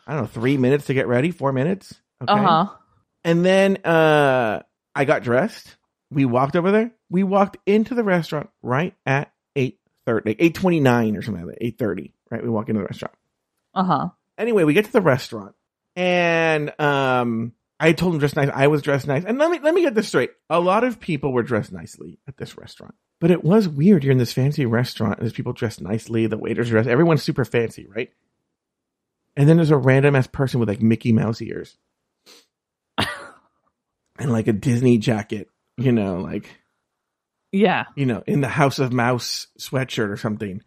I 0.08 0.16
don't 0.16 0.24
know 0.24 0.28
three 0.28 0.58
minutes 0.58 0.88
to 0.88 0.96
get 0.96 1.06
ready. 1.08 1.30
Four 1.30 1.54
minutes. 1.54 1.94
Okay. 2.20 2.34
Uh 2.34 2.36
huh. 2.36 2.76
And 3.24 3.46
then 3.46 3.78
uh 3.86 4.64
I 4.96 5.06
got 5.06 5.22
dressed. 5.22 5.78
We 6.10 6.26
walked 6.26 6.56
over 6.56 6.72
there. 6.72 6.94
We 7.12 7.22
walked 7.22 7.58
into 7.68 7.94
the 7.94 8.04
restaurant 8.04 8.50
right 8.64 8.96
at 9.06 9.32
eight 9.56 9.78
thirty, 10.08 10.36
eight 10.40 10.56
twenty 10.56 10.80
nine 10.80 11.16
or 11.16 11.22
something 11.22 11.46
like 11.46 11.60
that. 11.60 11.64
Eight 11.64 11.78
thirty. 11.78 12.16
Right. 12.32 12.42
We 12.42 12.50
walk 12.50 12.70
into 12.70 12.82
the 12.82 12.88
restaurant. 12.88 13.14
Uh 13.76 13.84
huh. 13.84 14.10
Anyway, 14.36 14.64
we 14.64 14.74
get 14.74 14.86
to 14.86 14.92
the 14.92 15.00
restaurant 15.00 15.54
and 15.96 16.72
um 16.80 17.54
I 17.80 17.92
told 17.92 18.14
him 18.14 18.20
dress 18.20 18.36
nice. 18.36 18.50
I 18.54 18.68
was 18.68 18.82
dressed 18.82 19.06
nice. 19.08 19.26
And 19.26 19.38
let 19.38 19.52
me 19.52 19.60
let 19.62 19.74
me 19.74 19.82
get 19.82 19.96
this 19.96 20.08
straight. 20.08 20.32
A 20.50 20.60
lot 20.60 20.84
of 20.84 21.00
people 21.00 21.34
were 21.34 21.44
dressed 21.44 21.72
nicely 21.72 22.20
at 22.28 22.38
this 22.38 22.58
restaurant. 22.58 22.96
But 23.22 23.32
it 23.32 23.44
was 23.44 23.68
weird. 23.68 24.04
You're 24.04 24.12
in 24.12 24.18
this 24.18 24.34
fancy 24.34 24.66
restaurant, 24.66 25.18
and 25.18 25.22
there's 25.26 25.34
people 25.34 25.54
dressed 25.54 25.82
nicely, 25.82 26.28
the 26.28 26.38
waiters 26.38 26.70
dressed 26.70 26.90
everyone's 26.90 27.24
super 27.24 27.46
fancy, 27.46 27.86
right? 27.88 28.12
And 29.38 29.48
then 29.50 29.58
there's 29.58 29.72
a 29.72 29.78
random 29.78 30.16
ass 30.16 30.28
person 30.28 30.60
with 30.60 30.70
like 30.70 30.82
Mickey 30.82 31.12
Mouse 31.14 31.42
ears. 31.42 31.78
and 32.98 34.32
like 34.32 34.48
a 34.48 34.54
Disney 34.54 34.98
jacket, 34.98 35.50
you 35.78 35.92
know, 35.92 36.20
like 36.20 36.50
Yeah. 37.52 37.86
you 37.96 38.06
know, 38.06 38.24
in 38.28 38.42
the 38.42 38.48
House 38.48 38.80
of 38.80 38.94
Mouse 38.94 39.48
sweatshirt 39.60 40.10
or 40.10 40.18
something, 40.18 40.62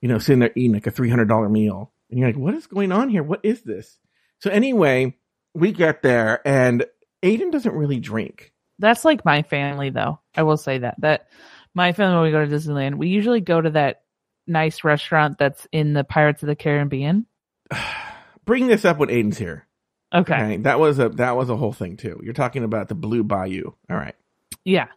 you 0.00 0.08
know, 0.08 0.18
sitting 0.18 0.40
there 0.40 0.52
eating 0.54 0.72
like 0.74 0.86
a 0.86 0.90
three 0.92 1.10
hundred 1.10 1.28
dollar 1.28 1.48
meal, 1.48 1.92
and 2.10 2.18
you're 2.18 2.28
like, 2.28 2.36
"What 2.38 2.54
is 2.54 2.66
going 2.66 2.92
on 2.92 3.08
here? 3.08 3.22
What 3.22 3.40
is 3.42 3.62
this?" 3.62 3.98
So 4.44 4.50
anyway, 4.50 5.16
we 5.54 5.72
get 5.72 6.02
there, 6.02 6.46
and 6.46 6.84
Aiden 7.22 7.50
doesn't 7.50 7.74
really 7.74 7.98
drink. 7.98 8.52
That's 8.78 9.02
like 9.02 9.24
my 9.24 9.40
family, 9.40 9.88
though. 9.88 10.20
I 10.36 10.42
will 10.42 10.58
say 10.58 10.76
that. 10.76 10.96
That 11.00 11.28
my 11.74 11.94
family, 11.94 12.16
when 12.16 12.24
we 12.24 12.30
go 12.30 12.44
to 12.44 12.54
Disneyland, 12.54 12.96
we 12.96 13.08
usually 13.08 13.40
go 13.40 13.58
to 13.58 13.70
that 13.70 14.02
nice 14.46 14.84
restaurant 14.84 15.38
that's 15.38 15.66
in 15.72 15.94
the 15.94 16.04
Pirates 16.04 16.42
of 16.42 16.48
the 16.48 16.56
Caribbean. 16.56 17.24
Bring 18.44 18.66
this 18.66 18.84
up 18.84 18.98
when 18.98 19.08
Aiden's 19.08 19.38
here. 19.38 19.66
Okay. 20.14 20.34
Okay, 20.34 20.56
that 20.58 20.78
was 20.78 20.98
a 20.98 21.08
that 21.08 21.36
was 21.36 21.48
a 21.48 21.56
whole 21.56 21.72
thing 21.72 21.96
too. 21.96 22.20
You're 22.22 22.34
talking 22.34 22.64
about 22.64 22.88
the 22.88 22.94
Blue 22.94 23.24
Bayou. 23.24 23.72
All 23.88 23.96
right. 23.96 24.14
Yeah. 24.62 24.88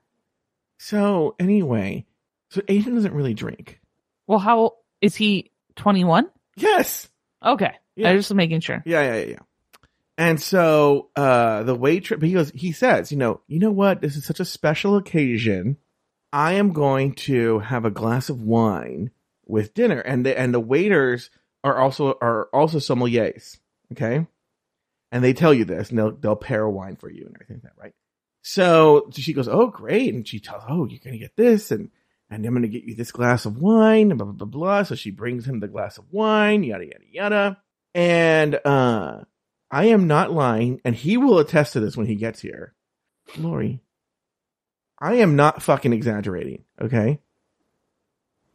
So 0.77 1.37
anyway, 1.39 2.05
so 2.51 2.59
Aiden 2.63 2.95
doesn't 2.95 3.13
really 3.13 3.33
drink. 3.33 3.79
Well, 4.27 4.39
how 4.39 4.73
is 4.99 5.15
he 5.15 5.51
21? 5.77 6.29
Yes. 6.57 7.07
Okay. 7.41 7.75
Yeah. 7.97 8.09
I 8.09 8.13
was 8.13 8.25
just 8.25 8.35
making 8.35 8.61
sure. 8.61 8.81
Yeah, 8.85 9.01
yeah, 9.01 9.15
yeah, 9.15 9.25
yeah. 9.25 9.39
And 10.17 10.41
so 10.41 11.09
uh 11.15 11.63
the 11.63 11.75
waitress 11.75 12.21
he 12.21 12.33
goes 12.33 12.51
he 12.55 12.71
says, 12.71 13.11
you 13.11 13.17
know, 13.17 13.41
you 13.47 13.59
know 13.59 13.71
what? 13.71 14.01
This 14.01 14.15
is 14.15 14.25
such 14.25 14.39
a 14.39 14.45
special 14.45 14.95
occasion. 14.95 15.77
I 16.31 16.53
am 16.53 16.73
going 16.73 17.13
to 17.13 17.59
have 17.59 17.85
a 17.85 17.91
glass 17.91 18.29
of 18.29 18.41
wine 18.41 19.11
with 19.45 19.73
dinner. 19.73 19.99
And 19.99 20.25
the 20.25 20.37
and 20.37 20.53
the 20.53 20.59
waiters 20.59 21.29
are 21.63 21.77
also 21.77 22.17
are 22.21 22.45
also 22.53 22.77
sommeliers. 22.77 23.57
Okay. 23.91 24.25
And 25.11 25.23
they 25.23 25.33
tell 25.33 25.53
you 25.53 25.65
this 25.65 25.89
and 25.89 25.97
they'll 25.97 26.15
they'll 26.15 26.35
pair 26.35 26.63
a 26.63 26.71
wine 26.71 26.95
for 26.95 27.09
you 27.09 27.25
and 27.25 27.35
everything 27.35 27.61
like 27.63 27.63
that, 27.63 27.81
right? 27.81 27.93
So 28.41 29.09
she 29.13 29.33
goes, 29.33 29.47
Oh, 29.47 29.67
great. 29.67 30.13
And 30.13 30.27
she 30.27 30.39
tells, 30.39 30.63
Oh, 30.67 30.87
you're 30.87 31.01
gonna 31.03 31.17
get 31.17 31.35
this 31.35 31.71
and 31.71 31.89
and 32.29 32.45
I'm 32.45 32.53
gonna 32.53 32.67
get 32.67 32.83
you 32.83 32.95
this 32.95 33.11
glass 33.11 33.45
of 33.45 33.57
wine, 33.57 34.11
and 34.11 34.17
blah 34.17 34.25
blah 34.25 34.33
blah 34.33 34.47
blah. 34.47 34.83
So 34.83 34.95
she 34.95 35.11
brings 35.11 35.47
him 35.47 35.59
the 35.59 35.67
glass 35.67 35.97
of 35.97 36.05
wine, 36.11 36.63
yada 36.63 36.85
yada 36.85 37.05
yada. 37.11 37.57
And 37.97 38.59
uh 38.63 39.23
I 39.69 39.85
am 39.85 40.07
not 40.07 40.31
lying, 40.31 40.79
and 40.85 40.95
he 40.95 41.17
will 41.17 41.39
attest 41.39 41.73
to 41.73 41.79
this 41.79 41.97
when 41.97 42.05
he 42.05 42.15
gets 42.15 42.39
here. 42.39 42.73
Lauri, 43.37 43.81
I 44.99 45.15
am 45.15 45.35
not 45.35 45.61
fucking 45.61 45.91
exaggerating, 45.91 46.63
okay? 46.79 47.19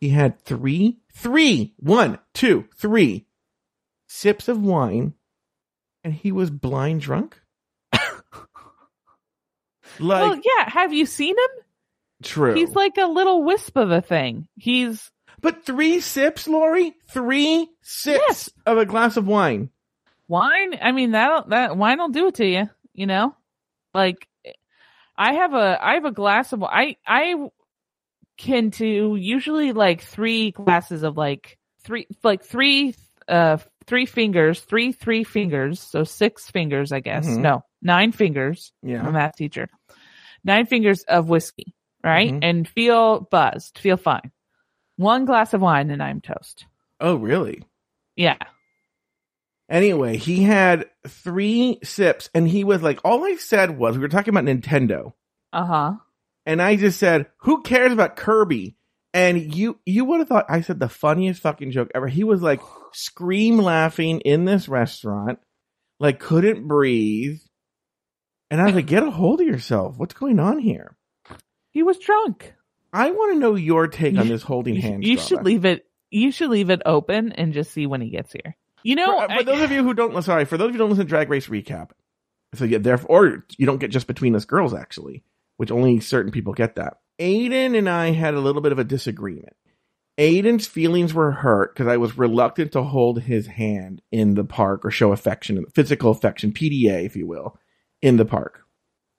He 0.00 0.08
had 0.08 0.40
three, 0.40 0.98
three, 1.12 1.74
one, 1.76 2.18
two, 2.32 2.66
three 2.76 3.26
sips 4.06 4.48
of 4.48 4.62
wine, 4.62 5.14
and 6.02 6.14
he 6.14 6.32
was 6.32 6.48
blind 6.50 7.02
drunk. 7.02 7.38
like, 7.92 8.10
well, 10.00 10.36
yeah. 10.36 10.70
Have 10.70 10.92
you 10.92 11.04
seen 11.04 11.36
him? 11.36 11.64
true. 12.22 12.54
He's 12.54 12.70
like 12.70 12.96
a 12.98 13.06
little 13.06 13.42
wisp 13.42 13.76
of 13.76 13.90
a 13.90 14.00
thing. 14.00 14.46
He's 14.56 15.10
but 15.42 15.64
three 15.66 16.00
sips, 16.00 16.48
Lauri? 16.48 16.94
Three 17.08 17.68
sips 17.82 18.22
Yes. 18.28 18.50
of 18.64 18.78
a 18.78 18.86
glass 18.86 19.16
of 19.16 19.26
wine. 19.26 19.70
wine. 20.28 20.78
I 20.80 20.92
mean, 20.92 21.10
that 21.12 21.48
that 21.50 21.76
wine 21.76 21.98
will 21.98 22.08
do 22.08 22.28
it 22.28 22.36
to 22.36 22.46
you. 22.46 22.70
You 22.94 23.06
know, 23.06 23.34
like 23.94 24.26
I 25.16 25.34
have 25.34 25.52
a 25.54 25.78
I 25.80 25.94
have 25.94 26.04
a 26.04 26.12
glass 26.12 26.52
of 26.52 26.62
I 26.62 26.96
I 27.06 27.34
can 28.38 28.70
do 28.70 29.16
usually 29.16 29.72
like 29.72 30.02
three 30.02 30.50
glasses 30.52 31.02
of 31.02 31.16
like 31.16 31.58
three 31.84 32.06
like 32.22 32.42
three 32.44 32.94
uh 33.28 33.58
three 33.86 34.06
fingers 34.06 34.60
three 34.60 34.92
three 34.92 35.22
fingers 35.24 35.80
so 35.80 36.02
six 36.04 36.50
fingers 36.50 36.92
I 36.92 37.00
guess 37.00 37.26
Mhm. 37.26 37.38
no 37.40 37.64
nine 37.82 38.12
fingers 38.12 38.72
Yeah. 38.82 39.00
I'm 39.00 39.08
a 39.08 39.12
math 39.12 39.36
teacher 39.36 39.68
nine 40.44 40.66
fingers 40.66 41.02
of 41.04 41.28
whiskey 41.28 41.74
right 42.02 42.32
Mhm. 42.32 42.38
and 42.42 42.68
feel 42.68 43.20
buzzed 43.20 43.78
feel 43.78 43.96
fine 43.96 44.32
one 44.96 45.24
glass 45.24 45.54
of 45.54 45.60
wine 45.60 45.90
and 45.90 46.02
I'm 46.02 46.20
toast 46.20 46.66
Oh, 47.00 47.16
really? 47.16 47.64
yeah 48.16 48.36
Anyway, 49.68 50.18
he 50.18 50.42
had 50.42 50.86
three 51.08 51.78
sips 51.82 52.28
and 52.34 52.46
he 52.46 52.62
was 52.62 52.82
like, 52.82 53.00
all 53.04 53.24
I 53.24 53.36
said 53.36 53.78
was, 53.78 53.96
we 53.96 54.02
were 54.02 54.08
talking 54.08 54.34
about 54.36 54.44
Nintendo. 54.44 55.12
uh 55.52 55.64
huh 55.64 55.92
And 56.44 56.60
I 56.60 56.76
just 56.76 56.98
said, 56.98 57.26
who 57.38 57.62
cares 57.62 57.92
about 57.92 58.16
Kirby? 58.16 58.76
And 59.14 59.54
you, 59.54 59.78
you 59.86 60.04
would 60.04 60.20
have 60.20 60.28
thought 60.28 60.46
I 60.50 60.60
said 60.62 60.78
the 60.78 60.88
funniest 60.88 61.40
fucking 61.40 61.70
joke 61.70 61.90
ever. 61.94 62.06
He 62.06 62.24
was 62.24 62.42
like 62.42 62.60
scream 62.92 63.58
laughing 63.58 64.20
in 64.20 64.44
this 64.44 64.68
restaurant, 64.68 65.38
like 66.00 66.18
couldn't 66.18 66.66
breathe. 66.68 67.40
And 68.50 68.60
I 68.60 68.66
was 68.66 68.74
like, 68.74 68.86
get 68.86 69.02
a 69.02 69.10
hold 69.10 69.40
of 69.40 69.46
yourself. 69.46 69.96
What's 69.96 70.14
going 70.14 70.38
on 70.38 70.58
here? 70.58 70.96
he 71.70 71.82
was 71.82 71.98
drunk 71.98 72.52
I 72.92 73.10
want 73.10 73.34
to 73.34 73.38
know 73.38 73.54
your 73.54 73.88
take 73.88 74.18
on 74.18 74.28
this 74.28 74.42
holding 74.42 74.76
hands. 74.76 75.06
You 75.06 75.14
drama. 75.16 75.28
should 75.28 75.44
leave 75.44 75.64
it. 75.64 75.86
You 76.10 76.30
should 76.30 76.50
leave 76.50 76.70
it 76.70 76.82
open 76.84 77.32
and 77.32 77.52
just 77.54 77.72
see 77.72 77.86
when 77.86 78.00
he 78.00 78.10
gets 78.10 78.32
here. 78.32 78.56
You 78.82 78.96
know, 78.96 79.06
for, 79.06 79.24
uh, 79.24 79.26
for 79.28 79.32
I- 79.32 79.42
those 79.44 79.62
of 79.62 79.70
you 79.70 79.82
who 79.82 79.94
don't, 79.94 80.22
sorry, 80.22 80.44
for 80.44 80.58
those 80.58 80.68
of 80.68 80.74
you 80.74 80.78
who 80.78 80.78
don't 80.78 80.90
listen 80.90 81.06
to 81.06 81.08
Drag 81.08 81.30
Race 81.30 81.46
recap, 81.46 81.90
so 82.54 82.64
yeah, 82.64 82.78
therefore, 82.78 83.26
or 83.26 83.46
you 83.56 83.64
don't 83.64 83.78
get 83.78 83.90
just 83.90 84.06
between 84.06 84.34
us 84.34 84.44
girls 84.44 84.74
actually, 84.74 85.24
which 85.56 85.70
only 85.70 86.00
certain 86.00 86.32
people 86.32 86.52
get 86.52 86.76
that. 86.76 86.98
Aiden 87.18 87.76
and 87.78 87.88
I 87.88 88.10
had 88.10 88.34
a 88.34 88.40
little 88.40 88.60
bit 88.60 88.72
of 88.72 88.78
a 88.78 88.84
disagreement. 88.84 89.54
Aiden's 90.18 90.66
feelings 90.66 91.14
were 91.14 91.30
hurt 91.30 91.74
because 91.74 91.86
I 91.86 91.96
was 91.96 92.18
reluctant 92.18 92.72
to 92.72 92.82
hold 92.82 93.22
his 93.22 93.46
hand 93.46 94.02
in 94.10 94.34
the 94.34 94.44
park 94.44 94.84
or 94.84 94.90
show 94.90 95.12
affection, 95.12 95.64
physical 95.74 96.10
affection, 96.10 96.52
PDA, 96.52 97.06
if 97.06 97.16
you 97.16 97.26
will, 97.26 97.56
in 98.02 98.18
the 98.18 98.26
park. 98.26 98.60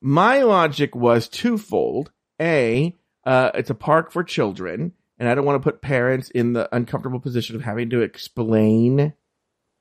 My 0.02 0.44
logic 0.44 0.96
was 0.96 1.28
twofold. 1.28 2.12
A, 2.40 2.96
uh, 3.26 3.52
it's 3.54 3.70
a 3.70 3.76
park 3.76 4.12
for 4.12 4.24
children, 4.24 4.94
and 5.18 5.30
I 5.30 5.36
don't 5.36 5.46
want 5.46 5.62
to 5.62 5.72
put 5.72 5.82
parents 5.82 6.30
in 6.30 6.54
the 6.54 6.74
uncomfortable 6.76 7.20
position 7.20 7.56
of 7.56 7.62
having 7.62 7.90
to 7.92 8.02
explain 8.02 9.14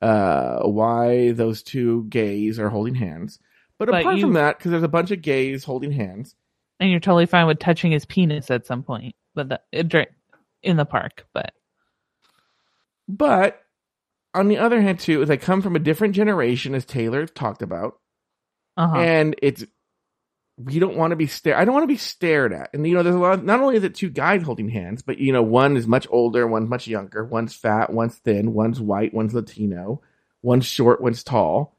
uh, 0.01 0.61
why 0.63 1.33
those 1.33 1.63
two 1.63 2.05
gays 2.09 2.59
are 2.59 2.69
holding 2.69 2.95
hands. 2.95 3.39
But, 3.79 3.89
But 3.89 4.01
apart 4.01 4.17
you- 4.17 4.23
from 4.23 4.35
that, 4.35 4.59
because 4.59 4.71
there's 4.71 4.83
a 4.83 4.89
bunch 4.89 5.11
of 5.11 5.23
gays 5.23 5.65
holding 5.65 5.93
hands, 5.93 6.35
and 6.79 6.91
you're 6.91 7.01
totally 7.01 7.27
fine 7.27 7.47
with 7.47 7.59
touching 7.59 7.93
his 7.93 8.05
penis 8.05 8.51
at 8.51 8.67
some 8.67 8.83
point, 8.83 9.15
but 9.35 9.49
the, 9.49 10.07
in 10.63 10.77
the 10.77 10.85
park. 10.85 11.27
But 11.33 11.53
but 13.09 13.61
on 14.35 14.49
the 14.49 14.59
other 14.59 14.81
hand, 14.81 15.01
too, 15.01 15.23
is 15.23 15.31
I 15.31 15.37
come 15.37 15.63
from 15.63 15.77
a 15.77 15.81
different 15.81 16.15
generation, 16.15 16.75
as 16.75 16.85
Taylor 16.85 17.27
talked 17.27 17.63
about, 17.63 17.99
uh 18.77 18.89
huh. 18.89 18.99
and 18.99 19.37
it's 19.43 19.65
we 20.57 20.79
don't 20.79 20.97
want 20.97 21.13
to 21.13 21.17
be 21.17 21.27
stared. 21.27 21.59
I 21.59 21.65
don't 21.65 21.75
want 21.75 21.85
to 21.85 21.95
be 21.95 21.97
stared 21.97 22.53
at. 22.53 22.71
And 22.75 22.87
you 22.87 22.95
know, 22.95 23.03
there's 23.03 23.15
a 23.15 23.19
lot. 23.19 23.45
Not 23.45 23.61
only 23.61 23.77
is 23.77 23.85
it 23.85 23.95
two 23.95 24.11
guys 24.11 24.43
holding 24.43 24.69
hands, 24.69 25.03
but 25.03 25.19
you 25.19 25.33
know, 25.33 25.43
one 25.43 25.77
is 25.77 25.87
much 25.87 26.07
older, 26.11 26.47
one's 26.47 26.69
much 26.69 26.87
younger, 26.87 27.25
one's 27.25 27.55
fat, 27.55 27.93
one's 27.93 28.17
thin, 28.17 28.53
one's 28.53 28.81
white, 28.81 29.15
one's 29.15 29.35
Latino, 29.35 30.03
one's 30.43 30.67
short, 30.67 31.01
one's 31.01 31.23
tall. 31.25 31.77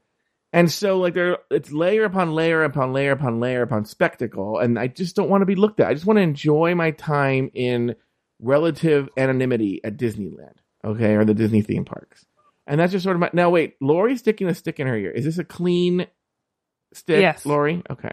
And 0.52 0.70
so, 0.70 0.98
like, 1.00 1.14
there, 1.14 1.38
it's 1.50 1.72
layer 1.72 2.04
upon 2.04 2.32
layer 2.32 2.62
upon 2.62 2.92
layer 2.92 3.10
upon 3.10 3.40
layer 3.40 3.62
upon 3.62 3.84
spectacle, 3.86 4.58
and 4.58 4.78
I 4.78 4.86
just 4.86 5.16
don't 5.16 5.28
want 5.28 5.42
to 5.42 5.46
be 5.46 5.56
looked 5.56 5.80
at. 5.80 5.88
I 5.88 5.94
just 5.94 6.06
want 6.06 6.18
to 6.18 6.22
enjoy 6.22 6.76
my 6.76 6.92
time 6.92 7.50
in 7.54 7.96
relative 8.40 9.08
anonymity 9.16 9.80
at 9.82 9.96
Disneyland, 9.96 10.54
okay, 10.84 11.14
or 11.14 11.24
the 11.24 11.34
Disney 11.34 11.62
theme 11.62 11.84
parks. 11.84 12.24
And 12.68 12.78
that's 12.78 12.92
just 12.92 13.02
sort 13.02 13.16
of 13.16 13.20
my. 13.20 13.30
Now, 13.32 13.50
wait, 13.50 13.74
Lauri's 13.80 14.20
sticking 14.20 14.46
a 14.48 14.54
stick 14.54 14.78
in 14.78 14.86
her 14.86 14.96
ear. 14.96 15.10
Is 15.10 15.24
this 15.24 15.38
a 15.38 15.44
clean 15.44 16.06
stick, 16.92 17.20
Yes. 17.20 17.44
Lauri? 17.44 17.82
Okay. 17.90 18.12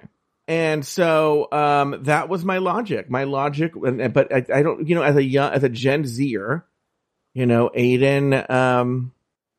And 0.52 0.86
so 0.86 1.48
um, 1.54 2.00
that 2.04 2.28
was 2.28 2.44
my 2.44 2.58
logic. 2.58 3.10
My 3.10 3.24
logic, 3.24 3.72
but 3.74 4.36
I, 4.36 4.46
I 4.54 4.64
don't, 4.64 4.86
you 4.86 4.96
know, 4.96 5.02
as 5.02 5.16
a 5.16 5.24
young, 5.24 5.54
as 5.54 5.64
a 5.64 5.70
Gen 5.70 6.06
Zer, 6.06 6.66
you 7.34 7.46
know, 7.46 7.72
Aiden 7.74 8.50
um, 8.50 9.14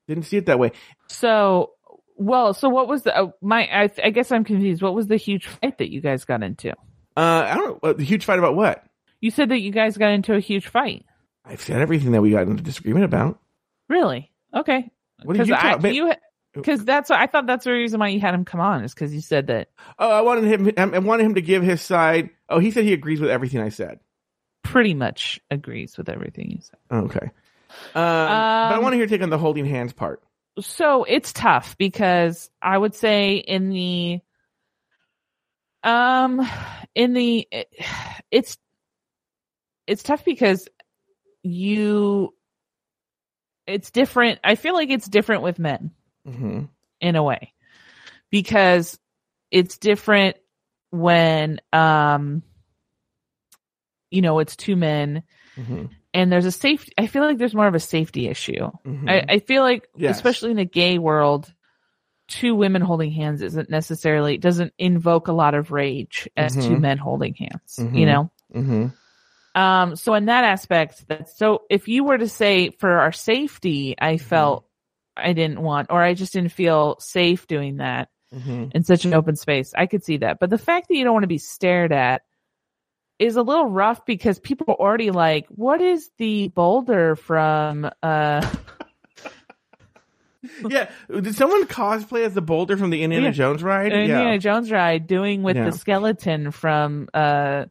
didn't 0.07 0.25
see 0.25 0.37
it 0.37 0.45
that 0.47 0.59
way. 0.59 0.73
So, 1.07 1.71
well, 2.19 2.53
so 2.53 2.69
what 2.69 2.89
was 2.89 3.05
the 3.05 3.17
uh, 3.17 3.31
my? 3.41 3.63
I, 3.63 3.91
I 4.05 4.11
guess 4.11 4.31
I'm 4.31 4.45
confused. 4.45 4.83
What 4.83 4.95
was 4.95 5.07
the 5.07 5.17
huge 5.17 5.47
fight 5.47 5.79
that 5.79 5.91
you 5.91 6.03
guys 6.03 6.27
got 6.27 6.43
into? 6.43 6.73
Uh, 7.17 7.47
I 7.49 7.55
don't 7.55 7.83
know. 7.83 7.91
A 7.93 8.03
huge 8.03 8.27
fight 8.27 8.39
about 8.39 8.55
what? 8.55 8.85
You 9.23 9.31
said 9.31 9.49
that 9.49 9.61
you 9.61 9.71
guys 9.71 9.97
got 9.97 10.11
into 10.11 10.35
a 10.35 10.41
huge 10.41 10.67
fight. 10.67 11.07
I've 11.43 11.63
said 11.63 11.81
everything 11.81 12.13
that 12.13 12.21
we 12.21 12.33
got 12.33 12.43
into 12.43 12.63
disagreement 12.63 13.07
about. 13.07 13.41
Really? 13.89 14.31
Okay. 14.55 14.91
What 15.23 15.39
did 15.39 15.49
you 15.49 15.55
I, 15.55 15.79
talk? 15.79 15.85
you 15.85 16.13
because 16.55 16.85
that's 16.85 17.11
what 17.11 17.19
I 17.19 17.27
thought 17.27 17.47
that's 17.47 17.65
the 17.65 17.73
reason 17.73 18.01
why 18.01 18.09
you 18.09 18.21
had 18.21 18.35
him 18.35 18.45
come 18.45 18.61
on 18.61 18.85
is 18.85 18.93
because 18.95 19.15
you 19.15 19.21
said 19.21 19.47
that 19.49 19.71
Oh, 19.99 20.11
I 20.11 20.21
wanted 20.21 20.45
him. 20.45 20.95
I 20.95 20.99
wanted 20.99 21.25
him 21.27 21.35
to 21.37 21.43
give 21.43 21.63
his 21.63 21.81
side. 21.83 22.31
Oh, 22.49 22.59
he 22.59 22.71
said 22.71 22.85
he 22.85 22.93
agrees 22.93 23.21
with 23.21 23.31
everything 23.31 23.61
I 23.61 23.71
said. 23.71 24.01
pretty 24.63 24.95
much 24.95 25.41
agrees 25.51 25.97
with 25.99 26.09
everything 26.09 26.51
you 26.51 26.59
said. 26.61 26.79
Okay. 26.91 27.31
Um, 27.95 27.95
but 27.95 28.03
I 28.73 28.77
Um, 28.79 28.83
want 28.83 28.93
to 28.93 28.97
hear 28.97 29.05
your 29.05 29.09
take 29.09 29.23
on 29.23 29.31
the 29.31 29.39
holding 29.39 29.67
hands 29.67 29.93
part. 29.93 30.23
so 30.61 31.05
it's 31.05 31.33
tough 31.33 31.77
because 31.79 32.51
I 32.61 32.77
would 32.77 32.95
say 32.95 33.37
in 33.37 33.71
the 33.71 34.21
um 35.85 36.47
in 36.95 37.13
the 37.15 37.49
it's 38.31 38.57
it's 39.87 40.03
tough 40.03 40.25
because 40.25 40.69
you 41.43 42.35
it's 43.67 43.91
different. 43.91 44.41
I 44.45 44.55
feel 44.57 44.75
like 44.75 44.91
it's 44.91 45.09
different 45.09 45.43
with 45.43 45.59
men 45.59 45.91
hmm 46.27 46.65
in 47.01 47.17
a 47.17 47.23
way. 47.23 47.53
Because 48.31 48.99
it's 49.51 49.79
different 49.79 50.37
when 50.91 51.61
um 51.73 52.43
you 54.11 54.23
know 54.23 54.39
it's 54.41 54.57
two 54.57 54.77
men 54.77 55.23
hmm 55.57 55.85
and 56.15 56.31
there's 56.31 56.45
a 56.47 56.53
safety 56.53 56.93
i 56.99 57.07
feel 57.07 57.23
like 57.23 57.39
there's 57.39 57.55
more 57.55 57.67
of 57.67 57.75
a 57.75 57.81
safety 57.81 58.29
issue. 58.29 58.71
Hmm 58.85 59.09
I, 59.09 59.25
I 59.29 59.39
feel 59.39 59.63
like 59.63 59.89
Yes. 59.97 60.17
especially 60.17 60.51
in 60.51 60.57
the 60.59 60.65
gay 60.65 60.99
world 60.99 61.53
two 62.29 62.55
women 62.55 62.83
holding 62.83 63.11
hands 63.11 63.43
isn't 63.43 63.69
necessarily 63.71 64.39
doesn't 64.39 64.73
invoke 64.79 65.29
a 65.29 65.33
lot 65.33 65.55
of 65.55 65.71
rage 65.73 66.29
as 66.37 66.55
two 66.55 66.77
Mhm. 66.77 66.81
men 66.81 66.99
holding 66.99 67.35
hands 67.35 67.79
you 67.79 68.07
know? 68.07 68.31
Hmm 68.53 68.87
um 69.55 69.97
so 69.97 70.15
in 70.15 70.27
that 70.27 70.45
aspect 70.45 71.05
that's 71.09 71.37
so 71.37 71.63
if 71.69 71.89
you 71.89 72.05
were 72.05 72.17
to 72.17 72.29
say 72.29 72.71
for 72.71 72.91
our 73.01 73.13
safety 73.13 73.95
i 73.99 74.15
Mm-hmm. 74.15 74.25
felt 74.25 74.67
i 75.17 75.33
didn't 75.33 75.61
want 75.61 75.89
or 75.91 76.03
i 76.03 76.15
just 76.15 76.33
didn't 76.33 76.53
feel 76.53 76.97
safe 77.01 77.47
doing 77.47 77.77
that 77.79 78.09
hmm 78.33 78.65
in 78.75 78.83
such 78.83 79.05
an 79.05 79.13
open 79.13 79.37
space. 79.37 79.75
I 79.77 79.85
could 79.87 80.03
see 80.03 80.17
that. 80.19 80.39
But 80.41 80.49
the 80.49 80.57
fact 80.57 80.89
that 80.89 80.95
you 80.97 81.05
don't 81.05 81.13
want 81.13 81.25
to 81.25 81.29
be 81.29 81.37
stared 81.37 81.93
at 81.93 82.23
is 83.19 83.37
a 83.37 83.43
little 83.43 83.67
rough 83.67 84.07
because 84.07 84.41
people 84.41 84.65
are 84.71 84.75
already 84.81 85.11
like, 85.11 85.47
what 85.49 85.83
is 85.83 86.09
the 86.17 86.49
boulder 86.49 87.15
from 87.15 87.91
uh 88.03 88.51
Yeah. 90.69 90.91
Did 91.09 91.35
someone 91.35 91.67
cosplay 91.67 92.25
as 92.25 92.35
the 92.35 92.41
boulder 92.43 92.77
from 92.77 92.91
the 92.91 93.03
Indiana 93.03 93.27
Yeah. 93.27 93.31
Jones 93.33 93.63
ride? 93.63 93.93
Indiana 93.93 94.39
Jones 94.39 94.73
ride 94.73 95.07
doing 95.07 95.43
with 95.43 95.57
Yeah. 95.57 95.67
the 95.67 95.73
skeleton 95.73 96.51
from 96.51 97.09
uh 97.15 97.67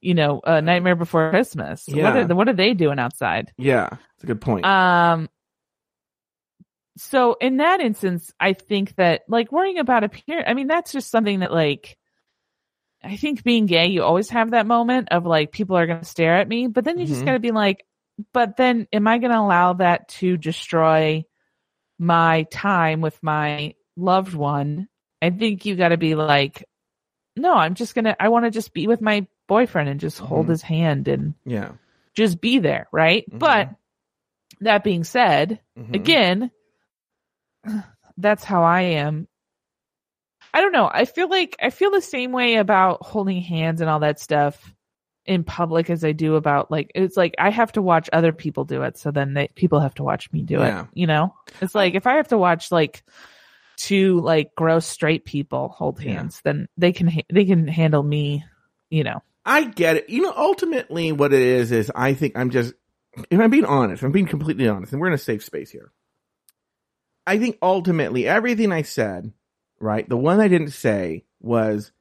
you 0.00 0.14
know, 0.14 0.40
uh, 0.42 0.60
Nightmare 0.60 0.96
Before 0.96 1.30
Christmas. 1.30 1.84
What 1.86 1.96
Yeah. 2.16 2.26
are 2.26 2.34
what 2.34 2.48
are 2.48 2.52
they 2.54 2.74
doing 2.74 2.98
outside? 2.98 3.52
Yeah. 3.56 3.88
It's 4.16 4.24
a 4.24 4.26
good 4.26 4.40
point. 4.40 4.66
Um 4.66 5.28
so 6.96 7.34
in 7.40 7.56
that 7.58 7.80
instance, 7.80 8.32
I 8.38 8.52
think 8.52 8.94
that 8.96 9.22
like 9.28 9.50
worrying 9.52 9.78
about 9.78 10.04
appearance, 10.04 10.46
I 10.48 10.54
mean, 10.54 10.66
that's 10.66 10.92
just 10.92 11.10
something 11.10 11.40
that 11.40 11.52
like, 11.52 11.96
I 13.02 13.16
think 13.16 13.42
being 13.42 13.66
gay, 13.66 13.86
you 13.88 14.02
always 14.02 14.30
have 14.30 14.52
that 14.52 14.66
moment 14.66 15.08
of 15.10 15.26
like, 15.26 15.50
people 15.52 15.76
are 15.76 15.86
going 15.86 16.00
to 16.00 16.04
stare 16.04 16.36
at 16.36 16.48
me, 16.48 16.68
but 16.68 16.84
then 16.84 16.98
you 16.98 17.06
just 17.06 17.22
Mhm. 17.22 17.26
got 17.26 17.32
to 17.32 17.40
be 17.40 17.50
like, 17.50 17.84
but 18.32 18.56
then 18.56 18.86
am 18.92 19.08
I 19.08 19.18
going 19.18 19.32
to 19.32 19.38
allow 19.40 19.72
that 19.74 20.08
to 20.20 20.36
destroy 20.36 21.24
my 21.98 22.44
time 22.50 23.00
with 23.00 23.20
my 23.22 23.74
loved 23.96 24.34
one? 24.34 24.88
I 25.20 25.30
think 25.30 25.64
you 25.66 25.74
got 25.76 25.88
to 25.88 25.96
be 25.96 26.14
like, 26.14 26.64
no, 27.36 27.54
I'm 27.54 27.74
just 27.74 27.94
going 27.94 28.04
to, 28.04 28.22
I 28.22 28.28
want 28.28 28.44
to 28.44 28.50
just 28.50 28.72
be 28.74 28.86
with 28.86 29.00
my 29.00 29.26
boyfriend 29.48 29.88
and 29.88 29.98
just 29.98 30.18
hold 30.18 30.46
Mhm. 30.46 30.50
his 30.50 30.62
hand 30.62 31.08
and 31.08 31.34
yeah. 31.44 31.72
just 32.14 32.40
be 32.40 32.58
there. 32.58 32.86
Right. 32.92 33.28
Mhm. 33.30 33.38
But 33.38 33.70
that 34.60 34.84
being 34.84 35.02
said, 35.04 35.60
Mhm. 35.76 35.94
again, 35.94 36.50
that's 38.16 38.44
how 38.44 38.62
I 38.62 38.82
am. 38.82 39.28
I 40.54 40.60
don't 40.60 40.72
know. 40.72 40.90
I 40.92 41.04
feel 41.06 41.28
like 41.28 41.56
I 41.62 41.70
feel 41.70 41.90
the 41.90 42.02
same 42.02 42.32
way 42.32 42.56
about 42.56 43.02
holding 43.02 43.40
hands 43.40 43.80
and 43.80 43.88
all 43.88 44.00
that 44.00 44.20
stuff 44.20 44.74
in 45.24 45.44
public 45.44 45.88
as 45.88 46.04
I 46.04 46.12
do 46.12 46.34
about 46.34 46.70
like 46.70 46.90
it's 46.94 47.16
like 47.16 47.34
I 47.38 47.50
have 47.50 47.72
to 47.72 47.82
watch 47.82 48.10
other 48.12 48.32
people 48.32 48.64
do 48.64 48.82
it, 48.82 48.98
so 48.98 49.10
then 49.10 49.34
they, 49.34 49.48
people 49.54 49.80
have 49.80 49.94
to 49.94 50.02
watch 50.02 50.30
me 50.32 50.42
do 50.42 50.58
Yeah. 50.58 50.82
it. 50.82 50.88
You 50.94 51.06
know, 51.06 51.34
it's 51.60 51.74
like 51.74 51.94
if 51.94 52.06
I 52.06 52.14
have 52.14 52.28
to 52.28 52.38
watch 52.38 52.70
like 52.70 53.02
two 53.78 54.20
like 54.20 54.54
gross 54.54 54.84
straight 54.86 55.24
people 55.24 55.68
hold 55.70 56.02
Yeah. 56.02 56.14
hands, 56.14 56.40
then 56.44 56.68
they 56.76 56.92
can 56.92 57.06
ha- 57.08 57.24
they 57.32 57.44
can 57.46 57.66
handle 57.68 58.02
me. 58.02 58.44
You 58.90 59.04
know, 59.04 59.22
I 59.46 59.64
get 59.64 59.96
it. 59.96 60.10
You 60.10 60.20
know, 60.22 60.34
ultimately, 60.36 61.12
what 61.12 61.32
it 61.32 61.40
is 61.40 61.72
is 61.72 61.90
I 61.94 62.12
think 62.12 62.36
I'm 62.36 62.50
just, 62.50 62.74
if 63.30 63.40
I'm 63.40 63.48
being 63.48 63.64
honest, 63.64 64.02
if 64.02 64.04
I'm 64.06 64.12
being 64.12 64.26
completely 64.26 64.68
honest, 64.68 64.92
and 64.92 65.00
we're 65.00 65.06
in 65.08 65.14
a 65.14 65.18
safe 65.18 65.42
space 65.44 65.70
here. 65.70 65.92
I 67.26 67.38
think 67.38 67.58
ultimately 67.62 68.26
everything 68.26 68.72
I 68.72 68.82
said, 68.82 69.32
right? 69.80 70.08
The 70.08 70.16
one 70.16 70.40
I 70.40 70.48
didn't 70.48 70.70
say 70.70 71.24
was 71.40 71.92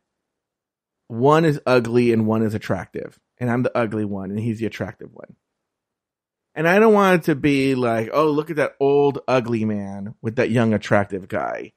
one 1.07 1.45
is 1.45 1.59
ugly 1.65 2.11
and 2.13 2.25
one 2.25 2.41
is 2.43 2.53
attractive, 2.53 3.19
and 3.39 3.49
I'm 3.49 3.63
the 3.63 3.75
ugly 3.77 4.05
one 4.05 4.31
and 4.31 4.39
he's 4.39 4.59
the 4.59 4.65
attractive 4.65 5.09
one. 5.13 5.35
And 6.53 6.67
I 6.67 6.79
don't 6.79 6.93
want 6.93 7.21
it 7.21 7.25
to 7.27 7.35
be 7.35 7.75
like, 7.75 8.09
oh, 8.11 8.29
look 8.29 8.49
at 8.49 8.57
that 8.57 8.75
old 8.79 9.19
ugly 9.27 9.63
man 9.63 10.15
with 10.21 10.35
that 10.35 10.49
young 10.51 10.73
attractive 10.73 11.27
guy. 11.29 11.71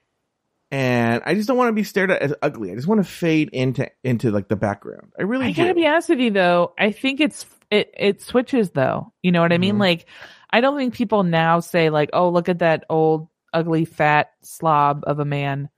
And 0.69 1.21
I 1.25 1.33
just 1.35 1.47
don't 1.47 1.55
want 1.57 1.69
to 1.69 1.73
be 1.73 1.83
stared 1.83 2.11
at 2.11 2.21
as 2.21 2.33
ugly. 2.41 2.71
I 2.71 2.75
just 2.75 2.87
want 2.87 2.99
to 3.01 3.09
fade 3.09 3.49
into 3.53 3.89
into 4.03 4.31
like 4.31 4.49
the 4.49 4.55
background. 4.57 5.13
I 5.17 5.21
really 5.23 5.45
I 5.45 5.51
do. 5.51 5.61
gotta 5.61 5.73
be 5.75 5.87
honest 5.87 6.09
with 6.09 6.19
you 6.19 6.31
though. 6.31 6.73
I 6.77 6.91
think 6.91 7.21
it's 7.21 7.45
it 7.71 7.91
it 7.97 8.21
switches 8.21 8.71
though. 8.71 9.13
You 9.21 9.31
know 9.31 9.41
what 9.41 9.53
I 9.53 9.57
mean? 9.59 9.75
Mhm. 9.75 9.79
Like, 9.79 10.07
I 10.49 10.59
don't 10.61 10.75
think 10.77 10.93
people 10.93 11.23
now 11.23 11.59
say 11.61 11.89
like, 11.89 12.09
"Oh, 12.11 12.29
look 12.29 12.49
at 12.49 12.59
that 12.59 12.83
old, 12.89 13.29
ugly, 13.55 13.85
fat 13.85 14.31
slob 14.41 15.03
of 15.07 15.19
a 15.19 15.25
man 15.25 15.69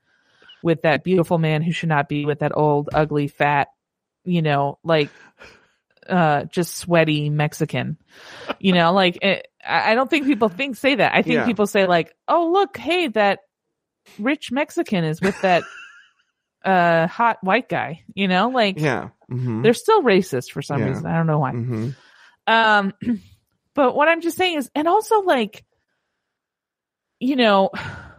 with 0.62 0.82
that 0.82 1.04
beautiful 1.04 1.38
man 1.38 1.62
who 1.62 1.72
should 1.72 1.90
not 1.90 2.10
be 2.10 2.26
with 2.26 2.40
that 2.40 2.58
old, 2.58 2.90
ugly, 2.94 3.28
fat, 3.28 3.68
you 4.26 4.42
know, 4.42 4.80
like, 4.84 5.12
uh, 6.10 6.44
just 6.46 6.76
sweaty 6.76 7.30
Mexican." 7.30 7.98
You 8.60 8.74
know, 8.74 8.92
like 8.92 9.24
it, 9.24 9.48
I 9.66 9.94
don't 9.96 10.10
think 10.10 10.26
people 10.26 10.50
think 10.50 10.76
say 10.76 10.96
that. 10.96 11.14
I 11.14 11.22
think 11.22 11.36
Yeah. 11.36 11.46
people 11.46 11.68
say 11.68 11.86
like, 11.86 12.16
"Oh, 12.28 12.52
look, 12.52 12.76
hey, 12.78 13.08
that 13.10 13.40
rich 14.18 14.52
Mexican 14.52 15.04
is 15.04 15.22
with 15.22 15.40
that." 15.42 15.64
uh 16.66 17.06
hot 17.06 17.38
white 17.44 17.70
guy 17.70 18.02
you 18.16 18.28
know 18.28 18.50
like 18.50 18.82
Yeah. 18.82 19.10
Mm-hmm. 19.32 19.62
they're 19.62 19.76
still 19.76 20.02
racist 20.02 20.52
for 20.52 20.62
some 20.64 20.82
Yeah. 20.82 20.88
reason. 20.88 21.06
I 21.06 21.16
don't 21.16 21.28
know 21.28 21.40
why. 21.40 21.52
hmm 21.52 21.90
Um, 22.48 22.94
but 23.76 23.96
what 23.96 24.08
I'm 24.08 24.22
just 24.22 24.38
saying 24.38 24.58
is, 24.58 24.72
and 24.74 24.88
also 24.88 25.22
like, 25.22 25.64
you 27.20 27.36
know, 27.36 27.70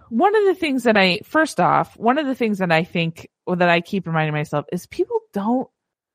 one 0.09 0.34
of 0.34 0.44
the 0.44 0.55
things 0.55 0.84
that 0.84 0.96
I, 0.96 1.20
first 1.24 1.61
off, 1.61 1.96
one 1.96 2.18
of 2.18 2.26
the 2.26 2.34
things 2.34 2.59
that 2.59 2.72
I 2.72 2.84
think, 2.84 3.28
that 3.46 3.68
I 3.68 3.80
keep 3.80 4.07
reminding 4.07 4.34
myself 4.34 4.66
is 4.72 4.86
people 4.86 5.20
don't 5.32 5.68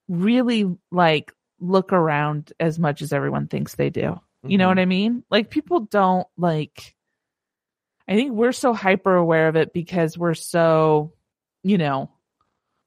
really 0.08 0.76
like 0.92 1.32
look 1.60 1.94
around 1.94 2.54
as 2.60 2.78
much 2.78 3.02
as 3.02 3.14
everyone 3.14 3.48
thinks 3.48 3.76
they 3.76 3.90
do. 3.90 4.20
You 4.46 4.58
know 4.58 4.68
what 4.68 4.80
I 4.80 4.86
mean? 4.86 5.24
Like 5.32 5.50
people 5.50 5.82
don't 5.82 6.28
like, 6.38 6.96
I 8.08 8.16
think 8.16 8.34
we're 8.34 8.52
so 8.52 8.74
hyper 8.74 9.16
aware 9.16 9.48
of 9.48 9.56
it 9.56 9.72
because 9.74 10.18
we're 10.18 10.34
so, 10.34 11.14
you 11.64 11.78
know, 11.78 12.10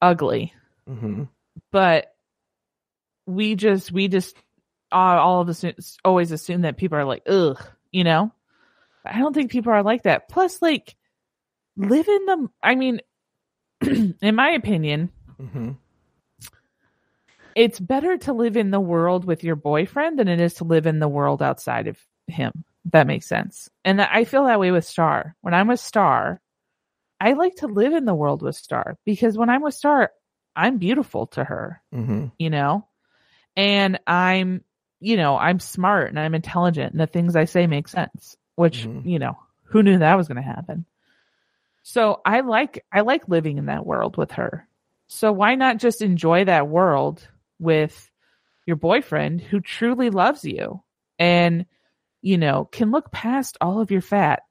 ugly 0.01 0.53
hmm 0.87 1.23
but 1.71 2.13
we 3.25 3.55
just 3.55 3.91
we 3.91 4.07
just 4.07 4.37
all 4.91 5.41
of 5.41 5.49
us 5.49 5.65
always 6.05 6.31
assume 6.31 6.61
that 6.61 6.77
people 6.77 6.97
are 6.97 7.03
like 7.03 7.23
ugh 7.27 7.61
you 7.91 8.03
know 8.03 8.31
i 9.13 9.19
don't 9.19 9.33
think 9.33 9.51
people 9.51 9.71
are 9.71 9.83
like 9.83 10.03
that. 10.03 10.29
Plus 10.29 10.61
like 10.61 10.95
live 11.75 12.07
in 12.07 12.25
the 12.25 12.47
i 12.63 12.75
mean 12.75 13.01
in 13.81 14.35
my 14.35 14.51
opinion 14.51 15.11
hmm 15.37 15.71
it's 17.55 17.79
better 17.79 18.17
to 18.19 18.33
live 18.33 18.55
in 18.55 18.69
the 18.69 18.79
world 18.79 19.25
with 19.25 19.43
your 19.43 19.55
boyfriend 19.55 20.19
than 20.19 20.27
it 20.27 20.39
is 20.39 20.55
to 20.55 20.63
live 20.63 20.85
in 20.85 20.99
the 20.99 21.07
world 21.07 21.41
outside 21.41 21.87
of 21.87 21.97
him 22.27 22.63
that 22.91 23.07
makes 23.07 23.27
sense. 23.27 23.69
And 23.83 24.01
i 24.01 24.23
feel 24.23 24.45
that 24.45 24.59
way 24.59 24.71
with 24.71 24.85
star. 24.85 25.35
When 25.41 25.53
i'm 25.53 25.67
with 25.67 25.79
star 25.79 26.41
i 27.19 27.33
like 27.33 27.55
to 27.55 27.67
live 27.67 27.93
in 27.93 28.05
the 28.05 28.15
world 28.15 28.41
with 28.41 28.55
star 28.55 28.97
because 29.05 29.37
when 29.37 29.49
i'm 29.49 29.61
with 29.61 29.73
star 29.73 30.11
i'm 30.55 30.77
beautiful 30.77 31.27
to 31.27 31.43
her 31.43 31.81
hmm 31.91 32.27
you 32.39 32.49
know? 32.49 32.87
And 33.55 33.99
i'm 34.07 34.63
you 34.99 35.17
know 35.17 35.37
i'm 35.37 35.59
smart 35.59 36.09
and 36.09 36.19
i'm 36.19 36.33
intelligent 36.33 36.91
and 36.91 36.99
the 36.99 37.07
things 37.07 37.35
i 37.35 37.45
say 37.45 37.67
make 37.67 37.87
sense 37.87 38.35
which 38.57 38.85
Mhm. 38.85 39.05
you 39.05 39.19
know 39.19 39.37
Who 39.69 39.83
knew 39.83 39.97
that 39.99 40.15
was 40.15 40.27
going 40.27 40.37
to 40.37 40.41
happen? 40.41 40.85
So 41.83 42.21
I 42.25 42.41
like 42.41 42.85
I 42.91 43.01
like 43.01 43.27
living 43.29 43.57
in 43.57 43.65
that 43.67 43.85
world 43.85 44.17
with 44.17 44.31
her. 44.33 44.67
So 45.07 45.31
why 45.31 45.55
not 45.55 45.77
just 45.77 46.01
enjoy 46.01 46.45
that 46.45 46.67
world 46.67 47.27
with 47.59 48.11
your 48.65 48.75
boyfriend 48.75 49.39
who 49.41 49.59
truly 49.61 50.09
loves 50.09 50.43
you 50.43 50.81
and 51.17 51.65
you 52.21 52.37
know 52.37 52.65
can 52.65 52.91
look 52.91 53.11
past 53.11 53.57
all 53.61 53.79
of 53.79 53.91
your 53.91 54.01
fat 54.01 54.43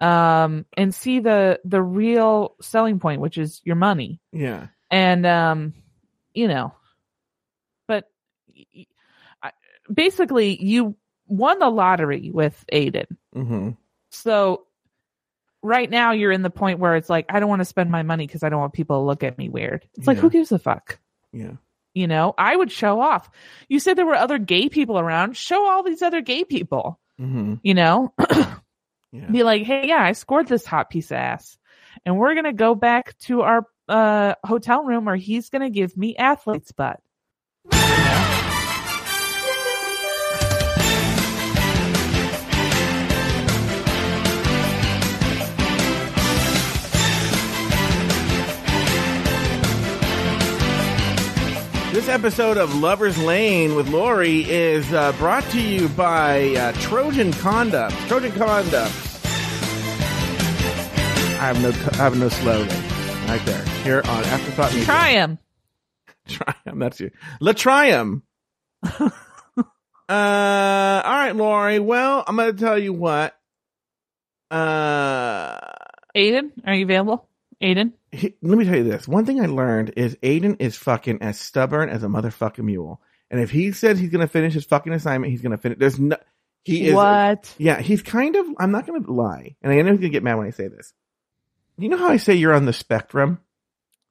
um 0.00 0.66
and 0.76 0.94
see 0.94 1.20
the 1.20 1.60
the 1.64 1.82
real 1.82 2.54
selling 2.60 2.98
point 2.98 3.20
which 3.20 3.38
is 3.38 3.60
your 3.64 3.76
money 3.76 4.20
Yeah. 4.32 4.68
and 4.90 5.24
um 5.26 5.74
you 6.34 6.48
know 6.48 6.72
but 7.86 8.10
y- 8.54 8.66
y- 8.74 8.86
I- 9.42 9.52
basically 9.92 10.60
you 10.62 10.96
won 11.28 11.58
the 11.60 11.68
lottery 11.70 12.30
with 12.32 12.64
Aiden 12.72 13.06
Mm-hmm. 13.36 13.70
so 14.10 14.64
right 15.62 15.88
now 15.90 16.12
you're 16.12 16.32
in 16.32 16.42
the 16.42 16.50
point 16.50 16.78
where 16.78 16.96
it's 16.96 17.10
like 17.10 17.26
I 17.28 17.40
don't 17.40 17.48
want 17.48 17.60
to 17.60 17.64
spend 17.66 17.90
my 17.90 18.02
money 18.02 18.26
because 18.26 18.42
I 18.42 18.48
don't 18.48 18.60
want 18.60 18.72
people 18.72 19.00
to 19.00 19.04
look 19.06 19.22
at 19.22 19.38
me 19.38 19.48
weird. 19.48 19.86
It's 19.96 20.06
like 20.06 20.18
who 20.18 20.30
gives 20.30 20.50
a 20.52 20.58
fuck? 20.58 20.98
Yeah. 21.32 21.52
You 21.94 22.06
know, 22.06 22.32
I 22.38 22.54
would 22.54 22.70
show 22.70 23.00
off. 23.00 23.28
You 23.68 23.80
said 23.80 23.96
there 23.96 24.06
were 24.06 24.14
other 24.14 24.38
gay 24.38 24.68
people 24.68 24.98
around. 24.98 25.36
Show 25.36 25.68
all 25.68 25.82
these 25.82 26.00
other 26.02 26.20
gay 26.20 26.44
people. 26.44 27.00
Mm-hmm. 27.20 27.54
You 27.62 27.74
know, 27.74 28.14
Yeah. 29.10 29.26
be 29.30 29.42
like, 29.42 29.62
hey, 29.62 29.88
yeah, 29.88 30.02
I 30.02 30.12
scored 30.12 30.46
this 30.48 30.64
hot 30.66 30.90
piece 30.90 31.10
of 31.10 31.16
ass, 31.16 31.58
and 32.06 32.16
we're 32.18 32.34
gonna 32.34 32.52
go 32.52 32.74
back 32.74 33.18
to 33.20 33.40
our 33.42 33.66
uh 33.88 34.34
hotel 34.44 34.84
room 34.84 35.06
where 35.06 35.16
he's 35.16 35.48
gonna 35.50 35.70
give 35.70 35.96
me 35.96 36.14
athlete's 36.16 36.72
butt. 36.72 37.00
This 51.98 52.08
episode 52.08 52.58
of 52.58 52.76
Lover's 52.76 53.18
Lane 53.18 53.74
with 53.74 53.88
Lauri 53.88 54.48
is 54.48 54.92
uh, 54.92 55.10
brought 55.18 55.42
to 55.50 55.60
you 55.60 55.88
by 55.88 56.54
uh, 56.54 56.70
Trojan 56.74 57.32
Condoms. 57.32 57.90
Trojan 58.06 58.30
Condoms. 58.30 59.24
I 61.40 61.52
have 61.52 61.60
no, 61.60 61.70
I 61.70 61.96
have 61.96 62.16
no 62.16 62.28
slogan 62.28 62.68
right 63.26 63.44
there. 63.44 63.64
Here 63.82 64.02
on 64.04 64.24
Afterthought 64.26 64.70
Media. 64.70 64.86
Try 64.86 65.08
him. 65.08 65.38
That's 66.78 67.00
you. 67.00 67.10
La 67.40 67.50
Triumph. 67.50 68.22
uh, 68.84 69.02
all 70.08 70.08
right, 70.08 71.34
Lauri. 71.34 71.80
Well, 71.80 72.22
I'm 72.24 72.36
going 72.36 72.54
to 72.54 72.64
tell 72.64 72.78
you 72.78 72.92
what. 72.92 73.36
Uh, 74.52 75.58
Aiden, 76.16 76.52
are 76.64 76.74
you 76.74 76.84
available? 76.84 77.27
Aiden, 77.62 77.92
he- 78.12 78.36
let 78.42 78.56
me 78.58 78.64
tell 78.64 78.76
you 78.76 78.84
this. 78.84 79.08
One 79.08 79.26
thing 79.26 79.40
I 79.40 79.46
learned 79.46 79.94
is 79.96 80.16
Aiden 80.22 80.56
is 80.60 80.76
fucking 80.76 81.22
as 81.22 81.38
stubborn 81.38 81.88
as 81.88 82.02
a 82.04 82.06
motherfucking 82.06 82.62
mule. 82.64 83.00
And 83.30 83.40
if 83.40 83.50
he 83.50 83.72
says 83.72 83.98
he's 83.98 84.10
going 84.10 84.26
to 84.26 84.32
finish 84.32 84.54
his 84.54 84.64
fucking 84.64 84.92
assignment, 84.92 85.30
he's 85.32 85.42
going 85.42 85.52
to 85.52 85.58
finish. 85.58 85.78
There's 85.78 85.98
no, 85.98 86.16
he 86.64 86.86
is. 86.88 86.94
what? 86.94 87.52
Yeah, 87.58 87.80
he's 87.80 88.00
kind 88.02 88.36
of, 88.36 88.46
I'm 88.58 88.70
not 88.70 88.86
going 88.86 89.02
to 89.04 89.12
lie. 89.12 89.56
And 89.62 89.72
I 89.72 89.76
know 89.76 89.90
he's 89.90 90.00
going 90.00 90.02
to 90.02 90.08
get 90.10 90.22
mad 90.22 90.36
when 90.36 90.46
I 90.46 90.50
say 90.50 90.68
this. 90.68 90.92
You 91.76 91.88
know 91.88 91.96
how 91.98 92.08
I 92.08 92.16
say 92.16 92.34
you're 92.34 92.54
on 92.54 92.64
the 92.64 92.72
spectrum? 92.72 93.38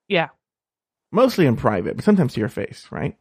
Yeah. 0.07 0.29
Mostly 1.11 1.45
in 1.45 1.55
private, 1.55 1.95
but 1.95 2.05
sometimes 2.05 2.33
to 2.33 2.39
your 2.41 2.49
face, 2.49 2.87
right? 2.91 3.15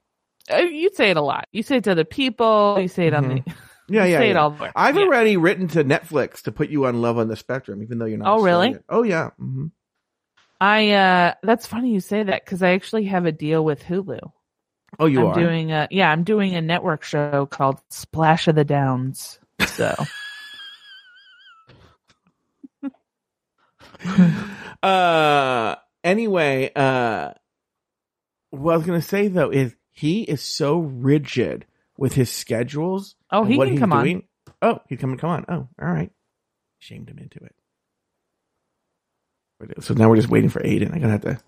Uh, 0.53 0.57
You 0.59 0.91
say 0.93 1.11
it 1.11 1.17
a 1.17 1.23
lot. 1.23 1.47
You 1.53 1.63
say 1.63 1.77
it 1.79 1.85
to 1.85 1.93
other 1.93 2.05
people. 2.05 2.79
You 2.81 2.89
say 2.89 3.07
it 3.07 3.15
on 3.15 3.29
the. 3.29 3.43
Yeah, 3.89 4.05
you 4.05 4.13
yeah. 4.15 4.19
say 4.19 4.31
it 4.31 4.37
all 4.37 4.51
the. 4.51 4.73
I've 4.75 4.97
Yeah. 4.97 5.03
already 5.05 5.37
written 5.37 5.69
to 5.69 5.85
Netflix 5.85 6.43
to 6.43 6.51
put 6.53 6.71
you 6.71 6.87
on 6.87 7.01
Love 7.03 7.19
on 7.19 7.29
the 7.29 7.37
Spectrum, 7.37 7.85
even 7.85 7.99
though 8.01 8.05
you're 8.07 8.19
not. 8.19 8.37
Oh, 8.37 8.43
really? 8.43 8.71
it. 8.73 8.85
Oh, 8.89 9.05
yeah. 9.05 9.31
hmm 9.39 9.67
I 10.61 10.91
uh 10.93 11.35
that's 11.43 11.67
funny 11.67 11.93
you 11.93 12.01
say 12.01 12.23
that 12.23 12.45
because 12.45 12.63
I 12.63 12.71
actually 12.71 13.05
have 13.05 13.27
a 13.27 13.33
deal 13.33 13.65
with 13.65 13.83
Hulu. 13.83 14.21
Oh, 14.99 15.07
you 15.07 15.21
I'm 15.21 15.27
are. 15.27 15.35
doing 15.35 15.73
a 15.73 15.89
yeah, 15.91 16.11
I'm 16.11 16.25
doing 16.25 16.55
a 16.55 16.63
network 16.63 17.03
show 17.05 17.47
called 17.47 17.81
Splash 17.91 18.49
of 18.49 18.55
the 18.55 18.65
Downs. 18.65 19.39
So 19.67 19.95
uh 24.83 25.75
anyway 26.05 26.71
uh 26.77 27.31
what 28.51 28.75
i 28.75 28.77
was 28.77 28.87
gonna 28.87 29.03
say 29.03 29.27
though 29.29 29.51
is 29.51 29.75
he 29.91 30.23
is 30.23 30.41
so 30.43 30.79
rigid 30.79 31.67
with 31.99 32.13
his 32.13 32.31
schedules 32.31 33.17
Oh, 33.33 33.43
he 33.45 33.57
what 33.57 33.65
can 33.67 33.73
he's 33.73 33.81
come 33.81 33.93
on. 33.93 34.23
oh 34.63 34.79
he's 34.89 35.01
coming 35.01 35.19
come 35.19 35.31
on 35.31 35.45
oh 35.49 35.69
all 35.81 35.89
right 35.89 36.13
shamed 36.79 37.09
him 37.09 37.19
into 37.19 37.43
it 37.45 37.55
so 39.81 39.95
now 39.95 40.09
we're 40.09 40.17
just 40.17 40.29
waiting 40.29 40.51
for 40.51 40.61
aiden 40.61 40.93
i'm 40.93 41.01
gonna 41.01 41.13
have 41.13 41.21
to 41.23 41.39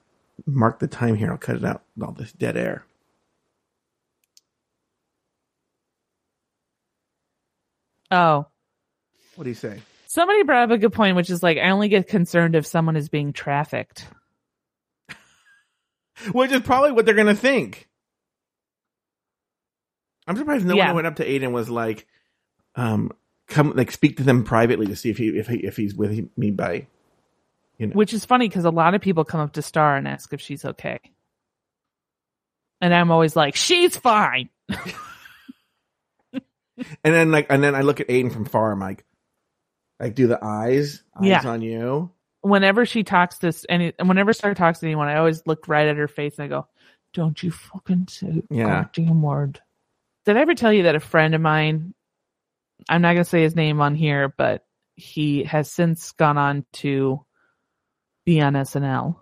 mark 0.47 0.79
the 0.79 0.87
time 0.87 1.15
here 1.15 1.31
i'll 1.31 1.37
cut 1.39 1.57
it 1.57 1.65
out 1.65 1.83
all 2.03 2.13
this 2.13 2.33
dead 2.33 2.57
air 2.57 2.85
oh. 8.11 8.47
what 9.37 9.45
do 9.45 9.51
you 9.51 9.55
say 9.55 9.81
Somebody 10.11 10.43
brought 10.43 10.63
up 10.65 10.71
a 10.71 10.79
good 10.79 10.95
point, 10.95 11.17
which 11.17 11.29
is 11.29 11.43
like 11.43 11.59
I 11.59 11.69
only 11.69 11.89
get 11.89 12.09
concerned 12.09 12.55
if 12.57 12.65
someone 12.67 12.97
is 12.97 13.11
being 13.11 13.35
trafficked. 13.35 14.07
which 16.33 16.51
is 16.51 16.63
probably 16.63 16.93
what 16.93 17.05
they're 17.05 17.15
gonna 17.15 17.35
think 17.35 17.89
i'm 20.27 20.37
surprised 20.37 20.65
no 20.67 20.75
Yeah. 20.75 20.87
one 20.89 20.97
went 20.97 21.07
up 21.07 21.17
to 21.17 21.27
aiden 21.27 21.45
and 21.45 21.55
was 21.55 21.69
like 21.71 22.07
um 22.75 23.13
come 23.49 23.73
like 23.77 23.91
speak 23.93 24.17
to 24.17 24.23
them 24.25 24.45
privately 24.45 24.87
to 24.87 24.97
see 24.97 25.11
if 25.11 25.19
he 25.19 25.29
if 25.29 25.47
he 25.47 25.57
if 25.59 25.77
he's 25.77 25.95
with 25.95 26.29
me 26.37 26.51
by 26.51 26.87
Which 27.79 28.13
is 28.13 28.25
funny 28.25 28.49
because 28.49 28.65
a 28.65 28.71
lot 28.71 28.95
of 28.95 29.01
people 29.01 29.25
come 29.25 29.41
up 29.41 29.53
to 29.55 29.63
Star 29.63 29.97
and 29.97 30.09
ask 30.09 30.33
if 30.33 30.41
she's 30.41 30.65
okay. 30.65 30.99
And 32.81 32.93
I'm 32.95 33.11
always 33.11 33.37
like, 33.37 33.55
she's 33.57 33.97
fine. 33.97 34.49
and 36.33 36.43
then 37.03 37.33
like 37.33 37.47
and 37.51 37.63
then 37.63 37.75
i 37.75 37.81
look 37.81 38.01
at 38.01 38.07
aiden 38.09 38.33
from 38.33 38.45
far 38.45 38.71
i'm 38.71 38.79
like 38.79 39.05
like 39.99 40.15
do 40.15 40.27
the 40.29 40.39
eyes 40.45 41.03
eyes 41.17 41.27
Yeah. 41.27 41.43
on 41.47 41.61
you 41.63 42.11
Whenever 42.41 42.87
she 42.87 43.03
talks 43.03 43.39
to 43.39 43.53
any, 43.69 43.93
whenever 44.01 44.33
Star 44.33 44.55
talks 44.55 44.79
to 44.79 44.87
anyone, 44.87 45.09
I 45.09 45.17
always 45.17 45.43
look 45.45 45.67
right 45.67 45.89
at 45.89 45.97
her 45.97 46.07
face 46.07 46.39
and 46.39 46.45
I 46.45 46.49
go, 46.49 46.69
"Don't 47.13 47.43
you 47.43 47.51
fucking 47.51 48.07
say 48.09 48.45
Yeah. 48.49 48.85
goddamn 48.85 49.23
word." 49.23 49.61
Did 50.25 50.37
I 50.37 50.41
ever 50.43 50.55
tell 50.55 50.73
you 50.73 50.85
that 50.85 50.95
a 50.95 51.01
friend 51.01 51.35
of 51.35 51.41
mine, 51.41 51.95
I'm 52.89 53.03
not 53.03 53.15
gonna 53.15 53.25
say 53.25 53.43
his 53.43 53.57
name 53.57 53.81
on 53.81 53.97
here, 53.97 54.29
but 54.39 54.65
he 54.95 55.43
has 55.45 55.69
since 55.73 56.13
gone 56.13 56.39
on 56.39 56.65
to 56.75 57.25
be 58.29 58.43
on 58.43 58.53
SNL. 58.53 59.17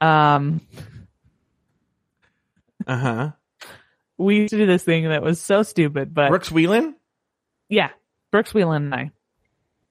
Um, 0.00 0.60
uh-huh 2.86 3.30
we 4.18 4.36
used 4.36 4.50
to 4.50 4.58
do 4.58 4.66
this 4.66 4.82
thing 4.82 5.08
that 5.08 5.22
was 5.22 5.40
so 5.40 5.62
stupid, 5.62 6.12
but 6.12 6.28
brooks 6.30 6.48
wheelan 6.50 6.94
yeah, 7.68 7.90
Brooks 8.32 8.52
Wheelan 8.52 8.76
and 8.76 8.94
I. 8.94 9.10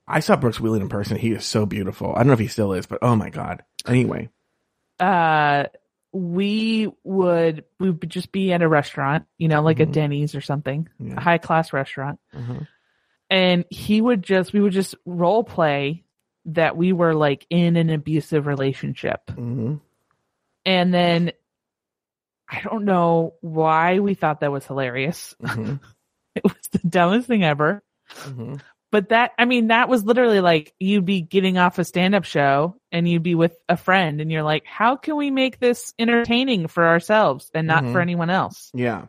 i 0.07 0.19
saw 0.19 0.35
brooks 0.35 0.57
wheelan 0.59 0.81
in 0.81 0.89
person 0.89 1.17
he 1.17 1.31
is 1.31 1.45
so 1.45 1.65
beautiful 1.65 2.13
i 2.13 2.17
don't 2.19 2.27
know 2.27 2.33
if 2.33 2.39
he 2.39 2.47
still 2.47 2.73
is 2.73 2.85
but 2.87 2.99
oh 3.01 3.15
my 3.15 3.29
god 3.29 3.63
anyway 3.87 4.29
uh 4.99 5.65
we 6.11 6.89
would 7.03 7.63
we 7.79 7.91
would 7.91 8.09
just 8.09 8.31
be 8.31 8.51
at 8.51 8.63
a 8.63 8.67
restaurant, 8.67 9.25
you 9.37 9.47
know, 9.47 9.61
like 9.61 9.77
Mhm. 9.77 9.83
a 9.83 9.85
Denny's 9.85 10.33
or 10.33 10.41
something, 10.41 10.89
Yeah. 10.99 11.17
a 11.17 11.19
high 11.19 11.37
class 11.37 11.71
restaurant, 11.71 12.19
uh-huh. 12.35 12.61
and 13.29 13.65
he 13.69 14.01
would 14.01 14.23
just 14.23 14.51
we 14.51 14.59
would 14.59 14.73
just 14.73 14.95
role 15.05 15.43
play 15.43 16.03
that 16.53 16.77
we 16.77 16.93
were 16.93 17.13
like 17.13 17.45
in 17.49 17.75
an 17.77 17.89
abusive 17.89 18.47
relationship, 18.47 19.29
hmm 19.31 19.75
and 20.65 20.93
then 20.93 21.31
I 22.49 22.61
don't 22.61 22.85
know 22.85 23.33
why 23.41 23.99
we 23.99 24.13
thought 24.13 24.41
that 24.41 24.51
was 24.51 24.65
hilarious. 24.65 25.35
hmm 25.43 25.75
It 26.35 26.43
was 26.43 26.67
the 26.71 26.87
dumbest 26.87 27.27
thing 27.27 27.43
ever. 27.43 27.83
hmm 28.09 28.55
But 28.91 29.09
that, 29.09 29.31
I 29.37 29.45
mean, 29.45 29.67
that 29.67 29.89
was 29.89 30.03
literally 30.05 30.41
like 30.41 30.73
you'd 30.79 31.05
be 31.05 31.21
getting 31.21 31.57
off 31.57 31.79
a 31.79 31.83
stand 31.83 32.15
up 32.15 32.23
show 32.23 32.75
and 32.91 33.07
you'd 33.09 33.23
be 33.23 33.35
with 33.35 33.57
a 33.67 33.75
friend 33.75 34.21
and 34.21 34.31
you're 34.31 34.43
like, 34.43 34.65
how 34.65 34.95
can 34.95 35.15
we 35.15 35.31
make 35.31 35.59
this 35.59 35.93
entertaining 35.99 36.67
for 36.67 36.85
ourselves 36.87 37.49
and 37.53 37.67
not 37.67 37.83
for 37.91 37.99
anyone 37.99 38.29
else? 38.29 38.71
yeah 38.73 39.07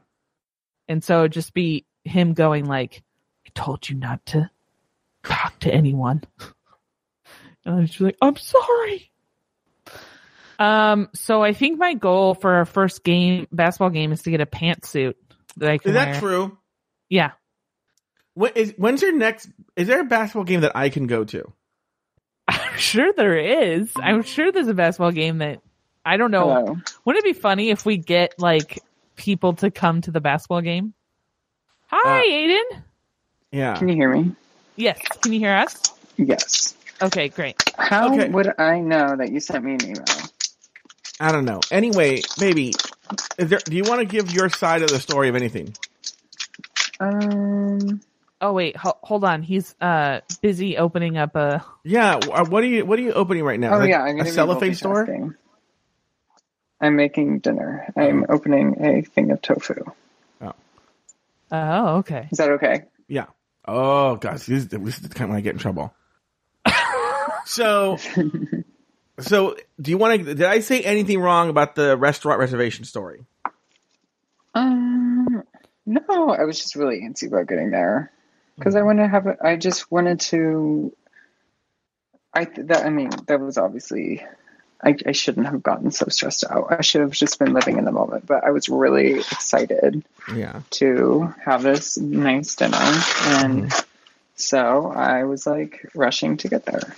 And 0.88 1.04
so 1.04 1.20
it'd 1.20 1.32
just 1.32 1.54
be 1.54 1.84
him 2.04 2.32
going 2.34 2.64
like, 2.66 3.02
I 3.46 3.50
told 3.54 3.88
you 3.88 3.96
not 3.96 4.24
to 4.26 4.50
talk 5.22 5.58
to 5.60 5.72
anyone. 5.72 6.22
And 7.64 7.74
I 7.76 7.80
was 7.80 7.90
just 7.90 8.00
like, 8.00 8.16
I'm 8.22 8.36
sorry. 8.36 9.10
Um, 10.58 11.08
so 11.14 11.42
I 11.42 11.52
think 11.52 11.78
my 11.78 11.94
goal 11.94 12.34
for 12.34 12.54
our 12.54 12.64
first 12.66 13.02
game, 13.02 13.46
basketball 13.50 13.90
game, 13.90 14.12
is 14.12 14.22
to 14.22 14.30
get 14.30 14.40
a 14.40 14.46
pantsuit 14.46 15.14
that 15.56 15.70
I 15.70 15.78
can 15.78 15.90
is 15.90 15.94
that 15.94 16.10
wear. 16.10 16.20
true 16.20 16.58
Yeah. 17.08 17.30
When 18.34 18.52
is 18.54 18.74
when's 18.76 19.02
your 19.02 19.12
next? 19.16 19.48
Is 19.76 19.88
there 19.88 20.00
a 20.00 20.04
basketball 20.04 20.44
game 20.44 20.60
that 20.60 20.76
I 20.76 20.90
can 20.90 21.06
go 21.06 21.24
to? 21.24 21.52
I'm 22.46 22.58
sure 22.78 23.12
there 23.14 23.36
is. 23.38 23.90
I'm 23.96 24.22
sure 24.22 24.52
there's 24.52 24.68
a 24.68 24.74
basketball 24.74 25.12
game 25.12 25.38
that 25.38 25.60
I 26.04 26.16
don't 26.16 26.30
know. 26.30 26.48
Hello. 26.48 26.76
Wouldn't 27.04 27.24
it 27.24 27.34
be 27.34 27.38
funny 27.38 27.70
if 27.70 27.84
we 27.86 27.96
get 27.96 28.34
like 28.38 28.78
people 29.16 29.54
to 29.54 29.70
come 29.70 30.00
to 30.02 30.10
the 30.10 30.20
basketball 30.20 30.60
game? 30.60 30.94
Hi, 31.88 32.20
Uh, 32.20 32.22
Aiden. 32.30 32.82
Yeah. 33.50 33.76
Can 33.76 33.88
you 33.88 33.94
hear 33.94 34.14
me? 34.14 34.32
Yes. 34.76 35.00
Can 35.22 35.32
you 35.32 35.40
hear 35.40 35.54
us? 35.54 35.82
Yes. 36.16 36.74
Okay, 37.02 37.28
great. 37.30 37.56
How 37.78 38.16
Okay. 38.16 38.26
would 38.26 38.52
I 38.60 38.80
know 38.80 39.16
that 39.16 39.32
you 39.32 39.40
sent 39.40 39.64
me 39.64 39.74
an 39.74 39.84
email? 39.84 40.30
I 41.20 41.32
don't 41.32 41.46
know. 41.46 41.66
Anyway, 41.70 42.28
baby, 42.36 42.80
is 43.38 43.50
there, 43.50 43.62
do 43.68 43.76
you 43.76 43.84
want 43.84 44.00
to 44.00 44.06
give 44.06 44.30
your 44.30 44.50
side 44.50 44.82
of 44.82 44.90
the 44.90 45.00
story 45.00 45.28
of 45.28 45.36
anything? 45.36 45.76
Um, 47.00 48.02
Oh 48.40 48.52
wait, 48.54 48.76
ho- 48.76 48.98
hold 49.02 49.24
on. 49.24 49.42
He's 49.42 49.74
uh 49.80 50.20
busy 50.42 50.78
opening 50.78 51.18
up 51.18 51.36
a. 51.36 51.64
Yeah. 51.84 52.16
What 52.44 52.64
are 52.64 52.66
you 52.68 52.84
What 52.86 52.98
are 52.98 53.02
you 53.02 53.12
opening 53.14 53.44
right 53.44 53.60
now? 53.60 53.74
oh 53.74 53.78
Like 53.78 53.92
yeah, 53.92 54.02
I'm 54.02 54.20
a 54.20 54.24
cellophane 54.26 54.74
store. 54.74 55.12
multitasking. 55.12 55.34
I'm 56.80 56.96
making 56.96 57.40
dinner. 57.40 57.92
I'm 57.96 58.26
opening 58.28 58.76
a 58.84 59.02
thing 59.02 59.30
of 59.32 59.42
tofu. 59.42 59.84
Oh, 60.42 60.54
Oh, 61.52 61.98
okay. 61.98 62.28
Is 62.32 62.38
that 62.38 62.50
okay? 62.52 62.84
Yeah. 63.08 63.26
Oh 63.66 64.16
gosh, 64.16 64.46
this, 64.46 64.66
this 64.66 64.96
is 64.96 65.02
the 65.02 65.08
kind 65.10 65.30
when 65.30 65.38
I 65.38 65.42
get 65.42 65.54
in 65.54 65.58
trouble. 65.60 65.94
So, 67.44 67.98
so 69.18 69.56
do 69.80 69.90
you 69.90 69.98
want 69.98 70.20
to? 70.24 70.34
Did 70.34 70.42
I 70.46 70.60
say 70.60 70.80
anything 70.82 71.20
wrong 71.20 71.48
about 71.50 71.74
the 71.74 71.96
restaurant 71.96 72.38
reservation 72.40 72.84
story? 72.84 73.24
Um, 74.54 75.42
no, 75.86 76.30
I 76.30 76.44
was 76.44 76.58
just 76.60 76.76
really 76.76 77.00
antsy 77.02 77.28
about 77.28 77.46
getting 77.46 77.70
there 77.70 78.10
because 78.56 78.74
I 78.76 78.82
wanted 78.82 79.02
to 79.02 79.08
have. 79.08 79.26
a- 79.26 79.38
I 79.44 79.56
just 79.56 79.90
wanted 79.90 80.20
to. 80.20 80.94
I 82.32 82.44
th- 82.44 82.68
that 82.68 82.84
I 82.86 82.90
mean 82.90 83.10
that 83.26 83.40
was 83.40 83.58
obviously. 83.58 84.24
I, 84.82 84.96
I 85.04 85.12
shouldn't 85.12 85.44
have 85.46 85.62
gotten 85.62 85.90
so 85.90 86.06
stressed 86.08 86.42
out. 86.48 86.68
I 86.72 86.80
should 86.80 87.02
have 87.02 87.10
just 87.10 87.38
been 87.38 87.52
living 87.52 87.76
in 87.76 87.84
the 87.84 87.92
moment. 87.92 88.24
But 88.24 88.44
I 88.44 88.50
was 88.50 88.70
really 88.70 89.18
excited 89.18 90.02
Yeah. 90.34 90.62
to 90.70 91.34
have 91.44 91.62
this 91.62 91.98
nice 91.98 92.54
dinner, 92.56 92.78
and 92.80 93.70
so 94.36 94.90
I 94.90 95.24
was 95.24 95.46
like 95.46 95.86
rushing 95.94 96.38
to 96.38 96.48
get 96.48 96.64
there. 96.64 96.94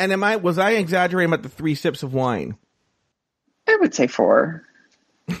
And 0.00 0.12
am 0.12 0.24
I 0.24 0.36
was 0.36 0.56
I 0.56 0.70
exaggerating 0.70 1.30
about 1.30 1.42
the 1.42 1.50
three 1.50 1.74
sips 1.74 2.02
of 2.02 2.14
wine? 2.14 2.56
I 3.68 3.76
would 3.80 3.94
say 3.94 4.06
four. 4.06 4.64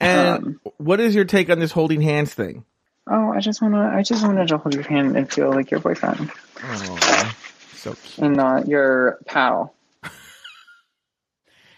And 0.00 0.44
Um, 0.44 0.60
what 0.78 0.98
is 0.98 1.14
your 1.14 1.24
take 1.24 1.48
on 1.48 1.60
this 1.60 1.70
holding 1.70 2.00
hands 2.00 2.34
thing? 2.34 2.64
Oh, 3.08 3.30
I 3.32 3.38
just 3.38 3.62
wanna. 3.62 3.92
I 3.94 4.02
just 4.02 4.24
wanted 4.26 4.48
to 4.48 4.58
hold 4.58 4.74
your 4.74 4.82
hand 4.82 5.16
and 5.16 5.32
feel 5.32 5.50
like 5.50 5.70
your 5.70 5.78
boyfriend 5.78 6.32
Oh, 6.64 7.32
so 7.76 7.94
cute. 8.02 8.26
and 8.26 8.36
not 8.36 8.66
your 8.66 9.20
pal. 9.26 9.72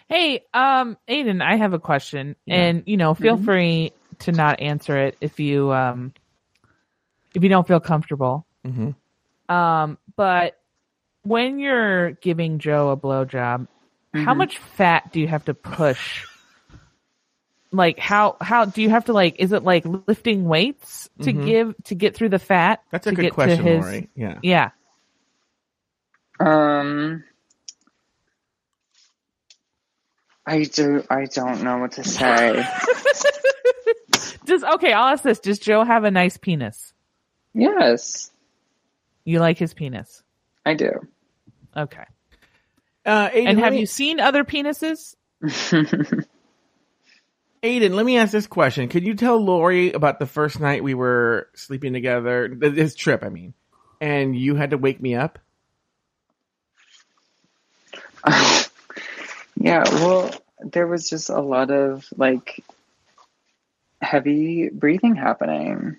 Hey, 0.09 0.43
um, 0.55 0.97
Aiden, 1.09 1.43
I 1.43 1.57
have 1.57 1.73
a 1.75 1.79
question, 1.79 2.37
and 2.49 2.83
you 2.87 2.97
know, 2.97 3.13
feel 3.15 3.37
free 3.37 3.93
to 4.21 4.33
not 4.33 4.61
answer 4.61 4.97
it 4.99 5.17
if 5.21 5.41
you 5.41 5.73
um 5.73 6.15
if 7.35 7.43
you 7.43 7.51
don't 7.51 7.69
feel 7.69 7.81
comfortable. 7.81 8.47
hmm 8.65 8.91
Um, 9.51 9.99
but 10.17 10.59
when 11.25 11.59
you're 11.59 12.13
giving 12.13 12.59
Joe 12.61 12.91
a 12.91 12.97
blowjob, 12.97 13.67
how 14.15 14.35
much 14.35 14.59
fat 14.59 15.13
do 15.13 15.19
you 15.21 15.27
have 15.27 15.45
to 15.47 15.55
push? 15.55 16.25
Like 17.73 17.99
how 17.99 18.37
how 18.41 18.67
do 18.67 18.81
you 18.83 18.91
have 18.91 19.07
to 19.07 19.13
like? 19.13 19.37
Is 19.41 19.51
it 19.53 19.65
like 19.65 19.85
lifting 20.07 20.45
weights 20.45 21.09
to 21.23 21.33
Mhm. 21.33 21.45
give 21.45 21.75
to 21.85 21.97
get 21.97 22.15
through 22.15 22.29
the 22.29 22.39
fat? 22.39 22.83
That's 22.93 23.09
a 23.09 23.13
good 23.13 23.33
question, 23.33 23.65
his- 23.65 23.85
Lauri. 23.85 24.09
Yeah. 24.15 24.39
Yeah. 24.43 24.71
Um, 26.39 27.25
I 30.47 30.65
do. 30.65 31.03
I 31.11 31.25
don't 31.25 31.63
know 31.63 31.79
what 31.79 31.93
to 31.93 32.05
say. 32.05 32.65
Does 34.45 34.63
okay? 34.63 34.93
I'll 34.93 35.09
ask 35.13 35.25
this: 35.25 35.41
Does 35.41 35.59
Joe 35.59 35.83
have 35.85 36.05
a 36.05 36.11
nice 36.11 36.37
penis? 36.37 36.93
yes, 37.55 38.31
You 39.25 39.39
like 39.41 39.59
his 39.59 39.75
penis? 39.75 40.23
I 40.67 40.75
do. 40.75 40.91
Okay. 41.77 42.05
Uh, 43.05 43.29
Aiden, 43.29 43.49
And 43.49 43.59
have 43.59 43.73
me- 43.73 43.81
you 43.81 43.87
seen 43.87 44.21
other 44.21 44.45
penises? 44.45 45.15
Aiden, 47.63 47.95
let 47.95 48.05
me 48.07 48.19
ask 48.19 48.33
this 48.33 48.47
question. 48.47 48.89
Could 48.89 49.05
you 49.07 49.15
tell 49.15 49.43
Lauri 49.43 49.93
about 49.93 50.19
the 50.19 50.27
first 50.27 50.61
night 50.61 50.85
we 50.85 50.95
were 50.95 51.49
sleeping 51.55 51.93
together? 51.95 52.49
This 52.49 52.95
trip, 52.95 53.25
I 53.25 53.31
mean, 53.31 53.55
and 54.01 54.37
you 54.37 54.55
had 54.55 54.71
to 54.71 54.79
wake 54.79 55.01
me 55.01 55.15
up. 55.15 55.39
yeah. 59.57 59.83
Well, 59.85 60.31
there 60.63 60.87
was 60.87 61.09
just 61.09 61.31
a 61.31 61.41
lot 61.41 61.71
of 61.71 62.07
like 62.17 62.63
heavy 64.01 64.69
breathing 64.69 65.17
happening 65.17 65.97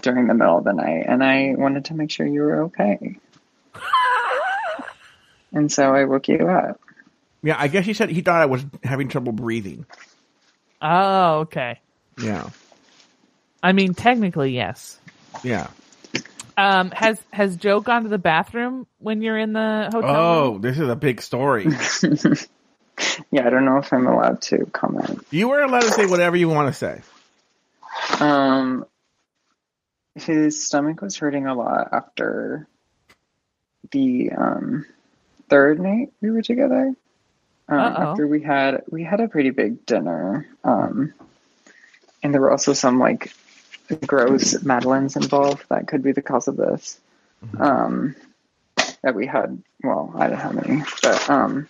during 0.00 0.26
the 0.26 0.34
middle 0.34 0.58
of 0.58 0.64
the 0.64 0.72
night, 0.72 1.04
and 1.06 1.22
I 1.22 1.54
wanted 1.56 1.86
to 1.86 1.94
make 1.94 2.10
sure 2.10 2.26
you 2.26 2.40
were 2.40 2.62
okay. 2.64 3.16
and 5.52 5.70
so 5.70 5.94
I 5.94 6.04
woke 6.04 6.28
you 6.28 6.48
up. 6.48 6.80
Yeah, 7.42 7.56
I 7.58 7.68
guess 7.68 7.84
he 7.86 7.92
said 7.94 8.10
he 8.10 8.20
thought 8.20 8.40
I 8.40 8.46
was 8.46 8.64
having 8.82 9.08
trouble 9.08 9.32
breathing. 9.32 9.86
Oh, 10.80 11.40
okay. 11.40 11.80
Yeah, 12.20 12.50
I 13.62 13.72
mean, 13.72 13.94
technically, 13.94 14.54
yes. 14.54 14.98
yeah. 15.42 15.68
Um, 16.56 16.90
has 16.90 17.18
has 17.32 17.56
Joe 17.56 17.80
gone 17.80 18.02
to 18.02 18.08
the 18.08 18.18
bathroom 18.18 18.86
when 18.98 19.22
you're 19.22 19.38
in 19.38 19.52
the 19.54 19.88
hotel? 19.92 20.02
room? 20.02 20.16
Oh, 20.16 20.58
this 20.58 20.78
is 20.78 20.88
a 20.88 20.96
big 20.96 21.22
story. 21.22 21.66
Yeah, 23.30 23.46
I 23.46 23.50
don't 23.50 23.64
know 23.64 23.78
if 23.78 23.92
I'm 23.92 24.06
allowed 24.06 24.42
to 24.42 24.66
comment. 24.66 25.26
you 25.30 25.48
were 25.48 25.60
allowed 25.60 25.82
to 25.82 25.90
say 25.90 26.06
whatever 26.06 26.36
you 26.36 26.48
want 26.48 26.68
to 26.68 26.74
say. 26.74 27.00
Um, 28.20 28.84
his 30.14 30.64
stomach 30.64 31.00
was 31.00 31.16
hurting 31.16 31.46
a 31.46 31.54
lot 31.54 31.88
after 31.92 32.68
the 33.90 34.30
um 34.32 34.86
third 35.52 35.78
night 35.78 36.10
we 36.22 36.30
were 36.30 36.40
together. 36.40 36.94
Um, 37.68 37.78
after 37.78 38.26
we 38.26 38.42
had 38.42 38.84
we 38.90 39.04
had 39.04 39.20
a 39.20 39.28
pretty 39.28 39.50
big 39.50 39.84
dinner, 39.84 40.48
um, 40.64 41.12
and 42.22 42.32
there 42.32 42.40
were 42.40 42.50
also 42.50 42.72
some 42.72 42.98
like 42.98 43.32
gross 44.06 44.62
madeleines 44.62 45.16
involved 45.16 45.64
that 45.68 45.86
could 45.86 46.02
be 46.02 46.12
the 46.12 46.22
cause 46.22 46.48
of 46.48 46.56
this. 46.56 46.98
Um, 47.58 48.16
that 49.02 49.14
we 49.14 49.26
had. 49.26 49.62
Well, 49.84 50.14
I 50.16 50.28
don't 50.28 50.38
have 50.38 50.56
any, 50.64 50.82
but 51.02 51.28
um, 51.28 51.68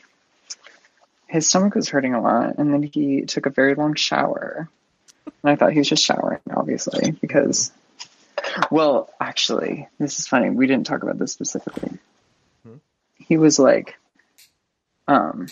his 1.27 1.49
stomach 1.49 1.75
was 1.75 1.89
hurting 1.89 2.15
a 2.15 2.23
lot, 2.23 2.59
and 2.59 2.73
then 2.73 2.83
he 2.85 3.23
took 3.23 3.47
a 3.47 3.51
very 3.51 3.75
long 3.75 3.95
shower. 3.95 4.69
And 5.25 5.51
I 5.51 5.57
thought 5.57 5.73
he 5.73 5.79
was 5.79 5.89
just 5.89 6.05
showering, 6.05 6.41
obviously, 6.55 7.13
because, 7.13 7.73
well, 8.71 9.11
actually, 9.21 9.89
this 9.99 10.21
is 10.21 10.29
funny. 10.29 10.51
We 10.51 10.67
didn't 10.67 10.87
talk 10.87 11.03
about 11.03 11.19
this 11.19 11.33
specifically. 11.33 11.99
He 13.29 13.37
was 13.37 13.59
like, 13.59 13.97
um, 15.09 15.49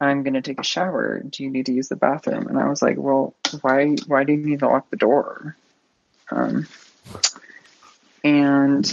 I'm 0.00 0.22
going 0.22 0.34
to 0.34 0.42
take 0.42 0.60
a 0.60 0.64
shower. 0.64 1.20
Do 1.20 1.42
you 1.42 1.50
need 1.50 1.66
to 1.66 1.72
use 1.72 1.88
the 1.88 1.96
bathroom? 1.96 2.46
And 2.46 2.58
I 2.58 2.68
was 2.68 2.82
like, 2.82 2.96
well, 2.98 3.34
why, 3.60 3.96
why 4.06 4.24
do 4.24 4.32
you 4.32 4.38
need 4.38 4.60
to 4.60 4.68
lock 4.68 4.90
the 4.90 4.96
door? 4.96 5.56
Um, 6.30 6.66
and 8.24 8.86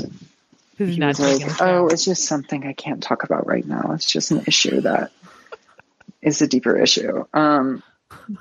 he 0.78 0.98
not 0.98 1.08
was 1.08 1.20
like, 1.20 1.34
taking 1.34 1.48
a 1.48 1.56
shower. 1.56 1.68
"Oh, 1.70 1.88
it's 1.88 2.06
just 2.06 2.26
something 2.26 2.66
I 2.66 2.74
can't 2.74 3.02
talk 3.02 3.24
about 3.24 3.48
right 3.48 3.66
now. 3.66 3.92
It's 3.94 4.06
just 4.06 4.32
an 4.32 4.44
issue 4.48 4.82
that 4.82 5.12
is 6.22 6.42
a 6.42 6.48
deeper 6.48 6.78
issue." 6.78 7.26
Um, 7.34 7.84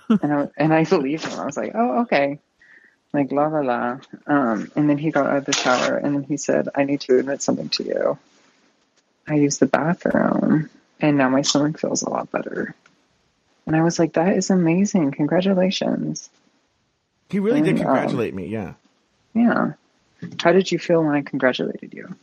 and 0.08 0.32
I 0.32 0.48
and 0.56 0.74
I 0.74 0.84
believed 0.84 1.24
him. 1.24 1.38
I 1.38 1.46
was 1.46 1.56
like, 1.56 1.72
"Oh, 1.74 2.02
okay." 2.02 2.38
Like 3.12 3.30
la 3.30 3.46
la 3.46 3.60
la. 3.60 3.98
Um, 4.26 4.70
and 4.74 4.90
then 4.90 4.98
he 4.98 5.10
got 5.10 5.26
out 5.26 5.38
of 5.38 5.44
the 5.44 5.52
shower, 5.52 5.96
and 5.96 6.14
then 6.14 6.22
he 6.24 6.36
said, 6.36 6.68
"I 6.74 6.84
need 6.84 7.00
to 7.02 7.18
admit 7.18 7.42
something 7.42 7.68
to 7.70 7.84
you. 7.84 8.18
I 9.28 9.34
used 9.34 9.60
the 9.60 9.66
bathroom, 9.66 10.70
and 11.00 11.16
now 11.16 11.28
my 11.28 11.42
stomach 11.42 11.78
feels 11.78 12.02
a 12.02 12.10
lot 12.10 12.30
better." 12.30 12.74
And 13.66 13.74
I 13.74 13.82
was 13.82 13.98
like, 13.98 14.14
"That 14.14 14.36
is 14.36 14.50
amazing! 14.50 15.12
Congratulations!" 15.12 16.28
He 17.30 17.38
really 17.40 17.62
did 17.62 17.70
And, 17.70 17.80
um, 17.80 17.84
congratulate 17.86 18.34
me. 18.34 18.46
Yeah. 18.46 18.74
Yeah. 19.34 19.72
How 20.40 20.52
did 20.52 20.70
you 20.70 20.78
feel 20.78 21.02
when 21.02 21.14
I 21.14 21.22
congratulated 21.22 21.92
you? 21.92 22.14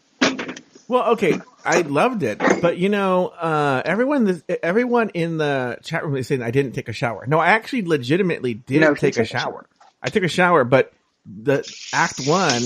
Well, 0.88 1.12
okay, 1.14 1.40
I 1.64 1.82
loved 1.82 2.22
it, 2.24 2.40
but 2.62 2.78
you 2.78 2.90
know, 2.90 3.30
uh, 3.30 3.82
everyone, 3.86 4.42
everyone 4.62 5.10
in 5.14 5.38
the 5.38 5.78
chat 5.84 6.04
room 6.04 6.18
is 6.18 6.28
saying 6.28 6.42
I 6.42 6.52
didn't 6.52 6.74
take 6.74 6.90
a 6.90 6.94
shower. 6.94 7.26
No, 7.28 7.40
I 7.40 7.48
actually 7.48 7.84
legitimately 7.84 8.56
did 8.56 8.82
No, 8.82 8.94
he 8.94 9.00
take 9.00 9.14
a 9.16 9.20
took 9.20 9.24
a 9.24 9.28
shower. 9.28 9.66
I 10.04 10.10
took 10.10 10.24
a 10.24 10.28
shower, 10.28 10.66
but 10.66 10.92
the 11.26 11.60
act 11.94 12.28
one 12.28 12.62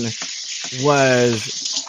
was 0.84 1.85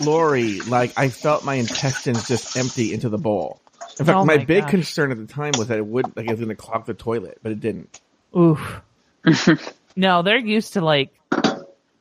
Lauri. 0.00 0.60
Like 0.60 0.92
I 0.96 1.08
felt 1.08 1.44
my 1.44 1.54
intestines 1.54 2.26
just 2.26 2.56
empty 2.56 2.92
into 2.92 3.08
the 3.08 3.18
bowl. 3.18 3.60
In 3.98 4.06
fact, 4.06 4.16
Oh 4.16 4.24
my, 4.24 4.38
my 4.38 4.44
big 4.44 4.68
concern 4.68 5.10
at 5.10 5.18
the 5.18 5.26
time 5.26 5.52
was 5.58 5.68
that 5.68 5.78
it 5.78 5.86
would 5.86 6.16
like 6.16 6.26
it 6.26 6.30
was 6.30 6.40
going 6.40 6.48
to 6.48 6.54
clog 6.54 6.86
the 6.86 6.94
toilet, 6.94 7.38
but 7.42 7.52
it 7.52 7.60
didn't. 7.60 8.00
Oof. 8.36 8.80
no, 9.96 10.22
they're 10.22 10.38
used 10.38 10.74
to 10.74 10.80
like 10.80 11.10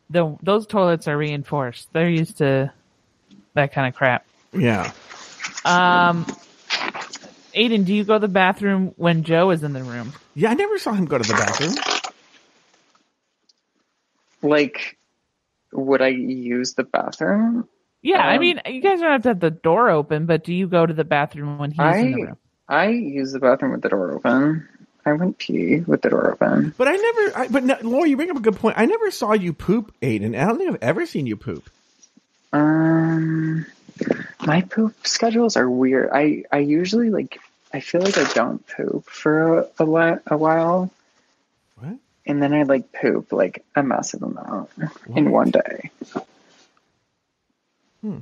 the 0.09 0.37
those 0.41 0.65
toilets 0.67 1.07
are 1.07 1.17
reinforced. 1.17 1.91
They're 1.93 2.09
used 2.09 2.37
to 2.37 2.71
that 3.53 3.73
kind 3.73 3.87
of 3.87 3.95
crap. 3.95 4.25
Yeah. 4.53 4.91
Um, 5.65 6.25
Aiden, 7.53 7.85
do 7.85 7.93
you 7.93 8.03
go 8.03 8.13
to 8.13 8.19
the 8.19 8.27
bathroom 8.27 8.93
when 8.95 9.23
Joe 9.23 9.51
is 9.51 9.63
in 9.63 9.73
the 9.73 9.83
room? 9.83 10.13
Yeah, 10.35 10.51
I 10.51 10.53
never 10.53 10.77
saw 10.77 10.93
him 10.93 11.05
go 11.05 11.17
to 11.17 11.27
the 11.27 11.33
bathroom. 11.33 11.75
like 14.41 14.97
would 15.71 16.01
I 16.01 16.07
use 16.07 16.73
the 16.73 16.83
bathroom? 16.83 17.67
Yeah, 18.01 18.25
I 18.25 18.35
Um, 18.35 18.41
mean, 18.41 18.61
you 18.65 18.81
guys 18.81 18.99
don't 19.01 19.11
have 19.11 19.23
to 19.23 19.29
have 19.29 19.39
the 19.39 19.51
door 19.51 19.89
open, 19.89 20.25
but 20.25 20.43
do 20.43 20.53
you 20.53 20.67
go 20.67 20.85
to 20.85 20.93
the 20.93 21.03
bathroom 21.03 21.57
when 21.57 21.71
he's 21.71 21.79
in 21.79 22.11
the 22.11 22.21
room? 22.23 22.37
I 22.67 22.87
use 22.89 23.31
the 23.33 23.39
bathroom 23.39 23.71
with 23.73 23.81
the 23.81 23.89
door 23.89 24.11
open. 24.13 24.67
I 25.05 25.13
went 25.13 25.37
pee 25.37 25.79
with 25.79 26.01
the 26.01 26.09
door 26.09 26.31
open. 26.31 26.73
But 26.77 26.87
I 26.87 26.95
never. 26.95 27.37
I, 27.37 27.47
but 27.49 27.63
no, 27.63 27.77
Laura, 27.81 28.07
you 28.07 28.15
bring 28.15 28.29
up 28.29 28.37
a 28.37 28.41
good 28.41 28.55
point. 28.57 28.77
I 28.77 28.85
never 28.85 29.09
saw 29.11 29.33
you 29.33 29.53
poop, 29.53 29.93
Aiden. 30.01 30.39
I 30.39 30.45
don't 30.45 30.57
think 30.57 30.69
I've 30.71 30.83
ever 30.83 31.05
seen 31.05 31.25
you 31.25 31.35
poop. 31.35 31.69
Um, 32.53 33.65
my 34.45 34.61
poop 34.61 34.95
schedules 35.07 35.57
are 35.57 35.69
weird. 35.69 36.09
I 36.13 36.43
I 36.51 36.59
usually 36.59 37.09
like. 37.09 37.39
I 37.73 37.81
feel 37.81 38.01
like 38.01 38.17
I 38.17 38.31
don't 38.33 38.65
poop 38.67 39.05
for 39.05 39.59
a, 39.59 39.67
a, 39.79 39.85
whi- 39.85 40.19
a 40.25 40.35
while, 40.37 40.89
What? 41.75 41.97
and 42.25 42.41
then 42.41 42.51
I 42.53 42.63
like 42.63 42.91
poop 42.91 43.31
like 43.31 43.63
a 43.75 43.83
massive 43.83 44.23
amount 44.23 44.69
in 45.15 45.29
one 45.31 45.51
day. 45.51 45.91
Hmm. 48.01 48.19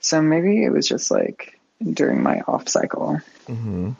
So 0.00 0.22
maybe 0.22 0.64
it 0.64 0.70
was 0.70 0.86
just 0.86 1.10
like 1.10 1.58
during 1.82 2.22
my 2.22 2.40
off 2.46 2.68
cycle. 2.68 3.20
hmm 3.46 3.92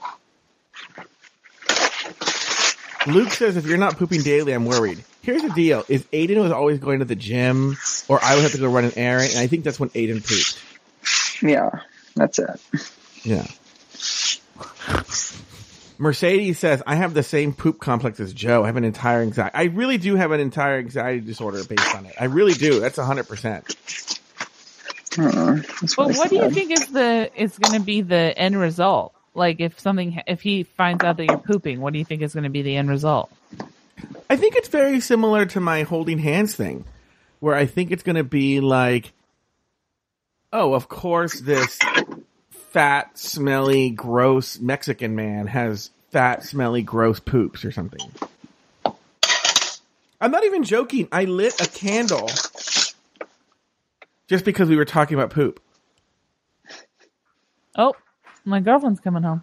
Luke 3.07 3.31
says, 3.31 3.57
if 3.57 3.67
you're 3.67 3.79
not 3.79 3.97
pooping 3.99 4.23
daily, 4.23 4.53
I'm 4.53 4.65
worried. 4.65 5.05
Here's 5.23 5.43
the 5.43 5.51
deal: 5.51 5.85
is 5.89 6.03
Aiden 6.07 6.41
was 6.41 6.51
always 6.51 6.81
going 6.81 6.99
to 6.99 7.05
the 7.05 7.15
gym, 7.15 7.77
or 8.09 8.19
I 8.23 8.35
would 8.35 8.43
have 8.43 8.53
to 8.53 8.59
go 8.59 8.69
run 8.69 8.85
an 8.85 8.93
errand, 8.97 9.31
and 9.31 9.39
I 9.39 9.47
think 9.47 9.63
that's 9.63 9.79
when 9.79 9.91
Aiden 9.91 10.27
pooped. 10.27 11.43
Yeah, 11.43 11.83
that's 12.17 12.41
it. 12.41 12.61
Yeah. 13.23 13.47
Mercedes 15.99 16.59
says, 16.59 16.83
I 16.87 16.97
have 16.97 17.15
the 17.15 17.23
same 17.23 17.55
poop 17.55 17.81
complex 17.81 18.21
as 18.21 18.33
Joe. 18.35 18.65
I 18.65 18.67
have 18.67 18.77
an 18.77 18.85
entire 18.85 19.23
anxiety. 19.23 19.55
I 19.55 19.65
really 19.65 19.99
do 19.99 20.15
have 20.15 20.31
an 20.31 20.41
entire 20.41 20.79
anxiety 20.79 21.21
disorder 21.21 21.65
based 21.65 21.95
on 21.95 22.07
it. 22.07 22.15
I 22.21 22.25
really 22.25 22.53
do. 22.53 22.81
That's 22.81 22.99
100%. 22.99 24.16
Hmm, 25.17 25.57
that's 25.81 25.95
But 25.95 26.09
really 26.09 26.19
what 26.19 26.31
do 26.31 26.37
you 26.37 26.51
think 26.51 26.73
is 26.73 26.87
the 26.89 27.31
is 27.35 27.59
going 27.59 27.81
to 27.81 27.85
be 27.85 28.03
the 28.03 28.37
end 28.37 28.59
result? 28.59 29.15
Like 29.35 29.61
if 29.61 29.81
something 29.81 30.23
if 30.27 30.43
he 30.43 30.63
finds 30.63 31.03
out 31.05 31.17
that 31.17 31.25
you're 31.25 31.39
pooping, 31.39 31.81
what 31.81 31.93
do 31.93 31.99
you 31.99 32.05
think 32.05 32.23
is 32.23 32.35
going 32.35 32.45
to 32.45 32.51
be 32.51 32.63
the 32.63 32.77
end 32.77 32.91
result? 32.91 33.31
I 34.29 34.37
think 34.37 34.57
it's 34.57 34.69
very 34.69 35.01
similar 35.01 35.47
to 35.47 35.61
my 35.61 35.83
holding 35.83 36.19
hands 36.19 36.55
thing, 36.55 36.85
where 37.41 37.55
I 37.55 37.67
think 37.67 37.91
it's 37.91 38.03
going 38.03 38.17
to 38.17 38.25
be 38.25 38.61
like, 38.61 39.13
oh, 40.53 40.75
of 40.75 40.89
course, 40.89 41.41
this 41.41 41.79
fat, 42.71 43.17
smelly, 43.19 43.91
gross 43.91 44.59
Mexican 44.59 45.15
man 45.17 45.47
has 45.47 45.91
fat, 46.11 46.45
smelly, 46.45 46.83
gross 46.83 47.21
poops 47.21 47.65
or 47.65 47.73
something. 47.73 48.01
I'm 50.21 50.31
not 50.31 50.45
even 50.45 50.65
joking. 50.65 51.09
I 51.13 51.25
lit 51.25 51.61
a 51.61 51.69
candle 51.69 52.29
just 54.29 54.45
because 54.45 54.69
we 54.69 54.77
were 54.77 54.85
talking 54.85 55.17
about 55.17 55.31
poop. 55.31 55.61
Oh, 57.77 57.95
my 58.45 58.61
girlfriend's 58.61 59.01
coming 59.01 59.23
home. 59.23 59.43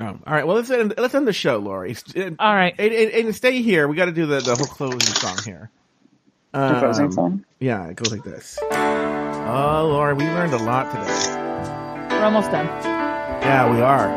Oh, 0.00 0.06
all 0.06 0.18
right. 0.26 0.46
Well, 0.46 0.56
let's 0.56 0.70
end, 0.70 0.94
let's 0.96 1.14
end 1.14 1.26
the 1.26 1.32
show, 1.32 1.58
Lauri. 1.58 1.96
All 2.38 2.54
right. 2.54 2.74
And, 2.78 2.92
and, 2.92 3.10
and 3.26 3.34
stay 3.34 3.62
here. 3.62 3.88
We 3.88 3.96
got 3.96 4.06
to 4.06 4.12
do 4.12 4.26
the, 4.26 4.40
the 4.40 4.54
whole 4.54 4.66
closing 4.66 5.00
song 5.00 5.38
here. 5.44 5.70
The 6.52 6.78
closing 6.80 7.06
Um, 7.06 7.12
song? 7.12 7.44
Yeah, 7.60 7.86
it 7.88 7.96
goes 7.96 8.10
like 8.12 8.24
this. 8.24 8.58
Oh, 8.62 9.88
Lauri, 9.90 10.14
we 10.14 10.24
learned 10.24 10.54
a 10.54 10.58
lot 10.58 10.90
today. 10.92 12.16
We're 12.16 12.24
almost 12.24 12.50
done. 12.50 12.66
Yeah, 12.66 13.70
we 13.72 13.80
are. 13.80 14.08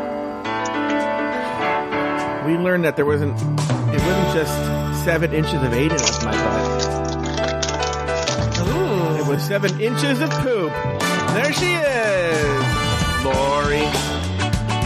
We 2.46 2.56
learned 2.58 2.84
that 2.84 2.96
there 2.96 3.06
wasn't. 3.06 3.32
It 3.40 4.00
wasn't 4.00 4.32
just 4.34 5.04
seven 5.04 5.32
inches 5.32 5.54
of 5.54 5.72
Aiden 5.72 5.92
up 6.00 6.24
my 6.24 6.32
butt. 6.32 6.61
It 9.32 9.36
was 9.36 9.44
seven 9.44 9.80
inches 9.80 10.20
of 10.20 10.28
poop. 10.44 10.70
There 11.32 11.54
she 11.54 11.72
is, 11.72 12.64
Lauri. 13.24 13.80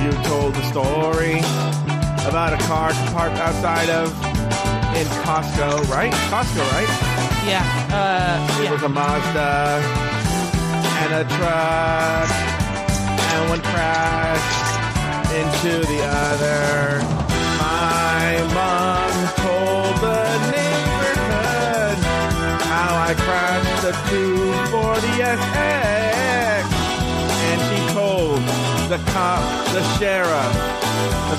You 0.05 0.12
told 0.22 0.55
the 0.55 0.62
story 0.70 1.40
about 2.30 2.53
a 2.53 2.59
car 2.59 2.92
parked 3.11 3.38
outside 3.38 3.90
of 3.90 4.07
in 4.94 5.05
Costco, 5.26 5.90
right? 5.90 6.12
Costco, 6.30 6.62
right? 6.70 6.86
Yeah. 7.44 7.66
Uh, 7.90 8.62
It 8.62 8.70
was 8.70 8.84
a 8.84 8.88
Mazda 8.88 9.82
and 11.03 11.12
a 11.12 11.24
truck, 11.34 12.30
and 13.18 13.51
one 13.51 13.61
crashed 13.62 15.34
into 15.34 15.84
the 15.88 16.05
other. 16.05 17.26
The 23.87 23.93
240SX, 23.93 25.47
and 27.47 27.61
she 27.68 27.78
told 27.95 28.43
the 28.91 28.99
cop, 29.12 29.39
the 29.72 29.82
sheriff, 29.97 30.53
the, 31.30 31.37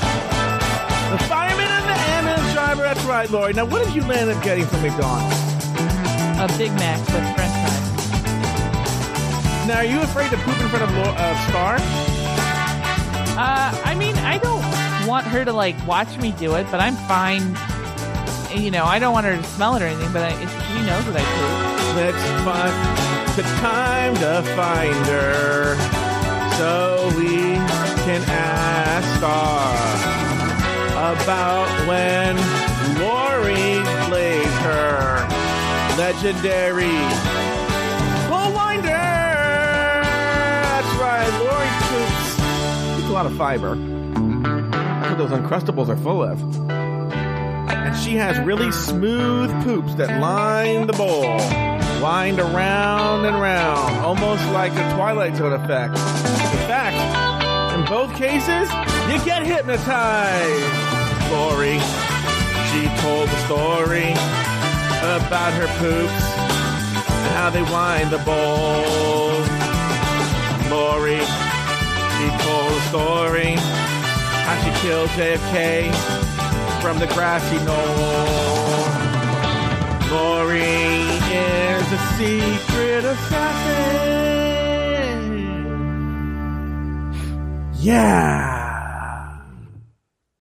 the 1.12 1.18
fireman, 1.28 1.68
and 1.68 1.84
the 1.84 1.98
ambulance 2.16 2.54
driver. 2.54 2.84
That's 2.84 3.04
right, 3.04 3.30
Lauri. 3.30 3.52
Now, 3.52 3.66
what 3.66 3.84
did 3.84 3.94
you 3.94 4.02
end 4.14 4.32
up 4.32 4.42
getting 4.42 4.66
from 4.66 4.82
McDonald's? 4.82 5.36
A 6.40 6.48
Big 6.58 6.72
Mac 6.76 7.00
with 7.00 7.36
French 7.36 7.52
fries. 7.52 8.08
Now, 9.68 9.80
are 9.80 9.84
you 9.84 10.00
afraid 10.00 10.30
to 10.30 10.38
poop 10.38 10.58
in 10.62 10.70
front 10.70 10.84
of 10.86 10.92
Lo- 10.96 11.16
uh, 11.18 11.48
Star? 11.50 11.76
Uh, 13.36 13.76
I 13.84 13.94
mean, 14.00 14.16
I 14.20 14.38
don't 14.38 14.64
want 15.06 15.28
her 15.28 15.44
to 15.44 15.52
like 15.52 15.76
watch 15.86 16.18
me 16.20 16.32
do 16.32 16.56
it, 16.56 16.66
but 16.72 16.80
I'm 16.80 16.96
fine. 17.10 17.58
You 18.58 18.72
know, 18.72 18.86
I 18.86 19.00
don't 19.00 19.12
want 19.12 19.26
her 19.26 19.36
to 19.36 19.44
smell 19.44 19.76
it 19.76 19.82
or 19.82 19.88
anything, 19.88 20.14
but 20.14 20.22
I, 20.24 20.30
if 20.42 20.50
she 20.50 20.76
knows 20.86 21.04
that 21.08 21.18
I 21.18 21.24
poop. 21.64 21.67
Let's 21.98 22.26
find 22.46 22.74
the 23.36 23.44
time 23.60 24.14
to 24.16 24.44
find 24.56 25.06
her 25.08 25.76
so 26.58 27.12
we 27.18 27.38
can 28.06 28.22
ask 28.28 29.18
Star 29.18 29.74
about 31.12 31.68
when 31.88 32.36
Lauri 33.02 33.82
plays 34.08 34.46
her 34.60 35.28
legendary 35.98 37.00
pull 38.28 38.54
winder. 38.54 38.90
That's 40.68 40.94
right, 41.02 41.32
Lauri 41.42 41.72
poops. 41.90 43.00
It's 43.00 43.10
a 43.10 43.12
lot 43.12 43.26
of 43.26 43.36
fiber. 43.36 43.76
That's 43.76 45.10
what 45.10 45.18
those 45.18 45.32
Uncrustables 45.32 45.90
are 45.90 45.98
full 45.98 46.22
of. 46.24 46.40
And 46.70 47.98
she 47.98 48.16
has 48.18 48.38
really 48.46 48.72
smooth 48.72 49.50
poops 49.64 49.96
that 49.96 50.22
line 50.22 50.86
the 50.88 50.94
bowl, 50.94 51.40
wind 52.02 52.40
around 52.40 53.26
and 53.26 53.40
round, 53.40 53.98
almost 53.98 54.46
like 54.52 54.72
a 54.74 54.94
Twilight 54.96 55.36
Zone 55.36 55.54
effect. 55.54 55.94
In 55.94 56.64
fact, 56.68 56.98
in 57.78 57.86
both 57.86 58.16
cases, 58.16 58.70
you 59.10 59.24
get 59.26 59.44
hypnotized. 59.44 61.32
Lauri, 61.32 61.80
she 62.70 62.88
told 63.02 63.30
the 63.30 63.40
story 63.46 64.12
about 65.02 65.54
her 65.54 65.68
poops 65.80 66.24
and 67.10 67.34
how 67.36 67.50
they 67.50 67.64
wind 67.64 68.10
the 68.12 68.20
bowl. 68.20 69.42
Lauri, 70.70 71.20
she 72.18 72.28
told 72.44 72.72
the 72.72 72.82
story 72.90 73.56
how 74.46 74.56
she 74.64 74.72
killed 74.82 75.10
JFK 75.12 75.92
from 76.82 77.00
the 77.00 77.08
grassy 77.08 77.58
knoll. 77.66 78.88
Lauri 80.10 80.97
is 81.88 81.94
a 81.94 82.00
secret 82.18 83.06
assassin. 83.06 84.18
Yeah. 87.80 88.57